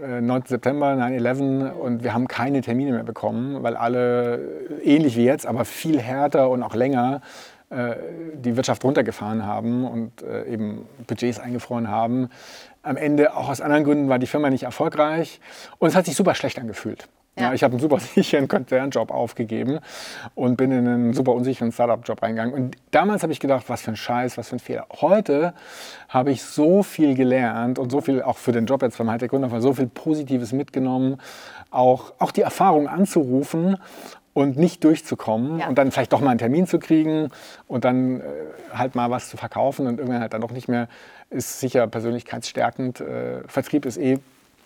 äh, 0.00 0.20
9. 0.20 0.42
Äh, 0.42 0.48
September, 0.48 0.92
9-11 0.92 1.72
und 1.72 2.04
wir 2.04 2.14
haben 2.14 2.28
keine 2.28 2.60
Termine 2.60 2.92
mehr 2.92 3.04
bekommen, 3.04 3.62
weil 3.62 3.76
alle, 3.76 4.38
ähnlich 4.82 5.16
wie 5.16 5.24
jetzt, 5.24 5.46
aber 5.46 5.64
viel 5.64 6.00
härter 6.00 6.50
und 6.50 6.62
auch 6.62 6.74
länger, 6.74 7.20
äh, 7.68 7.96
die 8.34 8.56
Wirtschaft 8.56 8.84
runtergefahren 8.84 9.44
haben 9.44 9.84
und 9.84 10.22
äh, 10.22 10.44
eben 10.44 10.86
Budgets 11.06 11.40
eingefroren 11.40 11.88
haben. 11.88 12.30
Am 12.82 12.96
Ende, 12.96 13.34
auch 13.36 13.48
aus 13.48 13.60
anderen 13.60 13.82
Gründen, 13.82 14.08
war 14.08 14.20
die 14.20 14.28
Firma 14.28 14.50
nicht 14.50 14.62
erfolgreich 14.62 15.40
und 15.78 15.88
es 15.88 15.96
hat 15.96 16.06
sich 16.06 16.14
super 16.14 16.34
schlecht 16.36 16.58
angefühlt. 16.60 17.08
Ja. 17.38 17.52
ich 17.52 17.62
habe 17.62 17.72
einen 17.72 17.80
super 17.80 17.98
sicheren 18.14 18.48
Konzernjob 18.48 19.10
aufgegeben 19.10 19.80
und 20.34 20.56
bin 20.56 20.72
in 20.72 20.88
einen 20.88 21.12
super 21.12 21.32
unsicheren 21.32 21.72
Startup-Job 21.72 22.22
reingegangen. 22.22 22.54
Und 22.54 22.76
damals 22.90 23.22
habe 23.22 23.32
ich 23.32 23.40
gedacht, 23.40 23.64
was 23.68 23.82
für 23.82 23.92
ein 23.92 23.96
Scheiß, 23.96 24.38
was 24.38 24.48
für 24.48 24.56
ein 24.56 24.60
Fehler. 24.60 24.86
Heute 25.00 25.54
habe 26.08 26.30
ich 26.30 26.42
so 26.42 26.82
viel 26.82 27.14
gelernt 27.14 27.78
und 27.78 27.90
so 27.90 28.00
viel 28.00 28.22
auch 28.22 28.38
für 28.38 28.52
den 28.52 28.66
Job 28.66 28.82
jetzt 28.82 28.98
beim 28.98 29.10
Hightech 29.10 29.30
Gründerfall, 29.30 29.60
so 29.60 29.74
viel 29.74 29.86
Positives 29.86 30.52
mitgenommen, 30.52 31.18
auch, 31.70 32.12
auch 32.18 32.30
die 32.30 32.42
Erfahrung 32.42 32.88
anzurufen 32.88 33.76
und 34.36 34.58
nicht 34.58 34.84
durchzukommen 34.84 35.60
ja. 35.60 35.68
und 35.68 35.78
dann 35.78 35.90
vielleicht 35.90 36.12
doch 36.12 36.20
mal 36.20 36.30
einen 36.30 36.38
Termin 36.38 36.66
zu 36.66 36.78
kriegen 36.78 37.30
und 37.68 37.84
dann 37.86 38.20
äh, 38.20 38.24
halt 38.72 38.94
mal 38.94 39.10
was 39.10 39.30
zu 39.30 39.38
verkaufen 39.38 39.86
und 39.86 39.98
irgendwann 39.98 40.20
halt 40.20 40.34
dann 40.34 40.42
doch 40.42 40.52
nicht 40.52 40.68
mehr, 40.68 40.88
ist 41.30 41.58
sicher 41.58 41.86
persönlichkeitsstärkend. 41.86 43.00
Äh, 43.00 43.48
Vertrieb 43.48 43.86
ist 43.86 43.96
eh 43.96 44.18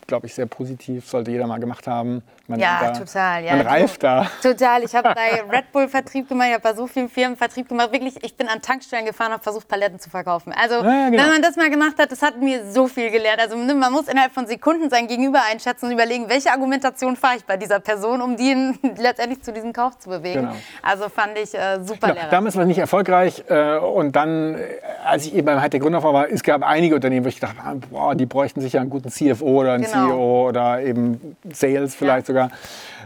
glaube 0.07 0.27
ich, 0.27 0.33
sehr 0.33 0.45
positiv, 0.45 1.07
sollte 1.07 1.31
jeder 1.31 1.47
mal 1.47 1.59
gemacht 1.59 1.87
haben. 1.87 2.21
Man, 2.47 2.59
ja, 2.59 2.79
da, 2.81 2.91
total. 2.91 3.43
Ja, 3.43 3.55
man 3.55 3.65
reift 3.65 4.03
da. 4.03 4.27
Total. 4.41 4.83
Ich 4.83 4.93
habe 4.93 5.13
bei 5.15 5.41
Red 5.51 5.71
Bull 5.71 5.87
Vertrieb 5.87 6.27
gemacht, 6.27 6.47
ich 6.49 6.53
habe 6.53 6.63
bei 6.63 6.73
so 6.73 6.85
vielen 6.85 7.07
Firmen 7.07 7.37
Vertrieb 7.37 7.69
gemacht. 7.69 7.93
Wirklich, 7.93 8.21
ich 8.23 8.35
bin 8.35 8.49
an 8.49 8.61
Tankstellen 8.61 9.05
gefahren, 9.05 9.31
habe 9.31 9.41
versucht, 9.41 9.67
Paletten 9.67 9.99
zu 9.99 10.09
verkaufen. 10.09 10.53
Also, 10.53 10.75
ja, 10.75 11.09
genau. 11.09 11.23
wenn 11.23 11.29
man 11.29 11.41
das 11.41 11.55
mal 11.55 11.69
gemacht 11.69 11.95
hat, 11.97 12.11
das 12.11 12.21
hat 12.21 12.41
mir 12.41 12.69
so 12.69 12.87
viel 12.87 13.09
gelernt. 13.09 13.39
Also, 13.39 13.55
ne, 13.55 13.73
man 13.73 13.93
muss 13.93 14.07
innerhalb 14.07 14.33
von 14.33 14.47
Sekunden 14.47 14.89
sein 14.89 15.07
Gegenüber 15.07 15.39
einschätzen 15.49 15.85
und 15.85 15.91
überlegen, 15.93 16.27
welche 16.27 16.51
Argumentation 16.51 17.15
fahre 17.15 17.37
ich 17.37 17.45
bei 17.45 17.55
dieser 17.55 17.79
Person, 17.79 18.21
um 18.21 18.35
die 18.35 18.51
letztendlich 18.97 19.41
zu 19.43 19.53
diesem 19.53 19.71
Kauf 19.71 19.97
zu 19.99 20.09
bewegen. 20.09 20.41
Genau. 20.41 20.55
Also, 20.81 21.07
fand 21.07 21.37
ich 21.37 21.53
äh, 21.53 21.79
super 21.83 22.07
genau. 22.07 22.13
lehrreich. 22.15 22.31
Damals 22.31 22.55
war 22.55 22.63
es 22.63 22.67
nicht 22.67 22.79
erfolgreich. 22.79 23.43
Äh, 23.47 23.77
und 23.77 24.15
dann, 24.15 24.55
äh, 24.55 24.65
als 25.05 25.25
ich 25.25 25.35
eben 25.35 25.45
beim 25.45 25.61
Hightech 25.61 25.81
Gründer 25.81 26.03
war, 26.03 26.29
es 26.29 26.43
gab 26.43 26.63
einige 26.63 26.95
Unternehmen, 26.95 27.25
wo 27.25 27.29
ich 27.29 27.39
dachte, 27.39 27.57
ah, 27.63 27.75
boah, 27.89 28.15
die 28.15 28.25
bräuchten 28.25 28.59
sicher 28.59 28.81
einen 28.81 28.89
guten 28.89 29.09
CFO 29.09 29.61
oder 29.61 29.73
einen 29.73 29.85
genau. 29.91 30.07
CEO 30.07 30.49
oder 30.49 30.81
eben 30.81 31.35
Sales 31.51 31.95
vielleicht 31.95 32.27
ja. 32.27 32.33
sogar. 32.33 32.51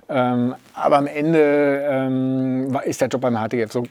Ähm, 0.08 0.56
aber 0.74 0.98
am 0.98 1.08
Ende 1.08 1.84
ähm, 1.90 2.78
ist 2.84 3.02
der 3.02 3.08
Job 3.08 3.22
beim 3.22 3.36
HTGF 3.36 3.72
so 3.72 3.84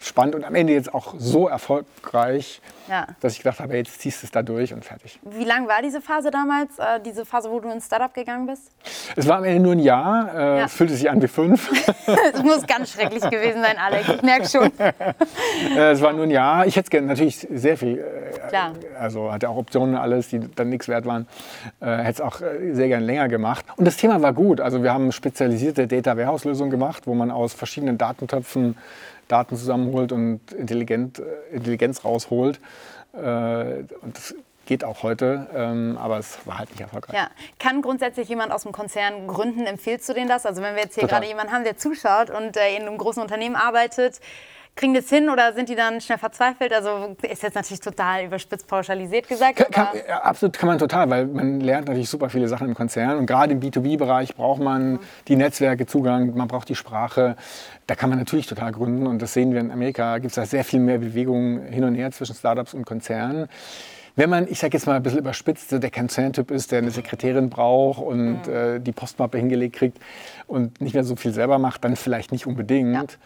spannend 0.00 0.34
und 0.34 0.44
am 0.44 0.54
Ende 0.54 0.72
jetzt 0.72 0.94
auch 0.94 1.14
so 1.18 1.48
erfolgreich, 1.48 2.60
ja. 2.88 3.06
dass 3.20 3.32
ich 3.32 3.38
gedacht 3.38 3.60
habe, 3.60 3.76
jetzt 3.76 4.00
ziehst 4.00 4.22
du 4.22 4.26
es 4.26 4.30
da 4.30 4.42
durch 4.42 4.72
und 4.72 4.84
fertig. 4.84 5.18
Wie 5.22 5.44
lang 5.44 5.66
war 5.66 5.82
diese 5.82 6.00
Phase 6.00 6.30
damals, 6.30 6.78
äh, 6.78 7.00
diese 7.04 7.24
Phase, 7.24 7.50
wo 7.50 7.58
du 7.58 7.68
ins 7.70 7.86
Startup 7.86 8.12
gegangen 8.12 8.46
bist? 8.46 8.70
Es 9.16 9.26
war 9.26 9.38
am 9.38 9.44
Ende 9.44 9.60
nur 9.60 9.72
ein 9.72 9.80
Jahr, 9.80 10.34
äh, 10.34 10.58
ja. 10.58 10.64
es 10.66 10.72
fühlte 10.72 10.94
sich 10.94 11.10
an 11.10 11.20
wie 11.20 11.28
fünf. 11.28 11.68
Es 12.32 12.42
muss 12.42 12.66
ganz 12.66 12.92
schrecklich 12.92 13.22
gewesen 13.22 13.62
sein, 13.62 13.76
Alex, 13.78 14.08
ich 14.08 14.22
merke 14.22 14.48
schon. 14.48 14.70
äh, 15.76 15.92
es 15.92 16.00
war 16.00 16.12
nur 16.12 16.24
ein 16.24 16.30
Jahr. 16.30 16.66
Ich 16.66 16.76
hätte 16.76 16.90
gerne 16.90 17.06
natürlich 17.06 17.46
sehr 17.50 17.76
viel, 17.76 17.98
äh, 17.98 18.48
Klar. 18.48 18.72
also 18.98 19.32
hatte 19.32 19.48
auch 19.48 19.56
Optionen 19.56 19.94
alles, 19.94 20.28
die 20.28 20.40
dann 20.54 20.68
nichts 20.68 20.88
wert 20.88 21.06
waren. 21.06 21.26
Äh, 21.80 21.98
hätte 21.98 22.10
es 22.10 22.20
auch 22.20 22.38
sehr 22.38 22.88
gerne 22.88 23.04
länger 23.04 23.28
gemacht. 23.28 23.64
Und 23.76 23.84
das 23.84 23.96
Thema 23.96 24.22
war 24.22 24.32
gut. 24.32 24.60
Also 24.60 24.82
wir 24.82 24.92
haben 24.92 25.12
spezialisierte 25.12 25.86
Data 25.86 26.16
Warehouse 26.16 26.44
Lösungen 26.44 26.70
gemacht, 26.70 27.06
wo 27.06 27.14
man 27.14 27.30
aus 27.30 27.52
verschiedenen 27.52 27.98
Datentöpfen 27.98 28.76
Daten 29.28 29.56
zusammenholt 29.56 30.12
und 30.12 30.52
Intelligent, 30.52 31.18
äh, 31.18 31.54
Intelligenz 31.54 32.04
rausholt. 32.04 32.60
Äh, 33.12 33.18
und 33.18 34.16
das 34.16 34.34
geht 34.66 34.84
auch 34.84 35.02
heute, 35.02 35.46
ähm, 35.54 35.96
aber 35.98 36.18
es 36.18 36.38
war 36.46 36.58
halt 36.58 36.70
nicht 36.70 36.80
erfolgreich. 36.80 37.16
Ja. 37.16 37.30
Kann 37.58 37.80
grundsätzlich 37.80 38.28
jemand 38.28 38.52
aus 38.52 38.64
dem 38.64 38.72
Konzern 38.72 39.26
gründen? 39.26 39.64
Empfiehlst 39.64 40.08
du 40.08 40.12
denen 40.12 40.28
das? 40.28 40.44
Also 40.44 40.62
wenn 40.62 40.74
wir 40.74 40.82
jetzt 40.82 40.94
hier 40.94 41.02
Total. 41.02 41.20
gerade 41.20 41.30
jemanden 41.30 41.52
haben, 41.52 41.64
der 41.64 41.78
zuschaut 41.78 42.30
und 42.30 42.56
äh, 42.56 42.76
in 42.76 42.82
einem 42.82 42.98
großen 42.98 43.22
Unternehmen 43.22 43.56
arbeitet, 43.56 44.20
kriegen 44.78 44.94
das 44.94 45.08
hin 45.08 45.28
oder 45.28 45.52
sind 45.52 45.68
die 45.68 45.74
dann 45.74 46.00
schnell 46.00 46.18
verzweifelt? 46.18 46.72
Also 46.72 47.16
ist 47.22 47.42
jetzt 47.42 47.54
natürlich 47.54 47.80
total 47.80 48.24
überspitzt 48.24 48.66
pauschalisiert 48.66 49.28
gesagt. 49.28 49.56
Kann, 49.56 49.70
kann, 49.70 49.88
ja, 50.08 50.18
absolut 50.22 50.56
kann 50.56 50.68
man 50.68 50.78
total, 50.78 51.10
weil 51.10 51.26
man 51.26 51.60
lernt 51.60 51.88
natürlich 51.88 52.08
super 52.08 52.30
viele 52.30 52.48
Sachen 52.48 52.68
im 52.68 52.74
Konzern 52.74 53.18
und 53.18 53.26
gerade 53.26 53.52
im 53.52 53.60
B2B-Bereich 53.60 54.36
braucht 54.36 54.62
man 54.62 54.92
mhm. 54.92 55.00
die 55.26 55.36
Netzwerke, 55.36 55.86
Zugang, 55.86 56.34
man 56.36 56.48
braucht 56.48 56.68
die 56.68 56.76
Sprache. 56.76 57.36
Da 57.86 57.94
kann 57.94 58.08
man 58.08 58.18
natürlich 58.18 58.46
total 58.46 58.72
gründen 58.72 59.06
und 59.06 59.20
das 59.20 59.32
sehen 59.32 59.52
wir 59.52 59.60
in 59.60 59.70
Amerika, 59.70 60.18
gibt 60.18 60.30
es 60.30 60.36
da 60.36 60.46
sehr 60.46 60.64
viel 60.64 60.80
mehr 60.80 60.98
Bewegung 60.98 61.62
hin 61.64 61.84
und 61.84 61.94
her 61.94 62.10
zwischen 62.12 62.34
Startups 62.34 62.72
und 62.72 62.86
Konzernen 62.86 63.48
wenn 64.18 64.30
man, 64.30 64.48
ich 64.50 64.58
sage 64.58 64.76
jetzt 64.76 64.84
mal 64.88 64.96
ein 64.96 65.02
bisschen 65.04 65.20
überspitzt, 65.20 65.70
der 65.70 65.90
Konzerntyp 65.92 66.50
ist, 66.50 66.72
der 66.72 66.78
eine 66.78 66.90
Sekretärin 66.90 67.50
braucht 67.50 68.02
und 68.02 68.48
mhm. 68.48 68.52
äh, 68.52 68.80
die 68.80 68.90
Postmappe 68.90 69.38
hingelegt 69.38 69.76
kriegt 69.76 69.98
und 70.48 70.80
nicht 70.80 70.94
mehr 70.94 71.04
so 71.04 71.14
viel 71.14 71.32
selber 71.32 71.60
macht, 71.60 71.84
dann 71.84 71.94
vielleicht 71.94 72.32
nicht 72.32 72.44
unbedingt. 72.44 73.12
Ja. 73.12 73.18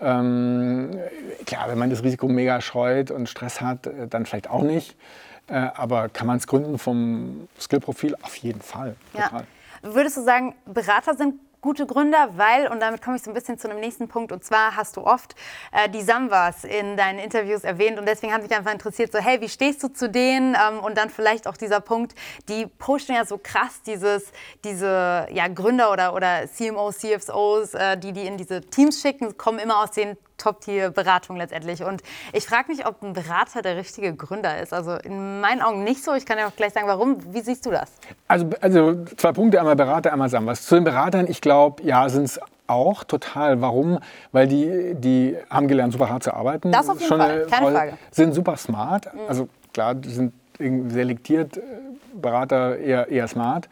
Ähm, 0.00 0.98
klar, 1.46 1.68
wenn 1.68 1.78
man 1.78 1.90
das 1.90 2.02
Risiko 2.02 2.28
mega 2.28 2.60
scheut 2.60 3.10
und 3.10 3.28
Stress 3.28 3.60
hat, 3.60 3.86
äh, 3.86 4.08
dann 4.08 4.26
vielleicht 4.26 4.50
auch 4.50 4.62
nicht. 4.62 4.96
Äh, 5.48 5.54
aber 5.74 6.08
kann 6.08 6.26
man 6.26 6.38
es 6.38 6.46
gründen 6.46 6.78
vom 6.78 7.48
Skillprofil? 7.58 8.16
Auf 8.22 8.36
jeden 8.36 8.60
Fall. 8.60 8.96
Ja. 9.14 9.44
Würdest 9.82 10.16
du 10.16 10.22
sagen, 10.22 10.54
Berater 10.64 11.14
sind 11.14 11.34
gute 11.62 11.86
Gründer, 11.86 12.36
weil, 12.36 12.66
und 12.66 12.80
damit 12.80 13.00
komme 13.02 13.16
ich 13.16 13.22
so 13.22 13.30
ein 13.30 13.34
bisschen 13.34 13.56
zu 13.56 13.70
einem 13.70 13.80
nächsten 13.80 14.08
Punkt, 14.08 14.32
und 14.32 14.44
zwar 14.44 14.76
hast 14.76 14.96
du 14.96 15.02
oft 15.06 15.34
äh, 15.70 15.88
die 15.88 16.02
Samwas 16.02 16.64
in 16.64 16.96
deinen 16.96 17.20
Interviews 17.20 17.62
erwähnt 17.62 17.98
und 17.98 18.06
deswegen 18.06 18.34
hat 18.34 18.42
mich 18.42 18.54
einfach 18.54 18.72
interessiert, 18.72 19.12
so 19.12 19.18
hey, 19.18 19.40
wie 19.40 19.48
stehst 19.48 19.82
du 19.82 19.88
zu 19.88 20.10
denen? 20.10 20.54
Ähm, 20.56 20.80
und 20.80 20.98
dann 20.98 21.08
vielleicht 21.08 21.46
auch 21.46 21.56
dieser 21.56 21.80
Punkt, 21.80 22.14
die 22.48 22.66
pushen 22.66 23.14
ja 23.14 23.24
so 23.24 23.38
krass 23.38 23.80
dieses, 23.86 24.32
diese 24.64 25.28
ja, 25.30 25.48
Gründer 25.48 25.92
oder, 25.92 26.14
oder 26.14 26.48
CMOs, 26.48 26.98
CFOs, 26.98 27.74
äh, 27.74 27.96
die 27.96 28.12
die 28.12 28.26
in 28.26 28.36
diese 28.36 28.60
Teams 28.60 29.00
schicken, 29.00 29.38
kommen 29.38 29.60
immer 29.60 29.82
aus 29.82 29.92
den 29.92 30.16
Top-Tier-Beratung 30.38 31.36
letztendlich. 31.36 31.82
Und 31.82 32.02
ich 32.32 32.46
frage 32.46 32.70
mich, 32.70 32.86
ob 32.86 33.02
ein 33.02 33.12
Berater 33.12 33.62
der 33.62 33.76
richtige 33.76 34.14
Gründer 34.14 34.60
ist. 34.60 34.72
Also 34.72 34.94
in 34.94 35.40
meinen 35.40 35.62
Augen 35.62 35.84
nicht 35.84 36.02
so. 36.02 36.14
Ich 36.14 36.26
kann 36.26 36.38
ja 36.38 36.46
auch 36.46 36.56
gleich 36.56 36.72
sagen, 36.72 36.86
warum. 36.86 37.18
Wie 37.32 37.40
siehst 37.40 37.64
du 37.66 37.70
das? 37.70 37.92
Also, 38.28 38.50
also 38.60 39.04
zwei 39.16 39.32
Punkte, 39.32 39.58
einmal 39.58 39.76
Berater, 39.76 40.12
einmal 40.12 40.28
sagen 40.28 40.46
was. 40.46 40.62
Zu 40.62 40.74
den 40.76 40.84
Beratern, 40.84 41.26
ich 41.28 41.40
glaube, 41.40 41.82
ja, 41.82 42.08
sind 42.08 42.24
es 42.24 42.40
auch 42.66 43.04
total. 43.04 43.60
Warum? 43.60 43.98
Weil 44.32 44.48
die, 44.48 44.94
die 44.94 45.36
haben 45.50 45.68
gelernt, 45.68 45.92
super 45.92 46.08
hart 46.08 46.22
zu 46.22 46.32
arbeiten. 46.34 46.72
Das 46.72 46.88
auf 46.88 46.98
jeden 46.98 47.08
Schon 47.08 47.20
Fall, 47.20 47.46
keine 47.46 47.62
voll, 47.62 47.74
Frage. 47.74 47.98
Sind 48.10 48.34
super 48.34 48.56
smart. 48.56 49.12
Mhm. 49.12 49.20
Also 49.28 49.48
klar, 49.72 49.94
die 49.94 50.10
sind 50.10 50.32
selektiert, 50.58 51.56
äh, 51.56 51.60
Berater 52.14 52.78
eher, 52.78 53.08
eher 53.08 53.28
smart. 53.28 53.68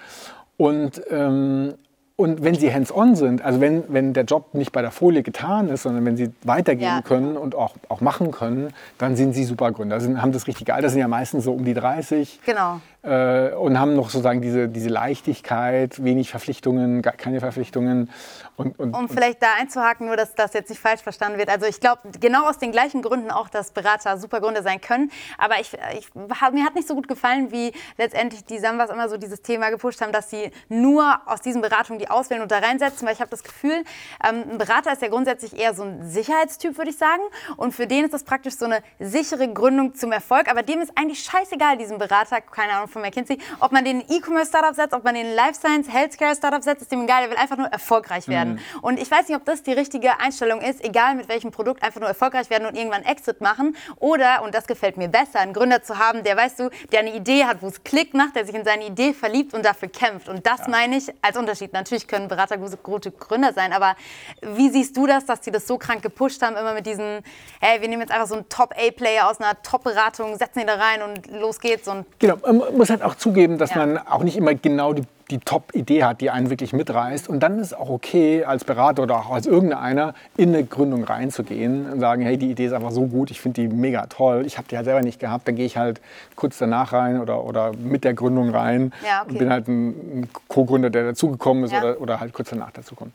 Und 0.57 1.01
ähm, 1.11 1.75
und 2.21 2.45
wenn 2.45 2.55
sie 2.55 2.71
hands-on 2.73 3.17
sind, 3.17 3.43
also 3.43 3.63
wenn, 3.63 3.83
wenn 3.89 4.13
der 4.13 4.25
Job 4.25 4.53
nicht 4.53 4.73
bei 4.73 4.83
der 4.83 4.91
Folie 4.91 5.23
getan 5.23 5.69
ist, 5.69 5.85
sondern 5.85 6.05
wenn 6.05 6.19
sie 6.19 6.31
weitergehen 6.43 6.97
ja. 6.97 7.01
können 7.03 7.39
und 7.39 7.55
auch, 7.55 7.75
auch 7.89 8.03
machen 8.03 8.31
können, 8.31 8.75
dann 8.99 9.17
sind 9.17 9.33
sie 9.33 9.45
super 9.45 9.73
Gründer. 9.73 10.01
Sind, 10.01 10.21
haben 10.21 10.33
das 10.33 10.47
richtige 10.47 10.75
Alter, 10.75 10.91
sind 10.91 11.01
ja 11.01 11.09
meistens 11.09 11.45
so 11.45 11.53
um 11.55 11.65
die 11.65 11.73
30. 11.73 12.41
Genau 12.45 12.81
äh, 13.03 13.53
und 13.55 13.79
haben 13.81 13.95
noch 13.95 14.11
sozusagen 14.11 14.43
diese, 14.43 14.69
diese 14.69 14.91
Leichtigkeit, 14.91 16.03
wenig 16.05 16.31
Verpflichtungen, 16.31 17.03
gar 17.03 17.15
keine 17.15 17.41
Verpflichtungen. 17.41 18.11
Und, 18.57 18.79
und, 18.79 18.95
um 18.95 19.09
vielleicht 19.09 19.43
da 19.43 19.55
einzuhaken, 19.59 20.07
nur 20.07 20.17
dass 20.17 20.35
das 20.35 20.53
jetzt 20.53 20.69
nicht 20.69 20.81
falsch 20.81 21.01
verstanden 21.01 21.39
wird. 21.39 21.49
Also 21.49 21.65
ich 21.65 21.81
glaube 21.81 22.03
genau 22.21 22.47
aus 22.47 22.59
den 22.59 22.73
gleichen 22.73 23.01
Gründen 23.01 23.31
auch, 23.31 23.49
dass 23.49 23.71
Berater 23.71 24.19
super 24.19 24.41
Gründe 24.41 24.63
sein 24.63 24.83
können. 24.83 25.11
Aber 25.39 25.59
ich, 25.61 25.73
ich, 25.99 26.15
mir 26.15 26.65
hat 26.65 26.75
nicht 26.75 26.87
so 26.87 26.95
gut 26.95 27.09
gefallen, 27.09 27.51
wie 27.53 27.73
letztendlich 27.97 28.45
die 28.45 28.59
Sambas 28.59 28.91
immer 28.91 29.09
so 29.09 29.17
dieses 29.17 29.41
Thema 29.41 29.71
gepusht 29.71 30.03
haben, 30.03 30.13
dass 30.13 30.29
sie 30.29 30.51
nur 30.69 31.21
aus 31.25 31.41
diesen 31.41 31.63
Beratungen 31.63 31.99
die 31.99 32.11
auswählen 32.11 32.43
und 32.43 32.51
da 32.51 32.59
reinsetzen. 32.59 33.07
Weil 33.07 33.15
ich 33.15 33.21
habe 33.21 33.31
das 33.31 33.43
Gefühl, 33.43 33.83
ähm, 34.29 34.45
ein 34.51 34.59
Berater 34.59 34.93
ist 34.93 35.01
ja 35.01 35.09
grundsätzlich 35.09 35.59
eher 35.59 35.73
so 35.73 35.85
ein 35.85 36.07
Sicherheitstyp, 36.07 36.77
würde 36.77 36.91
ich 36.91 36.99
sagen. 36.99 37.23
Und 37.57 37.73
für 37.73 37.87
den 37.87 38.05
ist 38.05 38.13
das 38.13 38.25
praktisch 38.25 38.57
so 38.57 38.67
eine 38.67 38.83
sichere 38.99 39.51
Gründung 39.51 39.95
zum 39.95 40.13
Erfolg. 40.13 40.51
Aber 40.51 40.63
dem 40.63 40.81
ist 40.81 40.93
eigentlich 40.99 41.23
scheißegal, 41.23 41.79
diesem 41.79 41.97
Berater, 41.97 42.43
keine 42.43 42.75
Ahnung, 42.75 42.90
von 42.91 43.03
McKinsey, 43.03 43.39
ob 43.61 43.73
man 43.73 43.85
den 43.85 44.01
E-Commerce-Startup 44.01 44.75
setzt, 44.75 44.95
ob 44.95 45.05
man 45.05 45.15
den 45.15 45.35
Life 45.35 45.55
Science, 45.55 45.93
Healthcare-Startup 45.93 46.63
setzt, 46.63 46.83
ist 46.83 46.93
dem 46.93 47.03
egal, 47.03 47.23
der 47.23 47.31
will 47.31 47.39
einfach 47.39 47.57
nur 47.57 47.69
erfolgreich 47.69 48.29
werden. 48.29 48.55
Mhm. 48.55 48.81
Und 48.83 49.01
ich 49.01 49.11
weiß 49.11 49.29
nicht, 49.29 49.37
ob 49.37 49.45
das 49.45 49.63
die 49.63 49.73
richtige 49.73 50.21
Einstellung 50.21 50.61
ist, 50.61 50.85
egal 50.85 51.15
mit 51.15 51.29
welchem 51.29 51.51
Produkt, 51.51 51.83
einfach 51.83 52.01
nur 52.01 52.09
erfolgreich 52.09 52.51
werden 52.51 52.67
und 52.67 52.77
irgendwann 52.77 53.03
Exit 53.05 53.41
machen. 53.41 53.77
Oder, 53.97 54.43
und 54.43 54.55
das 54.55 54.67
gefällt 54.67 54.97
mir 54.97 55.09
besser, 55.09 55.41
einen 55.41 55.53
Gründer 55.53 55.83
zu 55.83 55.99
haben, 55.99 56.23
der, 56.25 56.37
weißt 56.37 56.61
du, 56.61 56.71
der 56.93 57.01
eine 57.01 57.15
Idee 57.15 57.45
hat, 57.45 57.63
wo 57.63 57.69
es 57.69 57.83
Klick 57.85 58.15
macht, 58.15 58.37
der 58.37 58.47
sich 58.47 58.55
in 58.55 58.65
seine 58.65 58.87
Idee 58.87 59.13
verliebt 59.13 59.55
und 59.55 59.65
dafür 59.65 59.89
kämpft. 59.89 60.29
Und 60.29 60.47
das 60.47 60.61
ja. 60.61 60.69
meine 60.69 60.97
ich 60.97 61.13
als 61.23 61.37
Unterschied. 61.37 61.73
Natürlich 61.73 62.07
können 62.07 62.29
Berater 62.29 62.59
gute 62.59 63.11
Gründer 63.11 63.53
sein, 63.53 63.73
aber 63.73 63.97
wie 64.43 64.71
siehst 64.71 64.97
du 64.97 65.07
das, 65.07 65.27
dass 65.27 65.41
die 65.41 65.51
das 65.51 65.67
so 65.67 65.79
krank 65.79 66.03
gepusht 66.03 66.43
haben, 66.43 66.57
immer 66.57 66.75
mit 66.75 66.87
diesen, 66.87 67.23
hey, 67.61 67.81
wir 67.81 67.89
nehmen 67.89 68.03
jetzt 68.03 68.13
einfach 68.13 68.27
so 68.27 68.35
einen 68.35 68.49
Top-A-Player 68.49 69.29
aus 69.29 69.41
einer 69.41 69.61
Top-Beratung, 69.63 70.37
setzen 70.37 70.61
ihn 70.61 70.67
da 70.67 70.75
rein 70.75 71.03
und 71.03 71.27
los 71.41 71.61
geht's. 71.61 71.89
Und 71.89 72.07
genau, 72.19 72.37
man 72.53 72.80
muss 72.81 72.89
halt 72.89 73.03
auch 73.03 73.15
zugeben, 73.15 73.59
dass 73.59 73.75
ja. 73.75 73.85
man 73.85 73.99
auch 73.99 74.23
nicht 74.25 74.39
immer 74.39 74.55
genau 74.55 74.95
die, 74.95 75.03
die 75.31 75.37
Top-Idee 75.37 76.03
hat, 76.03 76.23
die 76.23 76.31
einen 76.31 76.49
wirklich 76.49 76.73
mitreißt. 76.73 77.29
Und 77.29 77.41
dann 77.41 77.59
ist 77.59 77.67
es 77.67 77.75
auch 77.75 77.91
okay, 77.91 78.45
als 78.45 78.65
Berater 78.65 79.03
oder 79.03 79.17
auch 79.19 79.31
als 79.31 79.47
irgendeiner 79.47 80.15
in 80.39 80.49
eine 80.49 80.65
Gründung 80.65 81.05
reinzugehen 81.05 81.93
und 81.93 82.01
sagen, 82.01 82.23
hey, 82.23 82.39
die 82.39 82.51
Idee 82.51 82.65
ist 82.65 82.73
einfach 82.73 82.91
so 82.91 83.05
gut, 83.07 83.31
ich 83.31 83.39
finde 83.39 83.61
die 83.61 83.69
mega 83.69 84.07
toll. 84.07 84.45
Ich 84.47 84.57
habe 84.57 84.67
die 84.67 84.77
halt 84.77 84.87
selber 84.87 85.03
nicht 85.03 85.21
gehabt, 85.21 85.47
dann 85.47 85.57
gehe 85.57 85.67
ich 85.67 85.77
halt 85.77 86.01
kurz 86.37 86.57
danach 86.57 86.95
rein 86.95 87.21
oder, 87.21 87.45
oder 87.45 87.73
mit 87.77 88.03
der 88.03 88.15
Gründung 88.15 88.49
rein 88.49 88.95
ja, 89.05 89.21
okay. 89.21 89.31
und 89.31 89.39
bin 89.39 89.51
halt 89.51 89.69
ein, 89.69 89.89
ein 89.89 90.29
Co-Gründer, 90.49 90.89
der 90.89 91.05
dazugekommen 91.05 91.65
ist 91.65 91.73
ja. 91.73 91.83
oder, 91.83 92.01
oder 92.01 92.21
halt 92.21 92.33
kurz 92.33 92.49
danach 92.49 92.71
dazukommt. 92.71 93.15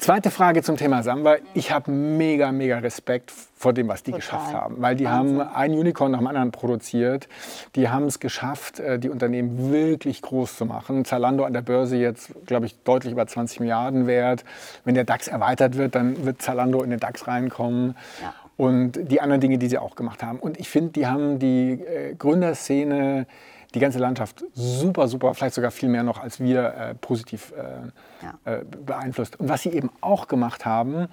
Zweite 0.00 0.30
Frage 0.30 0.62
zum 0.62 0.78
Thema 0.78 1.02
Samba. 1.02 1.36
Ich 1.52 1.72
habe 1.72 1.90
mega, 1.90 2.52
mega 2.52 2.78
Respekt 2.78 3.30
vor 3.30 3.74
dem, 3.74 3.86
was 3.88 4.02
die 4.02 4.12
Total. 4.12 4.20
geschafft 4.20 4.54
haben. 4.54 4.76
Weil 4.78 4.96
die 4.96 5.04
Wahnsinn. 5.04 5.40
haben 5.40 5.54
ein 5.54 5.72
Unicorn 5.72 6.12
nach 6.12 6.20
dem 6.20 6.26
anderen 6.26 6.52
produziert. 6.52 7.28
Die 7.76 7.90
haben 7.90 8.06
es 8.06 8.18
geschafft, 8.18 8.80
äh, 8.80 8.98
die 8.98 9.10
Unternehmen 9.10 9.70
wirklich 9.70 10.22
groß 10.22 10.56
zu 10.56 10.64
machen. 10.64 11.04
Zalando 11.04 11.44
an 11.44 11.52
der 11.52 11.60
Börse 11.60 11.96
jetzt, 11.96 12.32
glaube 12.46 12.64
ich, 12.64 12.78
deutlich 12.82 13.12
über 13.12 13.26
20 13.26 13.60
Milliarden 13.60 14.06
wert. 14.06 14.46
Wenn 14.86 14.94
der 14.94 15.04
DAX 15.04 15.28
erweitert 15.28 15.76
wird, 15.76 15.94
dann 15.94 16.24
wird 16.24 16.40
Zalando 16.40 16.82
in 16.82 16.88
den 16.88 16.98
DAX 16.98 17.26
reinkommen. 17.26 17.94
Ja. 18.22 18.32
Und 18.56 18.92
die 19.10 19.20
anderen 19.20 19.42
Dinge, 19.42 19.58
die 19.58 19.68
sie 19.68 19.76
auch 19.76 19.96
gemacht 19.96 20.22
haben. 20.22 20.38
Und 20.38 20.58
ich 20.58 20.70
finde, 20.70 20.92
die 20.92 21.06
haben 21.06 21.38
die 21.38 21.72
äh, 21.72 22.14
Gründerszene 22.14 23.26
die 23.74 23.80
ganze 23.80 23.98
Landschaft 23.98 24.44
super, 24.52 25.08
super, 25.08 25.34
vielleicht 25.34 25.54
sogar 25.54 25.70
viel 25.70 25.88
mehr 25.88 26.02
noch 26.02 26.18
als 26.18 26.40
wir 26.40 26.74
äh, 26.74 26.94
positiv 26.94 27.52
äh, 27.56 28.24
ja. 28.24 28.52
äh, 28.52 28.64
beeinflusst. 28.64 29.38
Und 29.38 29.48
was 29.48 29.62
sie 29.62 29.70
eben 29.70 29.90
auch 30.00 30.28
gemacht 30.28 30.64
haben, 30.64 31.08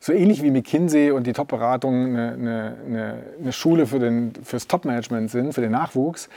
so 0.00 0.12
ähnlich 0.12 0.42
wie 0.42 0.50
McKinsey 0.50 1.10
und 1.10 1.26
die 1.26 1.32
Top-Beratung 1.32 2.16
eine, 2.16 2.76
eine, 2.84 3.22
eine, 3.40 3.52
Schule 3.52 3.86
für 3.86 3.98
den, 3.98 4.32
fürs 4.44 4.68
Top-Management 4.68 5.30
sind, 5.30 5.52
für 5.52 5.62
den 5.62 5.72
Nachwuchs, 5.72 6.28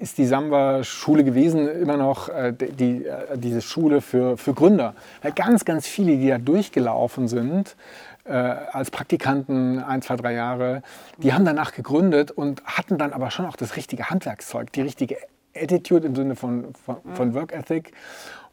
ist 0.00 0.18
die 0.18 0.26
Samba-Schule 0.26 1.24
gewesen 1.24 1.68
immer 1.68 1.96
noch 1.96 2.28
äh, 2.28 2.52
die, 2.52 3.04
äh, 3.04 3.36
diese 3.36 3.60
Schule 3.60 4.00
für, 4.00 4.36
für 4.36 4.54
Gründer. 4.54 4.94
Weil 5.22 5.32
ganz, 5.32 5.64
ganz 5.64 5.86
viele, 5.86 6.16
die 6.16 6.28
da 6.28 6.38
durchgelaufen 6.38 7.28
sind, 7.28 7.76
äh, 8.24 8.32
als 8.32 8.90
Praktikanten 8.90 9.82
ein, 9.82 10.02
zwei, 10.02 10.16
drei 10.16 10.32
Jahre. 10.34 10.82
Die 11.18 11.32
haben 11.32 11.44
danach 11.44 11.72
gegründet 11.72 12.30
und 12.30 12.64
hatten 12.64 12.98
dann 12.98 13.12
aber 13.12 13.30
schon 13.30 13.46
auch 13.46 13.56
das 13.56 13.76
richtige 13.76 14.10
Handwerkszeug, 14.10 14.72
die 14.72 14.82
richtige 14.82 15.16
Attitude 15.54 16.06
im 16.06 16.14
Sinne 16.14 16.36
von, 16.36 16.74
von, 16.74 16.96
von 17.14 17.28
mhm. 17.28 17.34
Work 17.34 17.52
Ethic 17.52 17.92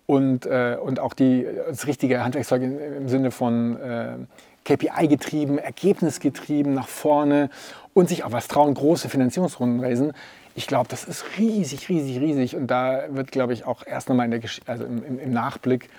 und, 0.06 0.46
äh, 0.46 0.78
und 0.82 1.00
auch 1.00 1.14
die, 1.14 1.46
das 1.68 1.88
richtige 1.88 2.24
Handwerkszeug 2.24 2.64
im, 2.64 2.80
im 2.80 3.10
Sinne 3.10 3.32
von 3.32 3.80
äh, 3.80 4.18
KPI 4.66 5.08
getrieben, 5.08 5.58
Ergebnis 5.58 6.20
getrieben, 6.20 6.74
nach 6.74 6.88
vorne 6.88 7.50
und 7.94 8.10
sich 8.10 8.24
auch 8.24 8.32
was 8.32 8.48
trauen, 8.48 8.74
große 8.74 9.10
Finanzierungsrunden 9.10 9.80
raisen. 9.80 10.14
Ich 10.56 10.68
glaube, 10.68 10.88
das 10.90 11.06
ist 11.06 11.26
riesig, 11.38 11.90
riesig, 11.90 12.20
riesig. 12.20 12.56
Und 12.56 12.68
da 12.68 13.04
wird, 13.10 13.32
glaube 13.32 13.54
ich, 13.54 13.66
auch 13.66 13.86
erst 13.86 14.10
nochmal 14.10 14.26
in 14.26 14.32
der 14.32 14.50
also 14.66 14.84
im, 14.84 15.20
im 15.20 15.32
Nachblick 15.32 15.90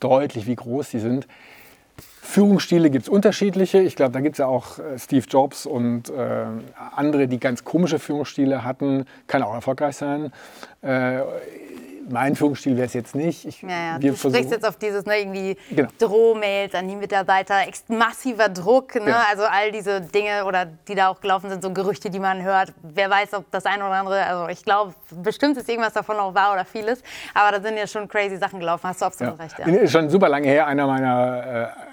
deutlich, 0.00 0.46
wie 0.46 0.56
groß 0.56 0.90
die 0.90 0.98
sind. 0.98 1.26
Führungsstile 2.30 2.90
gibt 2.90 3.04
es 3.04 3.08
unterschiedliche. 3.08 3.80
Ich 3.80 3.96
glaube, 3.96 4.12
da 4.12 4.20
gibt 4.20 4.34
es 4.34 4.38
ja 4.38 4.46
auch 4.46 4.78
äh, 4.78 4.98
Steve 4.98 5.26
Jobs 5.28 5.66
und 5.66 6.10
äh, 6.10 6.44
andere, 6.94 7.26
die 7.26 7.40
ganz 7.40 7.64
komische 7.64 7.98
Führungsstile 7.98 8.62
hatten. 8.62 9.04
Kann 9.26 9.42
auch 9.42 9.52
erfolgreich 9.52 9.96
sein. 9.96 10.32
Äh, 10.80 11.18
mein 12.08 12.36
Führungsstil 12.36 12.76
wäre 12.76 12.86
es 12.86 12.94
jetzt 12.94 13.14
nicht. 13.14 13.44
Ich, 13.44 13.62
ja, 13.62 13.68
ja. 13.68 13.98
Du 13.98 14.14
sprichst 14.14 14.50
jetzt 14.50 14.66
auf 14.66 14.76
dieses 14.76 15.06
ne, 15.06 15.20
irgendwie 15.20 15.56
genau. 15.70 15.88
Drohmails 15.98 16.74
an 16.74 16.88
die 16.88 16.96
Mitarbeiter, 16.96 17.56
massiver 17.88 18.48
Druck, 18.48 18.94
ne? 18.94 19.10
Ja. 19.10 19.24
also 19.28 19.44
all 19.44 19.72
diese 19.72 20.00
Dinge 20.00 20.44
oder 20.44 20.66
die 20.66 20.94
da 20.94 21.08
auch 21.08 21.20
gelaufen 21.20 21.50
sind, 21.50 21.62
so 21.62 21.72
Gerüchte, 21.72 22.10
die 22.10 22.20
man 22.20 22.42
hört. 22.42 22.72
Wer 22.82 23.10
weiß, 23.10 23.34
ob 23.34 23.50
das 23.50 23.66
eine 23.66 23.84
oder 23.84 23.94
andere, 23.94 24.24
also 24.24 24.48
ich 24.48 24.64
glaube, 24.64 24.94
bestimmt 25.22 25.56
ist 25.56 25.68
irgendwas 25.68 25.94
davon 25.94 26.16
auch 26.16 26.34
wahr 26.34 26.52
oder 26.52 26.64
vieles, 26.64 27.02
aber 27.34 27.56
da 27.56 27.62
sind 27.62 27.76
ja 27.76 27.86
schon 27.86 28.08
crazy 28.08 28.36
Sachen 28.36 28.60
gelaufen, 28.60 28.88
hast 28.88 29.00
du 29.00 29.06
absolut 29.06 29.38
recht. 29.38 29.58
Ja. 29.58 29.66
Ist 29.66 29.92
schon 29.92 30.08
super 30.08 30.28
lange 30.28 30.48
her, 30.48 30.66
einer 30.66 30.86
meiner 30.86 31.74
äh, 31.76 31.89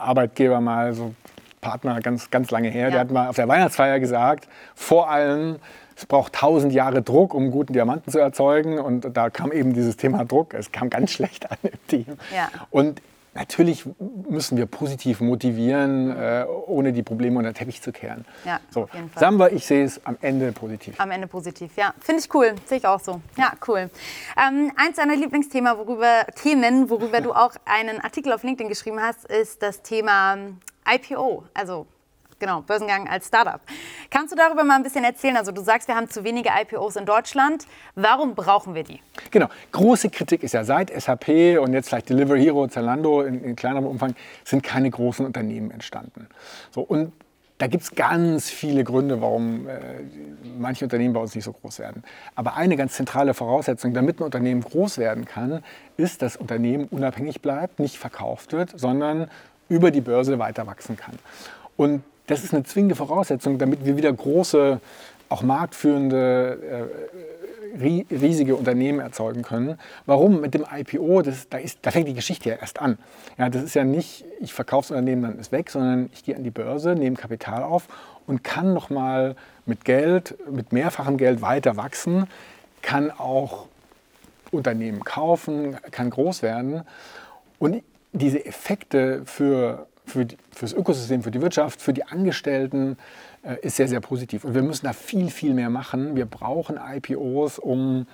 Arbeitgeber 0.00 0.60
mal 0.60 0.92
so 0.92 1.14
Partner 1.60 2.00
ganz, 2.00 2.30
ganz 2.30 2.50
lange 2.50 2.68
her, 2.68 2.84
ja. 2.84 2.90
der 2.90 3.00
hat 3.00 3.10
mal 3.10 3.28
auf 3.28 3.36
der 3.36 3.48
Weihnachtsfeier 3.48 4.00
gesagt, 4.00 4.48
vor 4.74 5.10
allem, 5.10 5.56
es 5.96 6.06
braucht 6.06 6.32
tausend 6.32 6.72
Jahre 6.72 7.02
Druck, 7.02 7.34
um 7.34 7.50
guten 7.50 7.74
Diamanten 7.74 8.10
zu 8.10 8.18
erzeugen. 8.18 8.78
Und 8.78 9.14
da 9.14 9.28
kam 9.28 9.52
eben 9.52 9.74
dieses 9.74 9.98
Thema 9.98 10.24
Druck. 10.24 10.54
Es 10.54 10.72
kam 10.72 10.88
ganz 10.88 11.10
schlecht 11.12 11.50
an 11.50 11.58
im 11.62 11.86
Team. 11.88 12.06
Ja. 12.34 12.48
Und 12.70 13.02
natürlich 13.34 13.84
müssen 14.28 14.56
wir 14.56 14.66
positiv 14.66 15.20
motivieren, 15.20 16.10
äh, 16.10 16.44
ohne 16.66 16.92
die 16.92 17.02
Probleme 17.02 17.38
unter 17.38 17.50
den 17.52 17.54
Teppich 17.54 17.80
zu 17.82 17.92
kehren. 17.92 18.24
Ja, 18.44 18.60
so, 18.70 18.82
auf 18.82 18.94
jeden 18.94 19.10
Fall. 19.10 19.38
Wir, 19.38 19.52
ich 19.52 19.66
sehe 19.66 19.84
es 19.84 20.04
am 20.04 20.16
Ende 20.20 20.52
positiv. 20.52 20.98
Am 20.98 21.10
Ende 21.10 21.26
positiv, 21.26 21.76
ja. 21.76 21.94
Finde 22.00 22.22
ich 22.22 22.34
cool. 22.34 22.54
Sehe 22.66 22.78
ich 22.78 22.86
auch 22.86 23.00
so. 23.00 23.20
Ja, 23.36 23.52
cool. 23.68 23.90
Ähm, 24.36 24.72
eins 24.76 24.96
deiner 24.96 25.16
Lieblingsthemen, 25.16 25.76
worüber, 25.78 26.26
Themen, 26.34 26.90
worüber 26.90 27.20
du 27.20 27.32
auch 27.32 27.54
einen 27.64 28.00
Artikel 28.00 28.32
auf 28.32 28.42
LinkedIn 28.42 28.68
geschrieben 28.68 29.00
hast, 29.00 29.24
ist 29.26 29.62
das 29.62 29.82
Thema 29.82 30.36
IPO, 30.86 31.44
also 31.54 31.86
genau, 32.40 32.62
Börsengang 32.62 33.06
als 33.08 33.28
Startup. 33.28 33.60
Kannst 34.10 34.32
du 34.32 34.36
darüber 34.36 34.64
mal 34.64 34.74
ein 34.74 34.82
bisschen 34.82 35.04
erzählen? 35.04 35.36
Also 35.36 35.52
du 35.52 35.62
sagst, 35.62 35.86
wir 35.86 35.94
haben 35.94 36.10
zu 36.10 36.24
wenige 36.24 36.50
IPOs 36.60 36.96
in 36.96 37.06
Deutschland. 37.06 37.66
Warum 37.94 38.34
brauchen 38.34 38.74
wir 38.74 38.82
die? 38.82 39.00
Genau. 39.30 39.46
Große 39.70 40.10
Kritik 40.10 40.42
ist 40.42 40.54
ja 40.54 40.64
seit 40.64 40.90
SAP 40.90 41.28
und 41.60 41.72
jetzt 41.72 41.90
vielleicht 41.90 42.08
Delivery 42.08 42.42
Hero, 42.42 42.66
Zalando 42.66 43.22
in, 43.22 43.44
in 43.44 43.54
kleinerem 43.54 43.86
Umfang 43.86 44.16
sind 44.44 44.64
keine 44.64 44.90
großen 44.90 45.24
Unternehmen 45.24 45.70
entstanden. 45.70 46.26
So, 46.72 46.80
und 46.80 47.12
Da 47.60 47.66
gibt 47.66 47.82
es 47.82 47.94
ganz 47.94 48.48
viele 48.48 48.84
Gründe, 48.84 49.20
warum 49.20 49.68
äh, 49.68 49.80
manche 50.58 50.86
Unternehmen 50.86 51.12
bei 51.12 51.20
uns 51.20 51.34
nicht 51.34 51.44
so 51.44 51.52
groß 51.52 51.78
werden. 51.78 52.04
Aber 52.34 52.56
eine 52.56 52.74
ganz 52.74 52.94
zentrale 52.94 53.34
Voraussetzung, 53.34 53.92
damit 53.92 54.18
ein 54.18 54.22
Unternehmen 54.22 54.62
groß 54.62 54.96
werden 54.96 55.26
kann, 55.26 55.62
ist, 55.98 56.22
dass 56.22 56.32
das 56.32 56.40
Unternehmen 56.40 56.86
unabhängig 56.90 57.42
bleibt, 57.42 57.78
nicht 57.78 57.98
verkauft 57.98 58.54
wird, 58.54 58.80
sondern 58.80 59.30
über 59.68 59.90
die 59.90 60.00
Börse 60.00 60.38
weiter 60.38 60.66
wachsen 60.66 60.96
kann. 60.96 61.18
Und 61.76 62.02
das 62.30 62.44
ist 62.44 62.54
eine 62.54 62.62
zwingende 62.62 62.94
Voraussetzung, 62.94 63.58
damit 63.58 63.84
wir 63.84 63.96
wieder 63.96 64.12
große, 64.12 64.80
auch 65.28 65.42
marktführende 65.42 66.88
äh, 66.88 68.04
riesige 68.14 68.56
Unternehmen 68.56 69.00
erzeugen 69.00 69.42
können. 69.42 69.78
Warum? 70.06 70.40
Mit 70.40 70.54
dem 70.54 70.64
IPO, 70.72 71.22
das, 71.22 71.48
da, 71.48 71.58
ist, 71.58 71.78
da 71.82 71.90
fängt 71.90 72.08
die 72.08 72.14
Geschichte 72.14 72.48
ja 72.48 72.56
erst 72.56 72.80
an. 72.80 72.98
Ja, 73.38 73.48
das 73.48 73.62
ist 73.62 73.74
ja 73.74 73.84
nicht, 73.84 74.24
ich 74.40 74.54
verkaufe 74.54 74.88
das 74.88 74.90
Unternehmen, 74.92 75.22
dann 75.22 75.38
ist 75.38 75.52
weg, 75.52 75.70
sondern 75.70 76.10
ich 76.12 76.24
gehe 76.24 76.36
an 76.36 76.44
die 76.44 76.50
Börse, 76.50 76.94
nehme 76.94 77.16
Kapital 77.16 77.62
auf 77.62 77.88
und 78.26 78.44
kann 78.44 78.74
nochmal 78.74 79.36
mit 79.66 79.84
Geld, 79.84 80.36
mit 80.50 80.72
mehrfachem 80.72 81.16
Geld 81.16 81.42
weiter 81.42 81.76
wachsen, 81.76 82.26
kann 82.82 83.10
auch 83.10 83.66
Unternehmen 84.50 85.04
kaufen, 85.04 85.76
kann 85.90 86.10
groß 86.10 86.42
werden. 86.42 86.82
Und 87.58 87.82
diese 88.12 88.44
Effekte 88.44 89.22
für, 89.26 89.86
für, 90.10 90.26
das 90.60 90.72
Ökosystem, 90.72 91.22
für 91.22 91.30
die 91.30 91.40
Wirtschaft, 91.40 91.80
für 91.80 91.92
die 91.92 92.04
Angestellten, 92.04 92.96
äh, 93.42 93.56
ist 93.62 93.76
sehr, 93.76 93.88
sehr 93.88 94.00
positiv. 94.00 94.44
Und 94.44 94.54
wir 94.54 94.62
müssen 94.62 94.86
da 94.86 94.92
viel, 94.92 95.30
viel 95.30 95.54
mehr 95.54 95.70
machen. 95.70 96.16
Wir 96.16 96.26
brauchen 96.26 96.78
IPOs, 96.78 97.58
um 97.58 98.06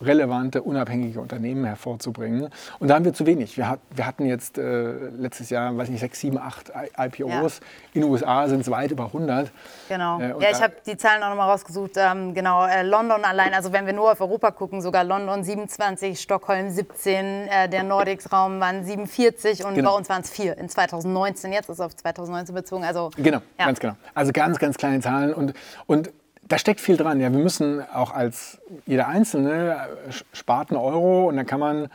relevante, 0.00 0.62
unabhängige 0.62 1.20
Unternehmen 1.20 1.64
hervorzubringen. 1.64 2.48
Und 2.78 2.88
da 2.88 2.94
haben 2.94 3.04
wir 3.04 3.14
zu 3.14 3.26
wenig. 3.26 3.56
Wir, 3.56 3.68
hat, 3.68 3.80
wir 3.94 4.06
hatten 4.06 4.26
jetzt 4.26 4.58
äh, 4.58 4.92
letztes 5.16 5.50
Jahr, 5.50 5.76
weiß 5.76 5.88
nicht, 5.88 6.00
sechs, 6.00 6.20
sieben, 6.20 6.38
acht 6.38 6.72
IPOs. 6.96 7.60
Ja. 7.60 7.66
In 7.94 8.02
den 8.02 8.10
USA 8.10 8.48
sind 8.48 8.60
es 8.60 8.70
weit 8.70 8.90
über 8.90 9.06
100. 9.06 9.50
Genau. 9.88 10.20
Äh, 10.20 10.28
ja, 10.40 10.50
ich 10.52 10.62
habe 10.62 10.74
die 10.86 10.96
Zahlen 10.96 11.22
auch 11.22 11.30
nochmal 11.30 11.50
rausgesucht. 11.50 11.92
Ähm, 11.96 12.34
genau, 12.34 12.66
äh, 12.66 12.82
London 12.82 13.24
allein, 13.24 13.54
also 13.54 13.72
wenn 13.72 13.86
wir 13.86 13.92
nur 13.92 14.12
auf 14.12 14.20
Europa 14.20 14.50
gucken, 14.52 14.80
sogar 14.80 15.04
London 15.04 15.42
27, 15.42 16.20
Stockholm 16.20 16.70
17, 16.70 17.48
äh, 17.48 17.68
der 17.68 17.82
Nordics-Raum 17.82 18.60
waren 18.60 18.84
47 18.84 19.64
und 19.64 19.74
genau. 19.74 19.92
bei 19.92 19.96
uns 19.98 20.08
waren 20.08 20.22
es 20.22 20.30
vier 20.30 20.56
in 20.58 20.68
2019. 20.68 21.52
Jetzt 21.52 21.68
ist 21.68 21.78
es 21.78 21.80
auf 21.80 21.94
2019 21.96 22.54
bezogen. 22.54 22.84
Also, 22.84 23.10
genau, 23.16 23.40
ja. 23.58 23.66
ganz 23.66 23.80
genau. 23.80 23.94
Also 24.14 24.32
ganz, 24.32 24.58
ganz 24.58 24.76
kleine 24.76 25.00
Zahlen. 25.00 25.34
Und, 25.34 25.54
und 25.86 26.10
da 26.48 26.58
steckt 26.58 26.80
viel 26.80 26.96
dran. 26.96 27.20
Ja, 27.20 27.30
wir 27.32 27.38
müssen 27.38 27.82
auch 27.92 28.12
als 28.12 28.58
jeder 28.86 29.08
Einzelne 29.08 29.76
äh, 30.08 30.12
spart 30.32 30.70
einen 30.70 30.80
Euro 30.80 31.28
und 31.28 31.36
dann 31.36 31.46
kann 31.46 31.60
man, 31.60 31.88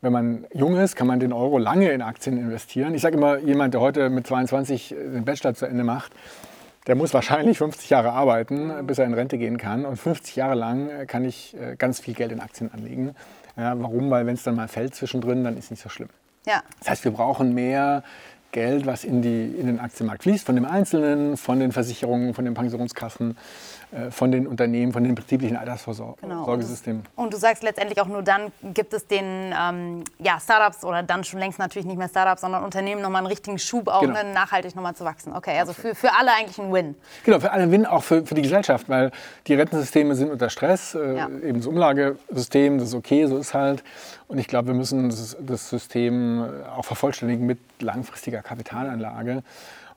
wenn 0.00 0.12
man 0.12 0.46
jung 0.52 0.76
ist, 0.76 0.96
kann 0.96 1.06
man 1.06 1.20
den 1.20 1.32
Euro 1.32 1.58
lange 1.58 1.90
in 1.90 2.02
Aktien 2.02 2.38
investieren. 2.38 2.94
Ich 2.94 3.02
sage 3.02 3.16
immer, 3.16 3.38
jemand, 3.38 3.74
der 3.74 3.80
heute 3.80 4.10
mit 4.10 4.26
22 4.26 4.94
den 4.98 5.24
Bachelor 5.24 5.54
zu 5.54 5.66
Ende 5.66 5.84
macht, 5.84 6.12
der 6.86 6.94
muss 6.94 7.12
wahrscheinlich 7.12 7.58
50 7.58 7.90
Jahre 7.90 8.12
arbeiten, 8.12 8.86
bis 8.86 8.98
er 8.98 9.04
in 9.04 9.12
Rente 9.12 9.36
gehen 9.36 9.58
kann. 9.58 9.84
Und 9.84 9.96
50 9.96 10.36
Jahre 10.36 10.54
lang 10.54 10.88
äh, 10.88 11.06
kann 11.06 11.24
ich 11.24 11.54
äh, 11.56 11.76
ganz 11.76 12.00
viel 12.00 12.14
Geld 12.14 12.32
in 12.32 12.40
Aktien 12.40 12.72
anlegen. 12.72 13.14
Ja, 13.56 13.78
warum? 13.80 14.10
Weil 14.10 14.24
wenn 14.26 14.34
es 14.34 14.42
dann 14.42 14.56
mal 14.56 14.68
fällt 14.68 14.94
zwischendrin, 14.94 15.44
dann 15.44 15.56
ist 15.56 15.64
es 15.64 15.70
nicht 15.72 15.82
so 15.82 15.90
schlimm. 15.90 16.08
Ja. 16.46 16.62
Das 16.78 16.90
heißt, 16.90 17.04
wir 17.04 17.12
brauchen 17.12 17.54
mehr 17.54 18.02
Geld, 18.52 18.86
was 18.86 19.04
in, 19.04 19.20
die, 19.20 19.54
in 19.58 19.66
den 19.66 19.78
Aktienmarkt 19.78 20.22
fließt, 20.22 20.46
von 20.46 20.54
dem 20.54 20.64
Einzelnen, 20.64 21.36
von 21.36 21.60
den 21.60 21.72
Versicherungen, 21.72 22.32
von 22.32 22.46
den 22.46 22.54
Pensionskassen. 22.54 23.36
Äh, 23.90 24.10
von 24.10 24.30
den 24.30 24.46
Unternehmen, 24.46 24.92
von 24.92 25.02
den 25.02 25.14
betrieblichen 25.14 25.56
Altersvorsorgesystemen. 25.56 27.04
Genau. 27.04 27.24
Und 27.24 27.32
du 27.32 27.38
sagst 27.38 27.62
letztendlich 27.62 27.98
auch 28.02 28.06
nur 28.06 28.22
dann 28.22 28.52
gibt 28.74 28.92
es 28.92 29.06
den 29.06 29.54
ähm, 29.58 30.04
ja, 30.18 30.38
Startups 30.38 30.84
oder 30.84 31.02
dann 31.02 31.24
schon 31.24 31.38
längst 31.38 31.58
natürlich 31.58 31.86
nicht 31.86 31.96
mehr 31.96 32.08
Startups, 32.08 32.42
sondern 32.42 32.64
Unternehmen 32.64 33.00
nochmal 33.00 33.20
einen 33.20 33.28
richtigen 33.28 33.58
Schub, 33.58 33.88
auch 33.88 34.02
genau. 34.02 34.22
nachhaltig 34.34 34.76
nochmal 34.76 34.94
zu 34.94 35.04
wachsen. 35.04 35.34
Okay, 35.34 35.58
also 35.58 35.72
für, 35.72 35.94
für 35.94 36.10
alle 36.12 36.32
eigentlich 36.32 36.58
ein 36.58 36.70
Win. 36.70 36.96
Genau, 37.24 37.40
für 37.40 37.50
alle 37.50 37.62
ein 37.62 37.72
Win, 37.72 37.86
auch 37.86 38.02
für, 38.02 38.26
für 38.26 38.34
die 38.34 38.42
Gesellschaft, 38.42 38.90
weil 38.90 39.10
die 39.46 39.54
Rentensysteme 39.54 40.14
sind 40.14 40.30
unter 40.30 40.50
Stress. 40.50 40.94
Äh, 40.94 41.16
ja. 41.16 41.28
Eben 41.42 41.58
das 41.58 41.66
Umlagesystem, 41.66 42.76
das 42.76 42.88
ist 42.88 42.94
okay, 42.94 43.24
so 43.24 43.38
ist 43.38 43.54
halt. 43.54 43.82
Und 44.26 44.36
ich 44.36 44.48
glaube, 44.48 44.68
wir 44.68 44.74
müssen 44.74 45.08
das, 45.08 45.34
das 45.40 45.70
System 45.70 46.44
auch 46.76 46.84
vervollständigen 46.84 47.46
mit 47.46 47.58
langfristiger 47.80 48.42
Kapitalanlage. 48.42 49.42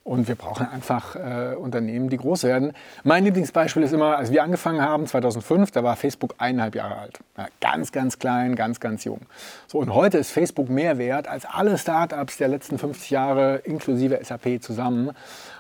Und 0.04 0.28
wir 0.28 0.34
brauchen 0.34 0.68
einfach 0.68 1.16
äh, 1.16 1.56
Unternehmen, 1.56 2.10
die 2.10 2.18
groß 2.18 2.44
werden. 2.44 2.74
Mein 3.04 3.24
Lieblingsbeispiel 3.24 3.84
ist 3.84 3.94
immer, 3.94 4.18
als 4.18 4.32
wir 4.32 4.42
angefangen 4.42 4.82
haben, 4.82 5.06
2005, 5.06 5.70
da 5.70 5.84
war 5.84 5.96
Facebook 5.96 6.34
eineinhalb 6.40 6.74
Jahre 6.74 6.96
alt. 6.96 7.20
Ja, 7.38 7.48
ganz, 7.60 7.92
ganz 7.92 8.18
klein, 8.18 8.56
ganz, 8.56 8.80
ganz 8.80 9.04
jung. 9.04 9.22
So, 9.68 9.78
und 9.78 9.94
heute 9.94 10.18
ist 10.18 10.32
Facebook 10.32 10.70
mehr 10.70 10.98
wert 10.98 11.28
als 11.28 11.46
alle 11.46 11.78
Startups 11.78 12.38
der 12.38 12.48
letzten 12.48 12.80
50 12.80 13.12
Jahre, 13.12 13.58
inklusive 13.58 14.20
SAP 14.24 14.62
zusammen. 14.62 15.12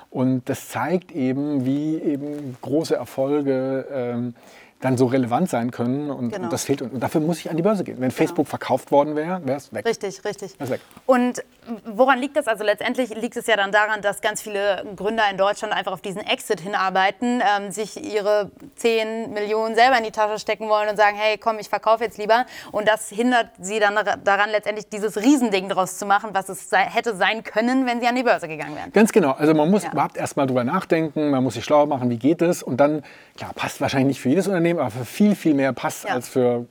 Und 0.10 0.50
das 0.50 0.70
zeigt 0.70 1.12
eben, 1.12 1.64
wie 1.64 1.98
eben 1.98 2.58
große 2.62 2.96
Erfolge 2.96 3.86
ähm, 3.94 4.34
dann 4.82 4.98
so 4.98 5.06
relevant 5.06 5.50
sein 5.50 5.72
können. 5.72 6.10
Und, 6.10 6.32
genau. 6.32 6.46
und 6.46 6.54
das 6.54 6.64
fehlt. 6.64 6.82
Und 6.82 7.00
dafür 7.00 7.22
muss 7.22 7.40
ich 7.40 7.50
an 7.50 7.58
die 7.58 7.64
Börse 7.64 7.84
gehen. 7.84 7.96
Wenn 7.96 8.10
genau. 8.10 8.18
Facebook 8.18 8.48
verkauft 8.48 8.92
worden 8.92 9.16
wäre, 9.16 9.42
wäre 9.46 9.58
es 9.58 9.74
weg. 9.74 9.86
Richtig, 9.86 10.24
richtig. 10.26 10.60
Weg. 10.60 10.82
Und 11.06 11.44
woran 11.86 12.20
liegt 12.20 12.36
das? 12.36 12.48
Also 12.48 12.64
letztendlich 12.64 13.10
liegt 13.16 13.38
es 13.38 13.48
ja 13.48 13.56
dann 13.56 13.72
daran, 13.72 14.02
dass 14.02 14.22
ganz 14.22 14.42
viele 14.42 14.84
Gründer 14.96 15.24
in 15.30 15.38
Deutschland 15.38 15.74
einfach 15.74 15.92
auf 15.92 16.02
diesen 16.02 16.22
Exit 16.22 16.60
hinarbeiten, 16.60 17.42
ähm, 17.42 17.72
sich 17.72 18.04
ihre 18.04 18.52
10 18.76 19.32
Millionen 19.32 19.76
selber 19.76 19.98
in 19.98 20.04
die 20.04 20.12
Tasche 20.12 20.40
stecken 20.40 20.70
wollen 20.70 20.90
und 20.90 20.98
sagen, 20.98 21.16
hey, 21.18 21.38
komm, 21.38 21.60
ich 21.60 21.70
verkaufe 21.70 22.04
jetzt 22.04 22.18
lieber. 22.18 22.46
Und 22.72 22.88
das 22.88 23.10
hindert 23.10 23.50
sie 23.60 23.80
dann 23.80 23.96
daran, 24.24 24.50
letztendlich 24.50 24.90
dieses 24.90 25.18
Riesending 25.18 25.70
draus 25.70 25.98
zu 25.98 26.06
machen, 26.06 26.32
was 26.34 26.50
es 26.50 26.70
sei, 26.70 26.80
hätte 26.80 27.16
sein 27.16 27.44
können, 27.44 27.86
wenn 27.86 28.02
sie 28.02 28.08
an 28.08 28.16
die 28.16 28.24
Börse 28.24 28.48
gegangen 28.48 28.76
wären. 28.76 28.92
Ganz 28.92 29.12
genau. 29.12 29.32
Also 29.32 29.54
man 29.54 29.70
muss 29.70 29.84
ja. 29.84 29.92
überhaupt 29.92 30.18
erst 30.18 30.38
mal 30.38 30.48
drüber 30.48 30.64
nachdenken, 30.64 31.30
man 31.30 31.44
muss 31.44 31.54
sich 31.54 31.66
schlau 31.66 31.86
machen, 31.86 32.10
wie 32.10 32.18
geht 32.18 32.42
es. 32.42 32.64
Und 32.64 32.78
dann, 32.78 33.04
klar, 33.38 33.52
passt 33.54 33.82
wahrscheinlich 33.82 34.08
nicht 34.08 34.22
für 34.22 34.30
jedes 34.30 34.48
Unternehmen, 34.48 34.71
aber 34.80 34.92
für 34.92 35.06
viel, 35.06 35.36
viel 35.36 35.54
mehr 35.54 35.74
passt 35.74 36.06
ja. 36.06 36.14
als 36.14 36.30
für 36.30 36.66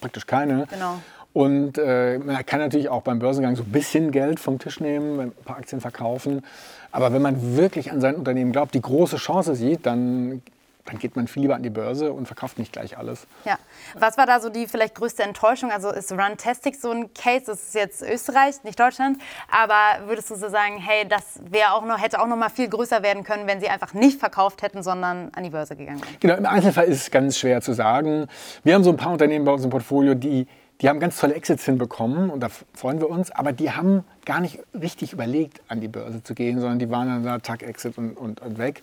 praktisch 0.00 0.26
keine. 0.26 0.66
Genau. 0.70 1.00
Und 1.32 1.78
äh, 1.78 2.18
man 2.18 2.44
kann 2.44 2.58
natürlich 2.58 2.88
auch 2.88 3.02
beim 3.02 3.20
Börsengang 3.20 3.54
so 3.54 3.62
ein 3.62 3.70
bisschen 3.70 4.10
Geld 4.10 4.40
vom 4.40 4.58
Tisch 4.58 4.80
nehmen, 4.80 5.20
ein 5.20 5.32
paar 5.44 5.58
Aktien 5.58 5.80
verkaufen. 5.80 6.42
Aber 6.90 7.12
wenn 7.12 7.22
man 7.22 7.56
wirklich 7.56 7.92
an 7.92 8.00
sein 8.00 8.16
Unternehmen 8.16 8.50
glaubt, 8.50 8.74
die 8.74 8.82
große 8.82 9.16
Chance 9.16 9.54
sieht, 9.54 9.86
dann 9.86 10.42
dann 10.90 10.98
geht 10.98 11.14
man 11.14 11.28
viel 11.28 11.42
lieber 11.42 11.54
an 11.54 11.62
die 11.62 11.70
Börse 11.70 12.12
und 12.12 12.26
verkauft 12.26 12.58
nicht 12.58 12.72
gleich 12.72 12.98
alles. 12.98 13.26
Ja. 13.44 13.58
Was 13.98 14.18
war 14.18 14.26
da 14.26 14.40
so 14.40 14.48
die 14.48 14.66
vielleicht 14.66 14.94
größte 14.96 15.22
Enttäuschung? 15.22 15.70
Also 15.70 15.90
ist 15.90 16.10
Runtastic 16.10 16.74
so 16.74 16.90
ein 16.90 17.14
Case? 17.14 17.44
Das 17.46 17.62
ist 17.62 17.74
jetzt 17.74 18.02
Österreich, 18.02 18.62
nicht 18.64 18.78
Deutschland. 18.78 19.18
Aber 19.50 20.08
würdest 20.08 20.30
du 20.30 20.34
so 20.34 20.48
sagen, 20.48 20.78
hey, 20.78 21.06
das 21.08 21.40
wäre 21.48 21.72
auch 21.72 21.84
noch, 21.84 22.02
hätte 22.02 22.20
auch 22.20 22.26
noch 22.26 22.36
mal 22.36 22.48
viel 22.48 22.68
größer 22.68 23.02
werden 23.02 23.22
können, 23.22 23.46
wenn 23.46 23.60
sie 23.60 23.68
einfach 23.68 23.94
nicht 23.94 24.18
verkauft 24.18 24.62
hätten, 24.62 24.82
sondern 24.82 25.30
an 25.34 25.44
die 25.44 25.50
Börse 25.50 25.76
gegangen 25.76 26.00
wären? 26.00 26.16
Genau, 26.18 26.34
im 26.34 26.46
Einzelfall 26.46 26.86
ist 26.86 27.02
es 27.02 27.10
ganz 27.10 27.38
schwer 27.38 27.60
zu 27.60 27.72
sagen. 27.72 28.26
Wir 28.64 28.74
haben 28.74 28.84
so 28.84 28.90
ein 28.90 28.96
paar 28.96 29.12
Unternehmen 29.12 29.44
bei 29.44 29.52
uns 29.52 29.64
im 29.64 29.70
Portfolio, 29.70 30.14
die 30.14 30.46
die 30.80 30.88
haben 30.88 30.98
ganz 30.98 31.18
tolle 31.18 31.34
Exits 31.34 31.64
hinbekommen 31.66 32.30
und 32.30 32.40
da 32.40 32.48
freuen 32.72 33.00
wir 33.00 33.10
uns, 33.10 33.30
aber 33.30 33.52
die 33.52 33.70
haben 33.70 34.04
gar 34.24 34.40
nicht 34.40 34.60
richtig 34.72 35.12
überlegt, 35.12 35.60
an 35.68 35.80
die 35.80 35.88
Börse 35.88 36.22
zu 36.22 36.34
gehen, 36.34 36.58
sondern 36.58 36.78
die 36.78 36.90
waren 36.90 37.08
dann 37.08 37.24
da, 37.24 37.38
Tag, 37.38 37.62
Exit 37.62 37.98
und, 37.98 38.14
und, 38.16 38.40
und 38.40 38.58
weg. 38.58 38.80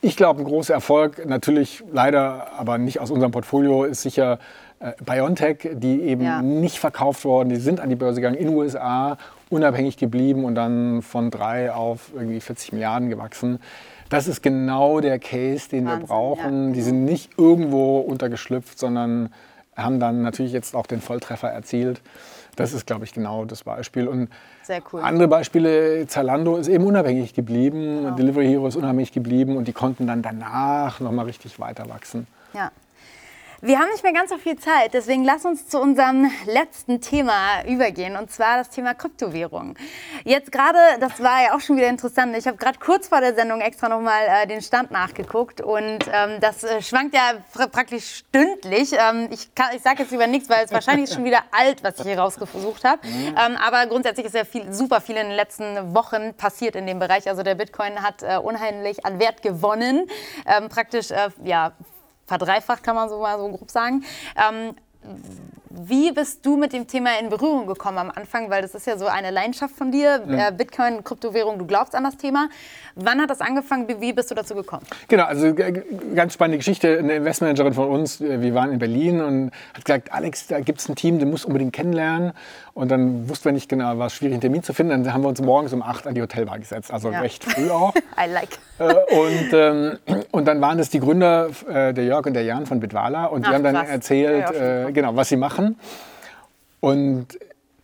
Ich 0.00 0.16
glaube, 0.16 0.40
ein 0.40 0.44
großer 0.44 0.74
Erfolg, 0.74 1.26
natürlich 1.26 1.82
leider, 1.92 2.52
aber 2.56 2.78
nicht 2.78 3.00
aus 3.00 3.10
unserem 3.10 3.32
Portfolio, 3.32 3.82
ist 3.82 4.02
sicher 4.02 4.38
äh, 4.78 4.92
BioNTech, 5.04 5.70
die 5.72 6.02
eben 6.02 6.22
ja. 6.22 6.40
nicht 6.40 6.78
verkauft 6.78 7.24
worden, 7.24 7.48
die 7.48 7.56
sind 7.56 7.80
an 7.80 7.88
die 7.88 7.96
Börse 7.96 8.20
gegangen 8.20 8.36
in 8.36 8.46
den 8.46 8.56
USA, 8.56 9.18
unabhängig 9.50 9.96
geblieben 9.96 10.44
und 10.44 10.54
dann 10.54 11.02
von 11.02 11.32
drei 11.32 11.72
auf 11.72 12.12
irgendwie 12.14 12.40
40 12.40 12.72
Milliarden 12.72 13.08
gewachsen. 13.08 13.58
Das 14.08 14.28
ist 14.28 14.40
genau 14.40 15.00
der 15.00 15.18
Case, 15.18 15.68
den 15.68 15.84
Wahnsinn, 15.84 16.00
wir 16.00 16.06
brauchen. 16.06 16.68
Ja. 16.68 16.74
Die 16.74 16.82
sind 16.82 17.04
nicht 17.04 17.30
irgendwo 17.36 17.98
untergeschlüpft, 17.98 18.78
sondern 18.78 19.32
haben 19.76 19.98
dann 19.98 20.22
natürlich 20.22 20.52
jetzt 20.52 20.76
auch 20.76 20.86
den 20.86 21.00
Volltreffer 21.00 21.48
erzielt. 21.48 22.00
Das 22.58 22.72
ist, 22.72 22.88
glaube 22.88 23.04
ich, 23.04 23.12
genau 23.12 23.44
das 23.44 23.62
Beispiel. 23.62 24.08
Und 24.08 24.28
Sehr 24.64 24.82
cool. 24.92 25.00
andere 25.00 25.28
Beispiele, 25.28 26.08
Zalando 26.08 26.56
ist 26.56 26.66
eben 26.66 26.84
unabhängig 26.84 27.32
geblieben, 27.32 28.02
genau. 28.02 28.16
Delivery 28.16 28.46
Hero 28.48 28.66
ist 28.66 28.74
unabhängig 28.74 29.12
geblieben 29.12 29.56
und 29.56 29.68
die 29.68 29.72
konnten 29.72 30.08
dann 30.08 30.22
danach 30.22 30.98
nochmal 30.98 31.26
richtig 31.26 31.60
weiter 31.60 31.88
wachsen. 31.88 32.26
Ja. 32.52 32.72
Wir 33.60 33.80
haben 33.80 33.90
nicht 33.90 34.04
mehr 34.04 34.12
ganz 34.12 34.30
so 34.30 34.38
viel 34.38 34.56
Zeit, 34.56 34.94
deswegen 34.94 35.24
lass 35.24 35.44
uns 35.44 35.66
zu 35.66 35.80
unserem 35.80 36.30
letzten 36.46 37.00
Thema 37.00 37.64
übergehen, 37.66 38.16
und 38.16 38.30
zwar 38.30 38.56
das 38.56 38.70
Thema 38.70 38.94
Kryptowährung. 38.94 39.74
Jetzt 40.22 40.52
gerade, 40.52 40.78
das 41.00 41.20
war 41.20 41.42
ja 41.42 41.56
auch 41.56 41.60
schon 41.60 41.76
wieder 41.76 41.88
interessant, 41.88 42.36
ich 42.36 42.46
habe 42.46 42.56
gerade 42.56 42.78
kurz 42.78 43.08
vor 43.08 43.20
der 43.20 43.34
Sendung 43.34 43.60
extra 43.60 43.88
nochmal 43.88 44.22
äh, 44.28 44.46
den 44.46 44.62
Stand 44.62 44.92
nachgeguckt 44.92 45.60
und 45.60 45.98
ähm, 46.12 46.38
das 46.40 46.62
äh, 46.62 46.80
schwankt 46.82 47.16
ja 47.16 47.32
praktisch 47.72 48.18
stündlich. 48.18 48.92
Ähm, 48.92 49.28
ich 49.32 49.50
ich 49.74 49.82
sage 49.82 50.02
jetzt 50.04 50.12
lieber 50.12 50.28
nichts, 50.28 50.48
weil 50.48 50.64
es 50.64 50.70
wahrscheinlich 50.70 51.10
ist 51.10 51.14
schon 51.14 51.24
wieder 51.24 51.42
alt, 51.50 51.82
was 51.82 51.98
ich 51.98 52.06
hier 52.06 52.18
rausgesucht 52.18 52.84
habe. 52.84 53.04
Mhm. 53.04 53.34
Ähm, 53.36 53.56
aber 53.56 53.86
grundsätzlich 53.86 54.26
ist 54.26 54.36
ja 54.36 54.44
viel, 54.44 54.72
super 54.72 55.00
viel 55.00 55.16
in 55.16 55.26
den 55.26 55.36
letzten 55.36 55.96
Wochen 55.96 56.32
passiert 56.34 56.76
in 56.76 56.86
dem 56.86 57.00
Bereich. 57.00 57.28
Also 57.28 57.42
der 57.42 57.56
Bitcoin 57.56 58.02
hat 58.04 58.22
äh, 58.22 58.36
unheimlich 58.36 59.04
an 59.04 59.18
Wert 59.18 59.42
gewonnen, 59.42 60.06
ähm, 60.46 60.68
praktisch 60.68 61.10
äh, 61.10 61.30
ja 61.42 61.72
verdreifacht, 62.28 62.82
kann 62.82 62.94
man 62.94 63.08
so 63.08 63.20
mal 63.20 63.38
so 63.38 63.48
grob 63.48 63.70
sagen. 63.70 64.04
Ähm, 64.36 64.74
Wie 65.80 66.10
bist 66.10 66.44
du 66.44 66.56
mit 66.56 66.72
dem 66.72 66.86
Thema 66.88 67.10
in 67.20 67.28
Berührung 67.28 67.66
gekommen 67.66 67.98
am 67.98 68.10
Anfang? 68.10 68.50
Weil 68.50 68.62
das 68.62 68.74
ist 68.74 68.86
ja 68.86 68.98
so 68.98 69.06
eine 69.06 69.30
Leidenschaft 69.30 69.76
von 69.76 69.92
dir, 69.92 70.22
mhm. 70.26 70.56
Bitcoin, 70.56 71.04
Kryptowährung, 71.04 71.58
du 71.58 71.66
glaubst 71.66 71.94
an 71.94 72.04
das 72.04 72.16
Thema. 72.16 72.48
Wann 72.96 73.20
hat 73.20 73.30
das 73.30 73.40
angefangen? 73.40 73.86
Wie 74.00 74.12
bist 74.12 74.30
du 74.30 74.34
dazu 74.34 74.56
gekommen? 74.56 74.82
Genau, 75.06 75.24
also 75.24 75.54
ganz 76.14 76.34
spannende 76.34 76.58
Geschichte. 76.58 76.98
Eine 76.98 77.14
Investmentmanagerin 77.14 77.74
von 77.74 77.88
uns, 77.88 78.20
äh, 78.20 78.40
wir 78.40 78.54
waren 78.54 78.72
in 78.72 78.80
Berlin 78.80 79.20
und 79.20 79.52
hat 79.74 79.84
gesagt, 79.84 80.12
Alex, 80.12 80.48
da 80.48 80.58
gibt 80.58 80.80
es 80.80 80.88
ein 80.88 80.96
Team, 80.96 81.20
den 81.20 81.30
musst 81.30 81.44
du 81.44 81.48
unbedingt 81.48 81.72
kennenlernen. 81.72 82.32
Und 82.74 82.90
dann 82.90 83.28
wussten 83.28 83.46
wir 83.46 83.52
nicht 83.52 83.68
genau, 83.68 83.98
war 83.98 84.06
es 84.06 84.14
schwierig, 84.14 84.34
einen 84.34 84.40
Termin 84.40 84.62
zu 84.64 84.72
finden. 84.72 85.04
Dann 85.04 85.14
haben 85.14 85.22
wir 85.22 85.28
uns 85.28 85.40
morgens 85.40 85.72
um 85.72 85.82
8 85.82 86.08
an 86.08 86.14
die 86.14 86.22
Hotelbar 86.22 86.58
gesetzt, 86.58 86.92
also 86.92 87.10
ja. 87.10 87.20
recht 87.20 87.44
früh 87.44 87.70
auch. 87.70 87.94
I 88.16 88.30
like. 88.32 88.58
Äh, 88.78 88.94
und, 89.14 89.52
ähm, 89.52 89.98
und 90.32 90.44
dann 90.46 90.60
waren 90.60 90.78
es 90.78 90.88
die 90.90 91.00
Gründer, 91.00 91.50
der 91.68 92.04
Jörg 92.04 92.26
und 92.26 92.34
der 92.34 92.42
Jan 92.42 92.66
von 92.66 92.80
Bitwala. 92.80 93.26
Und 93.26 93.44
die 93.44 93.48
Ach, 93.48 93.54
haben 93.54 93.64
dann 93.64 93.74
krass. 93.76 93.88
erzählt, 93.88 94.50
ja, 94.54 94.90
genau, 94.90 95.14
was 95.14 95.28
sie 95.28 95.36
machen. 95.36 95.67
Und 96.80 97.38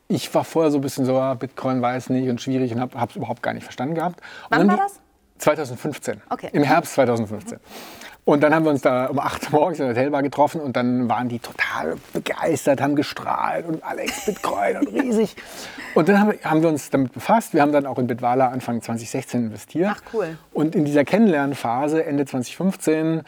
ich 0.09 0.33
war 0.35 0.45
vorher 0.45 0.71
so 0.71 0.79
ein 0.79 0.83
bisschen 0.83 1.05
so, 1.05 1.19
ah, 1.19 1.35
Bitcoin 1.35 1.83
weiß 1.83 2.11
nicht 2.11 2.29
und 2.29 2.41
schwierig 2.41 2.73
und 2.73 2.81
habe 2.81 3.09
es 3.09 3.17
überhaupt 3.17 3.43
gar 3.43 3.55
nicht 3.55 3.65
verstanden 3.65 3.95
gehabt. 3.95 4.21
Wann 4.51 4.69
war 4.69 4.77
das? 4.77 5.01
2015. 5.39 6.23
Okay. 6.31 6.51
Im 6.53 6.63
Herbst 6.63 6.95
2015. 6.95 7.59
Mhm. 7.59 7.61
Und 8.27 8.43
dann 8.43 8.55
haben 8.55 8.65
wir 8.65 8.71
uns 8.71 8.81
da 8.81 9.07
um 9.07 9.19
8 9.19 9.45
Uhr 9.45 9.61
morgens 9.61 9.79
in 9.81 9.87
der 9.87 9.95
Hotelbar 9.95 10.23
getroffen 10.23 10.63
und 10.63 10.77
dann 10.77 11.11
waren 11.11 11.29
die 11.29 11.41
total 11.41 11.97
begeistert, 12.15 12.81
haben 12.81 12.97
gestrahlt 12.97 13.67
und 13.67 13.85
Alex 13.85 14.25
Bitcoin 14.25 14.79
und 14.79 14.89
riesig. 14.89 15.37
Und 15.95 16.09
dann 16.09 16.27
haben 16.43 16.63
wir 16.63 16.71
uns 16.71 16.91
damit 16.91 17.13
befasst. 17.13 17.55
Wir 17.55 17.63
haben 17.63 17.71
dann 17.71 17.87
auch 17.87 18.01
in 18.01 18.09
Bitwala 18.09 18.49
Anfang 18.49 18.83
2016 18.83 19.45
investiert. 19.45 19.93
Ach 19.95 20.03
cool. 20.13 20.37
Und 20.53 20.75
in 20.75 20.85
dieser 20.85 21.05
Kennenlernphase 21.05 22.05
Ende 22.05 22.27
2015 22.27 23.23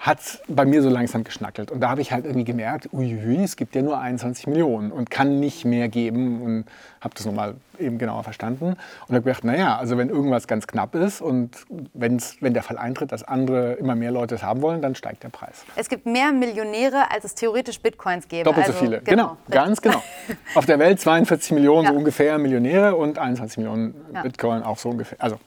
hat 0.00 0.40
bei 0.48 0.64
mir 0.64 0.82
so 0.82 0.88
langsam 0.88 1.24
geschnackelt. 1.24 1.70
Und 1.70 1.80
da 1.80 1.90
habe 1.90 2.00
ich 2.00 2.10
halt 2.10 2.24
irgendwie 2.24 2.44
gemerkt, 2.44 2.88
uiui, 2.90 3.44
es 3.44 3.56
gibt 3.56 3.74
ja 3.74 3.82
nur 3.82 3.98
21 3.98 4.46
Millionen 4.46 4.92
und 4.92 5.10
kann 5.10 5.40
nicht 5.40 5.66
mehr 5.66 5.90
geben. 5.90 6.40
Und 6.40 6.64
habe 7.02 7.14
das 7.14 7.26
nochmal 7.26 7.54
eben 7.78 7.98
genauer 7.98 8.24
verstanden. 8.24 8.76
Und 9.08 9.14
habe 9.14 9.20
gedacht, 9.20 9.44
naja, 9.44 9.76
also 9.76 9.98
wenn 9.98 10.08
irgendwas 10.08 10.48
ganz 10.48 10.66
knapp 10.66 10.94
ist 10.94 11.20
und 11.20 11.50
wenn's, 11.92 12.38
wenn 12.40 12.54
der 12.54 12.62
Fall 12.62 12.78
eintritt, 12.78 13.12
dass 13.12 13.22
andere 13.24 13.74
immer 13.74 13.94
mehr 13.94 14.10
Leute 14.10 14.36
es 14.36 14.42
haben 14.42 14.62
wollen, 14.62 14.80
dann 14.80 14.94
steigt 14.94 15.22
der 15.22 15.28
Preis. 15.28 15.64
Es 15.76 15.90
gibt 15.90 16.06
mehr 16.06 16.32
Millionäre, 16.32 17.10
als 17.10 17.24
es 17.24 17.34
theoretisch 17.34 17.78
Bitcoins 17.82 18.26
gäbe. 18.26 18.44
Doppelt 18.44 18.68
also, 18.68 18.78
so 18.78 18.84
viele, 18.84 19.02
genau, 19.02 19.36
genau 19.50 19.64
ganz 19.64 19.82
genau. 19.82 20.02
Auf 20.54 20.64
der 20.64 20.78
Welt 20.78 20.98
42 20.98 21.52
Millionen 21.52 21.84
ja. 21.84 21.90
so 21.90 21.98
ungefähr 21.98 22.38
Millionäre 22.38 22.96
und 22.96 23.18
21 23.18 23.58
Millionen 23.58 23.94
ja. 24.14 24.22
Bitcoin 24.22 24.62
auch 24.62 24.78
so 24.78 24.88
ungefähr. 24.88 25.18
Also, 25.20 25.38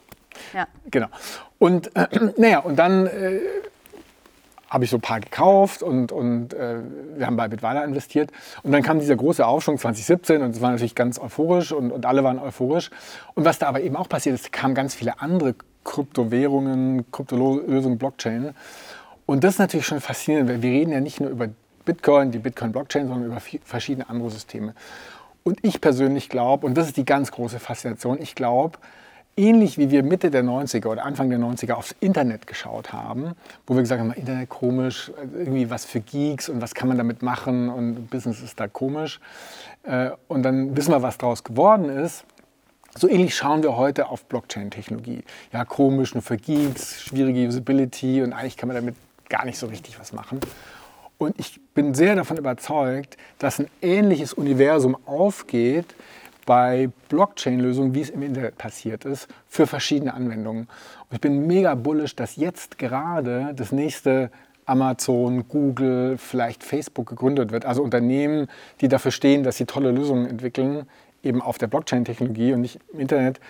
ja. 0.52 0.68
genau. 0.92 1.08
Und 1.58 1.88
äh, 1.96 2.06
naja, 2.36 2.60
und 2.60 2.76
dann... 2.76 3.08
Äh, 3.08 3.40
habe 4.74 4.84
ich 4.84 4.90
so 4.90 4.96
ein 4.96 5.00
paar 5.00 5.20
gekauft 5.20 5.84
und, 5.84 6.10
und 6.10 6.52
äh, 6.52 6.80
wir 7.16 7.26
haben 7.26 7.36
bei 7.36 7.46
Bitwala 7.46 7.84
investiert. 7.84 8.32
Und 8.64 8.72
dann 8.72 8.82
kam 8.82 8.98
dieser 8.98 9.14
große 9.14 9.46
Aufschwung 9.46 9.78
2017 9.78 10.42
und 10.42 10.50
es 10.50 10.60
war 10.60 10.72
natürlich 10.72 10.96
ganz 10.96 11.20
euphorisch 11.20 11.70
und, 11.70 11.92
und 11.92 12.04
alle 12.06 12.24
waren 12.24 12.40
euphorisch. 12.40 12.90
Und 13.34 13.44
was 13.44 13.60
da 13.60 13.68
aber 13.68 13.82
eben 13.82 13.94
auch 13.94 14.08
passiert 14.08 14.34
ist, 14.34 14.52
kamen 14.52 14.74
ganz 14.74 14.94
viele 14.94 15.20
andere 15.20 15.54
Kryptowährungen, 15.84 17.10
Kryptolösungen, 17.12 17.98
Blockchain. 17.98 18.50
Und 19.26 19.44
das 19.44 19.54
ist 19.54 19.58
natürlich 19.60 19.86
schon 19.86 20.00
faszinierend, 20.00 20.50
weil 20.50 20.60
wir 20.60 20.70
reden 20.70 20.90
ja 20.90 21.00
nicht 21.00 21.20
nur 21.20 21.30
über 21.30 21.48
Bitcoin, 21.84 22.32
die 22.32 22.38
Bitcoin-Blockchain, 22.38 23.06
sondern 23.06 23.30
über 23.30 23.40
verschiedene 23.64 24.10
andere 24.10 24.30
Systeme. 24.30 24.74
Und 25.44 25.60
ich 25.62 25.80
persönlich 25.80 26.28
glaube, 26.28 26.66
und 26.66 26.74
das 26.74 26.88
ist 26.88 26.96
die 26.96 27.04
ganz 27.04 27.30
große 27.30 27.60
Faszination, 27.60 28.20
ich 28.20 28.34
glaube, 28.34 28.78
ähnlich 29.36 29.78
wie 29.78 29.90
wir 29.90 30.02
Mitte 30.02 30.30
der 30.30 30.44
90er 30.44 30.86
oder 30.86 31.04
Anfang 31.04 31.30
der 31.30 31.38
90er 31.38 31.72
aufs 31.72 31.94
Internet 32.00 32.46
geschaut 32.46 32.92
haben, 32.92 33.32
wo 33.66 33.74
wir 33.74 33.82
gesagt 33.82 34.00
haben, 34.00 34.12
Internet 34.12 34.48
komisch, 34.48 35.10
irgendwie 35.36 35.70
was 35.70 35.84
für 35.84 36.00
Geeks 36.00 36.48
und 36.48 36.60
was 36.60 36.74
kann 36.74 36.88
man 36.88 36.98
damit 36.98 37.22
machen 37.22 37.68
und 37.68 38.10
Business 38.10 38.42
ist 38.42 38.60
da 38.60 38.68
komisch. 38.68 39.20
Äh, 39.82 40.10
und 40.28 40.42
dann 40.42 40.76
wissen 40.76 40.92
wir, 40.92 41.02
was 41.02 41.18
daraus 41.18 41.44
geworden 41.44 41.88
ist. 41.88 42.24
So 42.96 43.08
ähnlich 43.08 43.34
schauen 43.34 43.62
wir 43.64 43.76
heute 43.76 44.08
auf 44.08 44.24
Blockchain-Technologie. 44.26 45.24
Ja, 45.52 45.64
komisch, 45.64 46.14
nur 46.14 46.22
für 46.22 46.36
Geeks, 46.36 47.02
schwierige 47.02 47.48
Usability 47.48 48.22
und 48.22 48.32
eigentlich 48.32 48.56
kann 48.56 48.68
man 48.68 48.76
damit 48.76 48.94
gar 49.28 49.44
nicht 49.44 49.58
so 49.58 49.66
richtig 49.66 49.98
was 49.98 50.12
machen. 50.12 50.40
Und 51.18 51.38
ich 51.38 51.60
bin 51.74 51.94
sehr 51.94 52.14
davon 52.14 52.36
überzeugt, 52.36 53.16
dass 53.38 53.58
ein 53.58 53.68
ähnliches 53.82 54.32
Universum 54.32 54.96
aufgeht, 55.06 55.86
bei 56.44 56.90
Blockchain-Lösungen, 57.08 57.94
wie 57.94 58.00
es 58.00 58.10
im 58.10 58.22
Internet 58.22 58.58
passiert 58.58 59.04
ist, 59.04 59.28
für 59.46 59.66
verschiedene 59.66 60.14
Anwendungen. 60.14 60.68
Und 61.08 61.14
ich 61.14 61.20
bin 61.20 61.46
mega 61.46 61.74
bullish, 61.74 62.16
dass 62.16 62.36
jetzt 62.36 62.78
gerade 62.78 63.52
das 63.56 63.72
nächste 63.72 64.30
Amazon, 64.66 65.46
Google, 65.48 66.16
vielleicht 66.18 66.64
Facebook 66.64 67.08
gegründet 67.08 67.52
wird. 67.52 67.64
Also 67.64 67.82
Unternehmen, 67.82 68.48
die 68.80 68.88
dafür 68.88 69.10
stehen, 69.10 69.42
dass 69.42 69.56
sie 69.56 69.66
tolle 69.66 69.90
Lösungen 69.90 70.26
entwickeln, 70.26 70.86
eben 71.22 71.42
auf 71.42 71.58
der 71.58 71.66
Blockchain-Technologie 71.66 72.52
und 72.54 72.62
nicht 72.62 72.80
im 72.92 73.00
Internet 73.00 73.40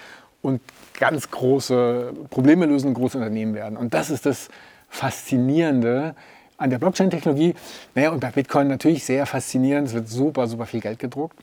und 0.43 0.61
ganz 0.99 1.31
große 1.31 2.13
Probleme 2.31 2.67
lösen, 2.67 2.95
große 2.95 3.19
Unternehmen 3.19 3.55
werden. 3.55 3.77
Und 3.77 3.95
das 3.95 4.11
ist 4.11 4.27
das 4.27 4.49
Faszinierende 4.89 6.15
an 6.57 6.71
der 6.71 6.79
Blockchain-Technologie. 6.79 7.55
Naja, 7.95 8.11
und 8.11 8.21
bei 8.21 8.31
Bitcoin 8.31 8.69
natürlich 8.69 9.05
sehr 9.05 9.27
faszinierend. 9.27 9.89
Es 9.89 9.95
wird 9.95 10.09
super, 10.09 10.47
super 10.47 10.67
viel 10.67 10.81
Geld 10.81 10.99
gedruckt 10.99 11.37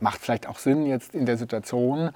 macht 0.00 0.20
vielleicht 0.20 0.48
auch 0.48 0.58
Sinn 0.58 0.86
jetzt 0.86 1.14
in 1.14 1.26
der 1.26 1.36
Situation. 1.36 2.10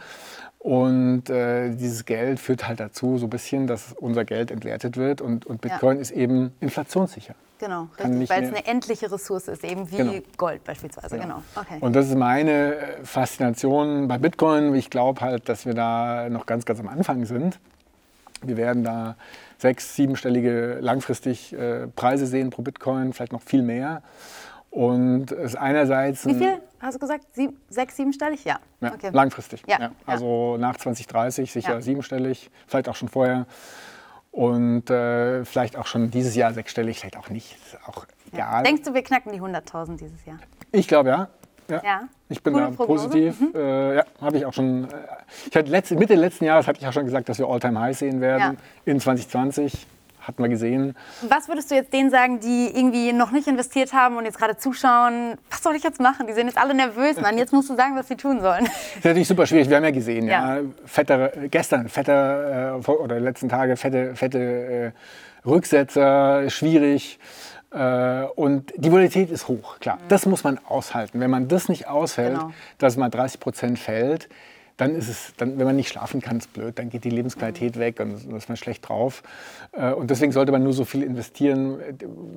Und 0.59 1.31
äh, 1.31 1.71
dieses 1.75 2.05
Geld 2.05 2.39
führt 2.39 2.69
halt 2.69 2.81
dazu, 2.81 3.17
so 3.17 3.27
ein 3.27 3.31
bisschen, 3.31 3.67
dass 3.67 3.95
unser 3.99 4.25
Geld 4.27 4.51
entwertet 4.51 4.97
wird. 4.99 5.23
Und, 5.23 5.47
und 5.47 5.63
Bitcoin 5.63 5.97
ja. 5.97 6.03
ist 6.03 6.11
eben 6.11 6.53
inflationssicher. 6.61 7.35
Genau, 7.59 7.89
richtig, 7.99 8.31
weil 8.31 8.45
es 8.45 8.49
eine 8.49 8.67
endliche 8.67 9.13
Ressource 9.13 9.49
ist, 9.49 9.65
eben 9.65 9.91
wie 9.91 9.97
genau. 9.97 10.13
Gold 10.39 10.65
beispielsweise. 10.65 11.17
Ja. 11.17 11.23
Genau. 11.23 11.43
Okay. 11.55 11.77
Und 11.81 11.95
das 11.95 12.09
ist 12.09 12.15
meine 12.15 12.77
äh, 12.77 13.05
Faszination 13.05 14.09
bei 14.09 14.17
Bitcoin. 14.19 14.75
Ich 14.75 14.89
glaube 14.89 15.21
halt, 15.21 15.49
dass 15.49 15.67
wir 15.67 15.75
da 15.75 16.29
noch 16.31 16.47
ganz, 16.47 16.65
ganz 16.65 16.81
am 16.81 16.89
Anfang 16.89 17.27
sind. 17.27 17.59
Wir 18.43 18.57
werden 18.57 18.83
da 18.83 19.17
sechs-, 19.59 19.95
siebenstellige 19.95 20.79
langfristig 20.81 21.53
äh, 21.53 21.87
Preise 21.89 22.27
sehen 22.27 22.51
pro 22.51 22.63
Bitcoin, 22.63 23.13
vielleicht 23.13 23.33
noch 23.33 23.43
viel 23.43 23.63
mehr. 23.63 24.03
Und 24.71 25.33
es 25.33 25.53
ist 25.53 25.57
einerseits. 25.57 26.27
Wie 26.27 26.35
viel 26.35 26.61
hast 26.79 26.95
du 26.95 26.99
gesagt? 27.01 27.27
Sieb, 27.33 27.57
sechs, 27.69 27.97
siebenstellig? 27.97 28.45
Ja. 28.45 28.61
ja 28.81 28.95
okay. 28.95 29.11
Langfristig. 29.13 29.63
Ja. 29.67 29.81
ja. 29.81 29.91
Also 30.07 30.57
nach 30.59 30.77
2030 30.77 31.53
sicher 31.53 31.75
ja. 31.75 31.81
siebenstellig, 31.81 32.51
vielleicht 32.67 32.89
auch 32.89 32.95
schon 32.95 33.09
vorher. 33.09 33.47
Und 34.31 34.89
äh, 34.91 35.45
vielleicht 35.45 35.77
auch 35.77 35.87
schon 35.87 36.13
dieses 36.13 36.37
Jahr 36.37 36.55
sechsstellig, 36.55 37.01
vielleicht 37.01 37.17
auch 37.17 37.31
nicht. 37.31 37.57
Ist 37.57 37.79
auch 37.89 38.07
egal. 38.33 38.63
Denkst 38.63 38.83
du, 38.85 38.95
wir 38.95 39.03
knacken 39.03 39.33
die 39.33 39.41
100.000 39.41 39.97
dieses 39.99 40.25
Jahr? 40.25 40.39
Ich 40.71 40.87
glaube 40.87 41.09
ja. 41.09 41.29
Ja. 41.69 42.09
Ich 42.29 42.43
bin 42.43 42.53
Gute 42.53 42.65
da 42.67 42.71
Prognose. 42.73 43.09
positiv. 43.09 43.41
Mhm. 43.41 43.53
Äh, 43.55 43.97
ja, 43.97 44.05
habe 44.21 44.37
ich 44.39 44.47
auch 44.47 44.53
schon. 44.53 44.85
Äh, 44.85 44.89
ich 45.49 45.57
hatte 45.57 45.71
letzt, 45.71 45.91
Mitte 45.93 46.15
letzten 46.15 46.45
Jahres 46.45 46.67
hatte 46.67 46.81
ich 46.81 46.87
auch 46.87 46.93
schon 46.93 47.05
gesagt, 47.05 47.29
dass 47.29 47.39
wir 47.39 47.47
All-Time-High 47.47 47.97
sehen 47.97 48.21
werden 48.21 48.57
in 48.85 48.99
2020 48.99 49.87
hatten 50.21 50.43
wir 50.43 50.49
gesehen. 50.49 50.95
Was 51.29 51.49
würdest 51.49 51.71
du 51.71 51.75
jetzt 51.75 51.93
denen 51.93 52.11
sagen, 52.11 52.41
die 52.41 52.71
irgendwie 52.75 53.13
noch 53.13 53.31
nicht 53.31 53.47
investiert 53.47 53.93
haben 53.93 54.17
und 54.17 54.25
jetzt 54.25 54.39
gerade 54.39 54.57
zuschauen? 54.57 55.35
Was 55.51 55.63
soll 55.63 55.75
ich 55.77 55.83
jetzt 55.83 56.01
machen? 56.01 56.27
Die 56.27 56.33
sind 56.33 56.47
jetzt 56.47 56.59
alle 56.59 56.75
nervös, 56.75 57.21
Mann. 57.21 57.39
Jetzt 57.39 57.53
musst 57.53 57.71
du 57.71 57.77
sagen, 57.77 57.97
was 57.97 58.09
sie 58.09 58.17
tun 58.17 58.41
sollen. 58.41 58.65
Das 58.65 58.97
ist 58.97 59.05
natürlich 59.05 59.29
super 59.29 59.47
schwierig. 59.47 59.69
Wir 59.69 59.77
haben 59.77 59.85
ja 59.85 59.91
gesehen, 59.91 60.27
ja. 60.27 60.57
ja 60.57 60.63
fette, 60.85 61.49
gestern, 61.51 61.89
fette, 61.89 62.81
äh, 62.87 62.91
oder 62.91 63.21
letzten 63.21 63.49
Tage, 63.49 63.77
fette, 63.77 64.15
fette 64.15 64.39
äh, 64.39 65.49
Rücksetzer, 65.49 66.51
schwierig. 66.51 67.19
Äh, 67.73 68.25
und 68.35 68.73
die 68.77 68.91
Volatilität 68.91 69.31
ist 69.31 69.49
hoch, 69.49 69.79
klar. 69.79 69.97
Mhm. 69.97 70.09
Das 70.09 70.27
muss 70.27 70.45
man 70.45 70.59
aushalten. 70.67 71.21
Wenn 71.21 71.31
man 71.31 71.49
das 71.49 71.69
nicht 71.69 71.87
aushält, 71.89 72.35
genau. 72.35 72.53
dass 72.79 72.97
mal 72.97 73.09
30 73.09 73.41
Prozent 73.41 73.79
fällt, 73.79 74.29
dann 74.81 74.95
ist 74.97 75.09
es, 75.09 75.33
dann, 75.37 75.59
wenn 75.59 75.67
man 75.67 75.77
nicht 75.77 75.89
schlafen 75.89 76.23
kann, 76.23 76.39
ist 76.39 76.53
blöd, 76.55 76.79
dann 76.79 76.89
geht 76.89 77.05
die 77.05 77.11
Lebensqualität 77.11 77.79
weg 77.79 78.01
und 78.01 78.27
dann 78.27 78.37
ist 78.37 78.49
man 78.49 78.57
schlecht 78.57 78.89
drauf. 78.89 79.23
Äh, 79.73 79.93
und 79.93 80.11
deswegen 80.11 80.33
sollte 80.33 80.53
man 80.53 80.63
nur 80.63 80.73
so 80.73 80.87
viel 80.87 81.03
investieren, 81.03 81.79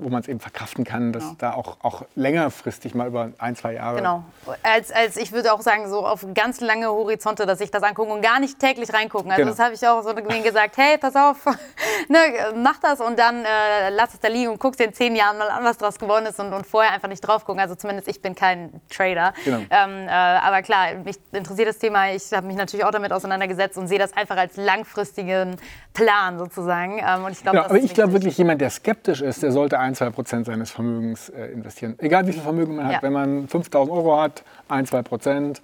wo 0.01 0.09
man 0.09 0.21
es 0.21 0.27
eben 0.27 0.41
verkraften 0.41 0.83
kann, 0.83 1.13
dass 1.13 1.23
genau. 1.23 1.35
da 1.37 1.53
auch, 1.53 1.77
auch 1.81 2.03
längerfristig 2.15 2.95
mal 2.95 3.07
über 3.07 3.31
ein, 3.37 3.55
zwei 3.55 3.73
Jahre. 3.73 3.97
Genau. 3.97 4.25
Als, 4.61 4.91
als 4.91 5.15
ich 5.15 5.31
würde 5.31 5.53
auch 5.53 5.61
sagen, 5.61 5.89
so 5.89 6.05
auf 6.05 6.25
ganz 6.33 6.59
lange 6.59 6.87
Horizonte, 6.87 7.45
dass 7.45 7.61
ich 7.61 7.71
das 7.71 7.81
angucke 7.81 8.11
und 8.11 8.21
gar 8.21 8.41
nicht 8.41 8.59
täglich 8.59 8.93
reingucken. 8.93 9.31
Also 9.31 9.43
genau. 9.43 9.55
das 9.55 9.63
habe 9.63 9.73
ich 9.73 9.87
auch 9.87 10.03
so 10.03 10.13
gesagt, 10.13 10.75
hey, 10.75 10.97
pass 10.97 11.15
auf, 11.15 11.45
ne, 12.09 12.17
mach 12.55 12.79
das 12.79 12.99
und 12.99 13.17
dann 13.17 13.45
äh, 13.45 13.89
lass 13.91 14.13
es 14.13 14.19
da 14.19 14.27
liegen 14.27 14.51
und 14.51 14.59
guck 14.59 14.75
dir 14.75 14.85
in 14.85 14.93
zehn 14.93 15.15
Jahren 15.15 15.37
mal 15.37 15.49
an, 15.49 15.63
was 15.63 15.77
draus 15.77 15.97
geworden 15.97 16.25
ist 16.25 16.41
und, 16.41 16.51
und 16.51 16.67
vorher 16.67 16.91
einfach 16.91 17.07
nicht 17.07 17.21
drauf 17.21 17.45
gucken. 17.45 17.61
Also 17.61 17.75
zumindest 17.75 18.09
ich 18.09 18.21
bin 18.21 18.35
kein 18.35 18.81
Trader. 18.89 19.33
Genau. 19.45 19.59
Ähm, 19.69 20.07
äh, 20.07 20.11
aber 20.11 20.61
klar, 20.61 20.95
mich 20.95 21.17
interessiert 21.31 21.69
das 21.69 21.77
Thema. 21.77 22.11
Ich 22.11 22.32
habe 22.33 22.47
mich 22.47 22.55
natürlich 22.55 22.85
auch 22.85 22.91
damit 22.91 23.11
auseinandergesetzt 23.11 23.77
und 23.77 23.87
sehe 23.87 23.99
das 23.99 24.13
einfach 24.15 24.37
als 24.37 24.57
langfristigen 24.57 25.57
Plan 25.93 26.37
sozusagen. 26.37 26.99
Ähm, 26.99 27.25
und 27.25 27.31
ich 27.31 27.41
glaub, 27.41 27.55
ja, 27.55 27.65
aber 27.65 27.77
ich 27.77 27.93
glaube 27.93 28.13
wirklich, 28.13 28.37
jemand, 28.37 28.61
der 28.61 28.69
skeptisch 28.69 29.21
ist, 29.21 29.43
der 29.43 29.51
sollte 29.51 29.79
ein, 29.79 29.95
zwei 29.95 30.09
Prozent 30.09 30.45
seines 30.45 30.71
Vermögens 30.71 31.29
äh, 31.29 31.47
investieren. 31.47 31.95
Egal 31.99 32.27
wie 32.27 32.33
viel 32.33 32.41
Vermögen 32.41 32.75
man 32.75 32.85
hat. 32.85 32.93
Ja. 32.93 33.01
Wenn 33.01 33.13
man 33.13 33.47
5000 33.47 33.95
Euro 33.95 34.19
hat, 34.19 34.43
ein, 34.67 34.85
zwei 34.85 35.01
Prozent, 35.01 35.61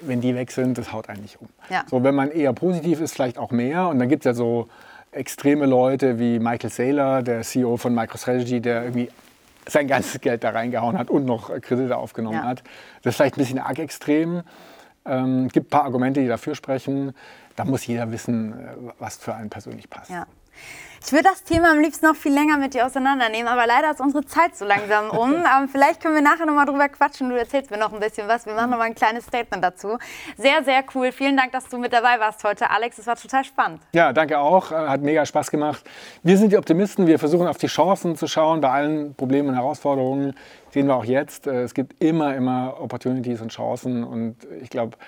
wenn 0.00 0.20
die 0.20 0.34
weg 0.34 0.50
sind, 0.50 0.78
das 0.78 0.92
haut 0.92 1.08
eigentlich 1.08 1.40
um. 1.40 1.48
Ja. 1.70 1.84
So, 1.90 2.02
wenn 2.02 2.14
man 2.14 2.30
eher 2.30 2.52
positiv 2.52 3.00
ist, 3.00 3.14
vielleicht 3.14 3.38
auch 3.38 3.50
mehr. 3.50 3.88
Und 3.88 3.98
dann 3.98 4.08
gibt 4.08 4.22
es 4.22 4.26
ja 4.26 4.34
so 4.34 4.68
extreme 5.12 5.66
Leute 5.66 6.18
wie 6.18 6.38
Michael 6.38 6.70
Saylor, 6.70 7.22
der 7.22 7.42
CEO 7.42 7.76
von 7.76 7.94
MicroStrategy, 7.94 8.60
der 8.60 8.84
irgendwie 8.84 9.08
sein 9.68 9.88
ganzes 9.88 10.20
Geld 10.20 10.44
da 10.44 10.50
reingehauen 10.50 10.96
hat 10.96 11.10
und 11.10 11.24
noch 11.24 11.50
Kredite 11.60 11.96
aufgenommen 11.96 12.36
ja. 12.36 12.44
hat. 12.44 12.62
Das 13.02 13.12
ist 13.12 13.16
vielleicht 13.16 13.36
ein 13.36 13.40
bisschen 13.40 13.58
arg 13.58 13.78
extrem. 13.78 14.42
Ähm, 15.06 15.48
gibt 15.48 15.68
ein 15.68 15.70
paar 15.70 15.84
Argumente, 15.84 16.20
die 16.20 16.28
dafür 16.28 16.54
sprechen. 16.54 17.14
Da 17.54 17.64
muss 17.64 17.86
jeder 17.86 18.10
wissen, 18.10 18.52
äh, 18.52 18.92
was 18.98 19.16
für 19.16 19.34
einen 19.34 19.50
persönlich 19.50 19.88
passt. 19.88 20.10
Ja. 20.10 20.26
Ich 21.04 21.12
würde 21.12 21.24
das 21.24 21.44
Thema 21.44 21.70
am 21.70 21.78
liebsten 21.78 22.06
noch 22.06 22.16
viel 22.16 22.32
länger 22.32 22.56
mit 22.56 22.74
dir 22.74 22.84
auseinandernehmen, 22.84 23.46
aber 23.46 23.64
leider 23.64 23.92
ist 23.92 24.00
unsere 24.00 24.24
Zeit 24.24 24.56
so 24.56 24.64
langsam 24.64 25.10
um. 25.10 25.34
ähm, 25.34 25.68
vielleicht 25.70 26.00
können 26.00 26.16
wir 26.16 26.22
nachher 26.22 26.46
noch 26.46 26.54
mal 26.54 26.64
drüber 26.64 26.88
quatschen. 26.88 27.28
Du 27.28 27.38
erzählst 27.38 27.70
mir 27.70 27.78
noch 27.78 27.92
ein 27.92 28.00
bisschen 28.00 28.26
was. 28.26 28.44
Wir 28.44 28.54
machen 28.54 28.70
noch 28.70 28.78
mal 28.78 28.84
ein 28.84 28.94
kleines 28.94 29.24
Statement 29.24 29.62
dazu. 29.62 29.98
Sehr, 30.36 30.64
sehr 30.64 30.82
cool. 30.94 31.12
Vielen 31.12 31.36
Dank, 31.36 31.52
dass 31.52 31.68
du 31.68 31.78
mit 31.78 31.92
dabei 31.92 32.18
warst 32.18 32.42
heute, 32.42 32.70
Alex. 32.70 32.98
Es 32.98 33.06
war 33.06 33.14
total 33.14 33.44
spannend. 33.44 33.82
Ja, 33.92 34.12
danke 34.12 34.38
auch. 34.38 34.72
Äh, 34.72 34.74
hat 34.74 35.00
mega 35.00 35.24
Spaß 35.24 35.50
gemacht. 35.50 35.84
Wir 36.24 36.36
sind 36.38 36.50
die 36.50 36.56
Optimisten. 36.56 37.06
Wir 37.06 37.20
versuchen 37.20 37.46
auf 37.46 37.58
die 37.58 37.68
Chancen 37.68 38.16
zu 38.16 38.26
schauen 38.26 38.60
bei 38.60 38.70
allen 38.70 39.14
Problemen 39.14 39.50
und 39.50 39.54
Herausforderungen. 39.54 40.34
Sehen 40.76 40.88
wir 40.88 40.96
auch 40.96 41.06
jetzt. 41.06 41.46
Äh, 41.46 41.62
es 41.62 41.72
gibt 41.72 42.04
immer, 42.04 42.36
immer 42.36 42.78
Opportunities 42.78 43.40
und 43.40 43.48
Chancen. 43.48 44.04
Und 44.04 44.36
ich 44.60 44.68
glaube, 44.68 44.98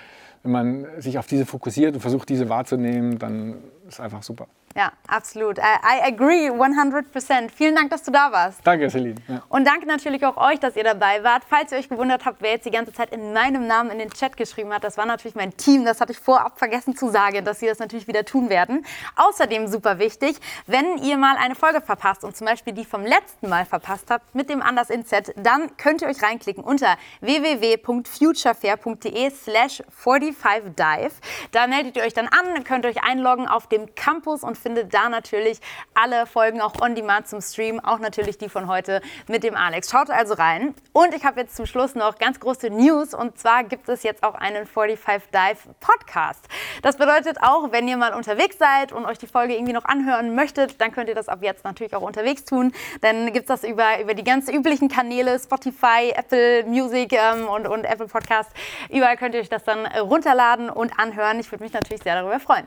wenn 0.41 0.51
man 0.51 0.87
sich 0.97 1.19
auf 1.19 1.27
diese 1.27 1.45
fokussiert 1.45 1.93
und 1.93 2.01
versucht, 2.01 2.27
diese 2.29 2.49
wahrzunehmen, 2.49 3.19
dann 3.19 3.59
ist 3.87 3.93
es 3.93 3.99
einfach 3.99 4.23
super. 4.23 4.47
Ja, 4.75 4.91
absolut. 5.07 5.57
I, 5.57 6.03
agree 6.03 6.51
100%. 6.51 7.49
Vielen 7.53 7.75
Dank, 7.75 7.89
dass 7.89 8.03
du 8.03 8.11
da 8.11 8.31
warst. 8.31 8.59
Danke, 8.63 8.89
Celine. 8.89 9.15
Ja. 9.27 9.41
Und 9.49 9.65
danke 9.65 9.85
natürlich 9.87 10.25
auch 10.25 10.37
euch, 10.37 10.59
dass 10.59 10.75
ihr 10.75 10.83
dabei 10.83 11.23
wart. 11.23 11.43
Falls 11.49 11.71
ihr 11.71 11.79
euch 11.79 11.89
gewundert 11.89 12.25
habt, 12.25 12.41
wer 12.41 12.51
jetzt 12.51 12.65
die 12.65 12.71
ganze 12.71 12.93
Zeit 12.93 13.11
in 13.11 13.33
meinem 13.33 13.65
Namen 13.67 13.89
in 13.89 13.97
den 13.99 14.11
Chat 14.11 14.37
geschrieben 14.37 14.71
hat, 14.71 14.83
das 14.83 14.97
war 14.97 15.05
natürlich 15.05 15.35
mein 15.35 15.57
Team. 15.57 15.83
Das 15.85 16.01
hatte 16.01 16.11
ich 16.11 16.19
vorab 16.19 16.59
vergessen 16.59 16.95
zu 16.95 17.09
sagen, 17.09 17.43
dass 17.43 17.59
sie 17.59 17.65
das 17.65 17.79
natürlich 17.79 18.07
wieder 18.07 18.25
tun 18.25 18.49
werden. 18.49 18.85
Außerdem 19.15 19.67
super 19.67 19.97
wichtig, 19.99 20.37
wenn 20.67 20.99
ihr 20.99 21.17
mal 21.17 21.35
eine 21.37 21.55
Folge 21.55 21.81
verpasst 21.81 22.23
und 22.23 22.37
zum 22.37 22.45
Beispiel 22.45 22.73
die 22.73 22.85
vom 22.85 23.03
letzten 23.03 23.49
Mal 23.49 23.65
verpasst 23.65 24.11
habt 24.11 24.35
mit 24.35 24.49
dem 24.49 24.61
Anders 24.61 24.91
Inset, 24.91 25.33
dann 25.35 25.75
könnt 25.77 26.03
ihr 26.03 26.07
euch 26.07 26.21
reinklicken 26.21 26.63
unter 26.63 26.95
www.futurefair.de 27.21 29.31
slash 29.31 29.81
45dive. 30.03 31.11
Da 31.51 31.65
meldet 31.67 31.97
ihr 31.97 32.03
euch 32.03 32.13
dann 32.13 32.27
an, 32.27 32.63
könnt 32.63 32.85
euch 32.85 33.03
einloggen 33.03 33.47
auf 33.47 33.67
dem 33.67 33.95
Campus 33.95 34.43
und 34.43 34.57
findet 34.57 34.68
da 34.75 35.09
natürlich 35.09 35.59
alle 35.93 36.25
Folgen 36.25 36.61
auch 36.61 36.81
on 36.81 36.95
demand 36.95 37.27
zum 37.27 37.41
Stream, 37.41 37.79
auch 37.79 37.99
natürlich 37.99 38.37
die 38.37 38.49
von 38.49 38.67
heute 38.67 39.01
mit 39.27 39.43
dem 39.43 39.55
Alex. 39.55 39.89
Schaut 39.89 40.09
also 40.09 40.33
rein. 40.33 40.73
Und 40.93 41.13
ich 41.13 41.25
habe 41.25 41.41
jetzt 41.41 41.55
zum 41.55 41.65
Schluss 41.65 41.95
noch 41.95 42.17
ganz 42.17 42.39
große 42.39 42.69
News 42.69 43.13
und 43.13 43.37
zwar 43.37 43.63
gibt 43.63 43.89
es 43.89 44.03
jetzt 44.03 44.23
auch 44.23 44.35
einen 44.35 44.65
45 44.65 45.29
Dive 45.31 45.75
Podcast. 45.79 46.45
Das 46.81 46.97
bedeutet 46.97 47.37
auch, 47.41 47.71
wenn 47.71 47.87
ihr 47.87 47.97
mal 47.97 48.13
unterwegs 48.13 48.57
seid 48.57 48.91
und 48.91 49.05
euch 49.05 49.17
die 49.17 49.27
Folge 49.27 49.53
irgendwie 49.53 49.73
noch 49.73 49.85
anhören 49.85 50.35
möchtet, 50.35 50.79
dann 50.81 50.91
könnt 50.91 51.09
ihr 51.09 51.15
das 51.15 51.27
ab 51.27 51.39
jetzt 51.41 51.63
natürlich 51.63 51.95
auch 51.95 52.01
unterwegs 52.01 52.45
tun. 52.45 52.71
Dann 53.01 53.31
gibt 53.33 53.49
es 53.49 53.61
das 53.61 53.69
über, 53.69 53.99
über 54.01 54.13
die 54.13 54.23
ganz 54.23 54.49
üblichen 54.49 54.89
Kanäle, 54.89 55.39
Spotify, 55.39 56.13
Apple 56.15 56.63
Music 56.65 57.13
ähm, 57.13 57.47
und, 57.47 57.67
und 57.67 57.85
Apple 57.85 58.07
Podcast. 58.07 58.51
Überall 58.89 59.17
könnt 59.17 59.35
ihr 59.35 59.41
euch 59.41 59.49
das 59.49 59.63
dann 59.63 59.85
runterladen 59.85 60.69
und 60.69 60.99
anhören. 60.99 61.39
Ich 61.39 61.51
würde 61.51 61.63
mich 61.63 61.73
natürlich 61.73 62.03
sehr 62.03 62.15
darüber 62.15 62.39
freuen. 62.39 62.65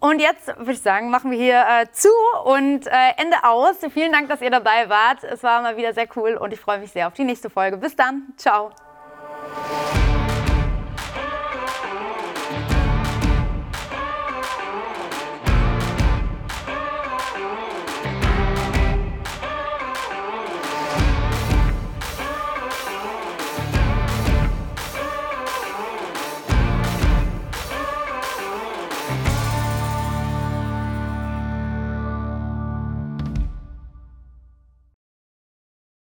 Und 0.00 0.20
jetzt 0.20 0.46
würde 0.46 0.72
ich 0.72 0.80
sagen, 0.80 1.10
machen 1.30 1.38
wir 1.38 1.38
hier 1.38 1.64
äh, 1.68 1.86
zu 1.92 2.08
und 2.44 2.86
äh, 2.86 2.90
Ende 3.16 3.36
aus. 3.44 3.76
Vielen 3.92 4.12
Dank, 4.12 4.28
dass 4.28 4.40
ihr 4.42 4.50
dabei 4.50 4.88
wart. 4.88 5.22
Es 5.24 5.42
war 5.42 5.62
mal 5.62 5.76
wieder 5.76 5.92
sehr 5.92 6.08
cool 6.16 6.34
und 6.34 6.52
ich 6.52 6.60
freue 6.60 6.78
mich 6.78 6.90
sehr 6.90 7.06
auf 7.06 7.14
die 7.14 7.24
nächste 7.24 7.50
Folge. 7.50 7.76
Bis 7.76 7.94
dann. 7.94 8.32
Ciao. 8.36 8.70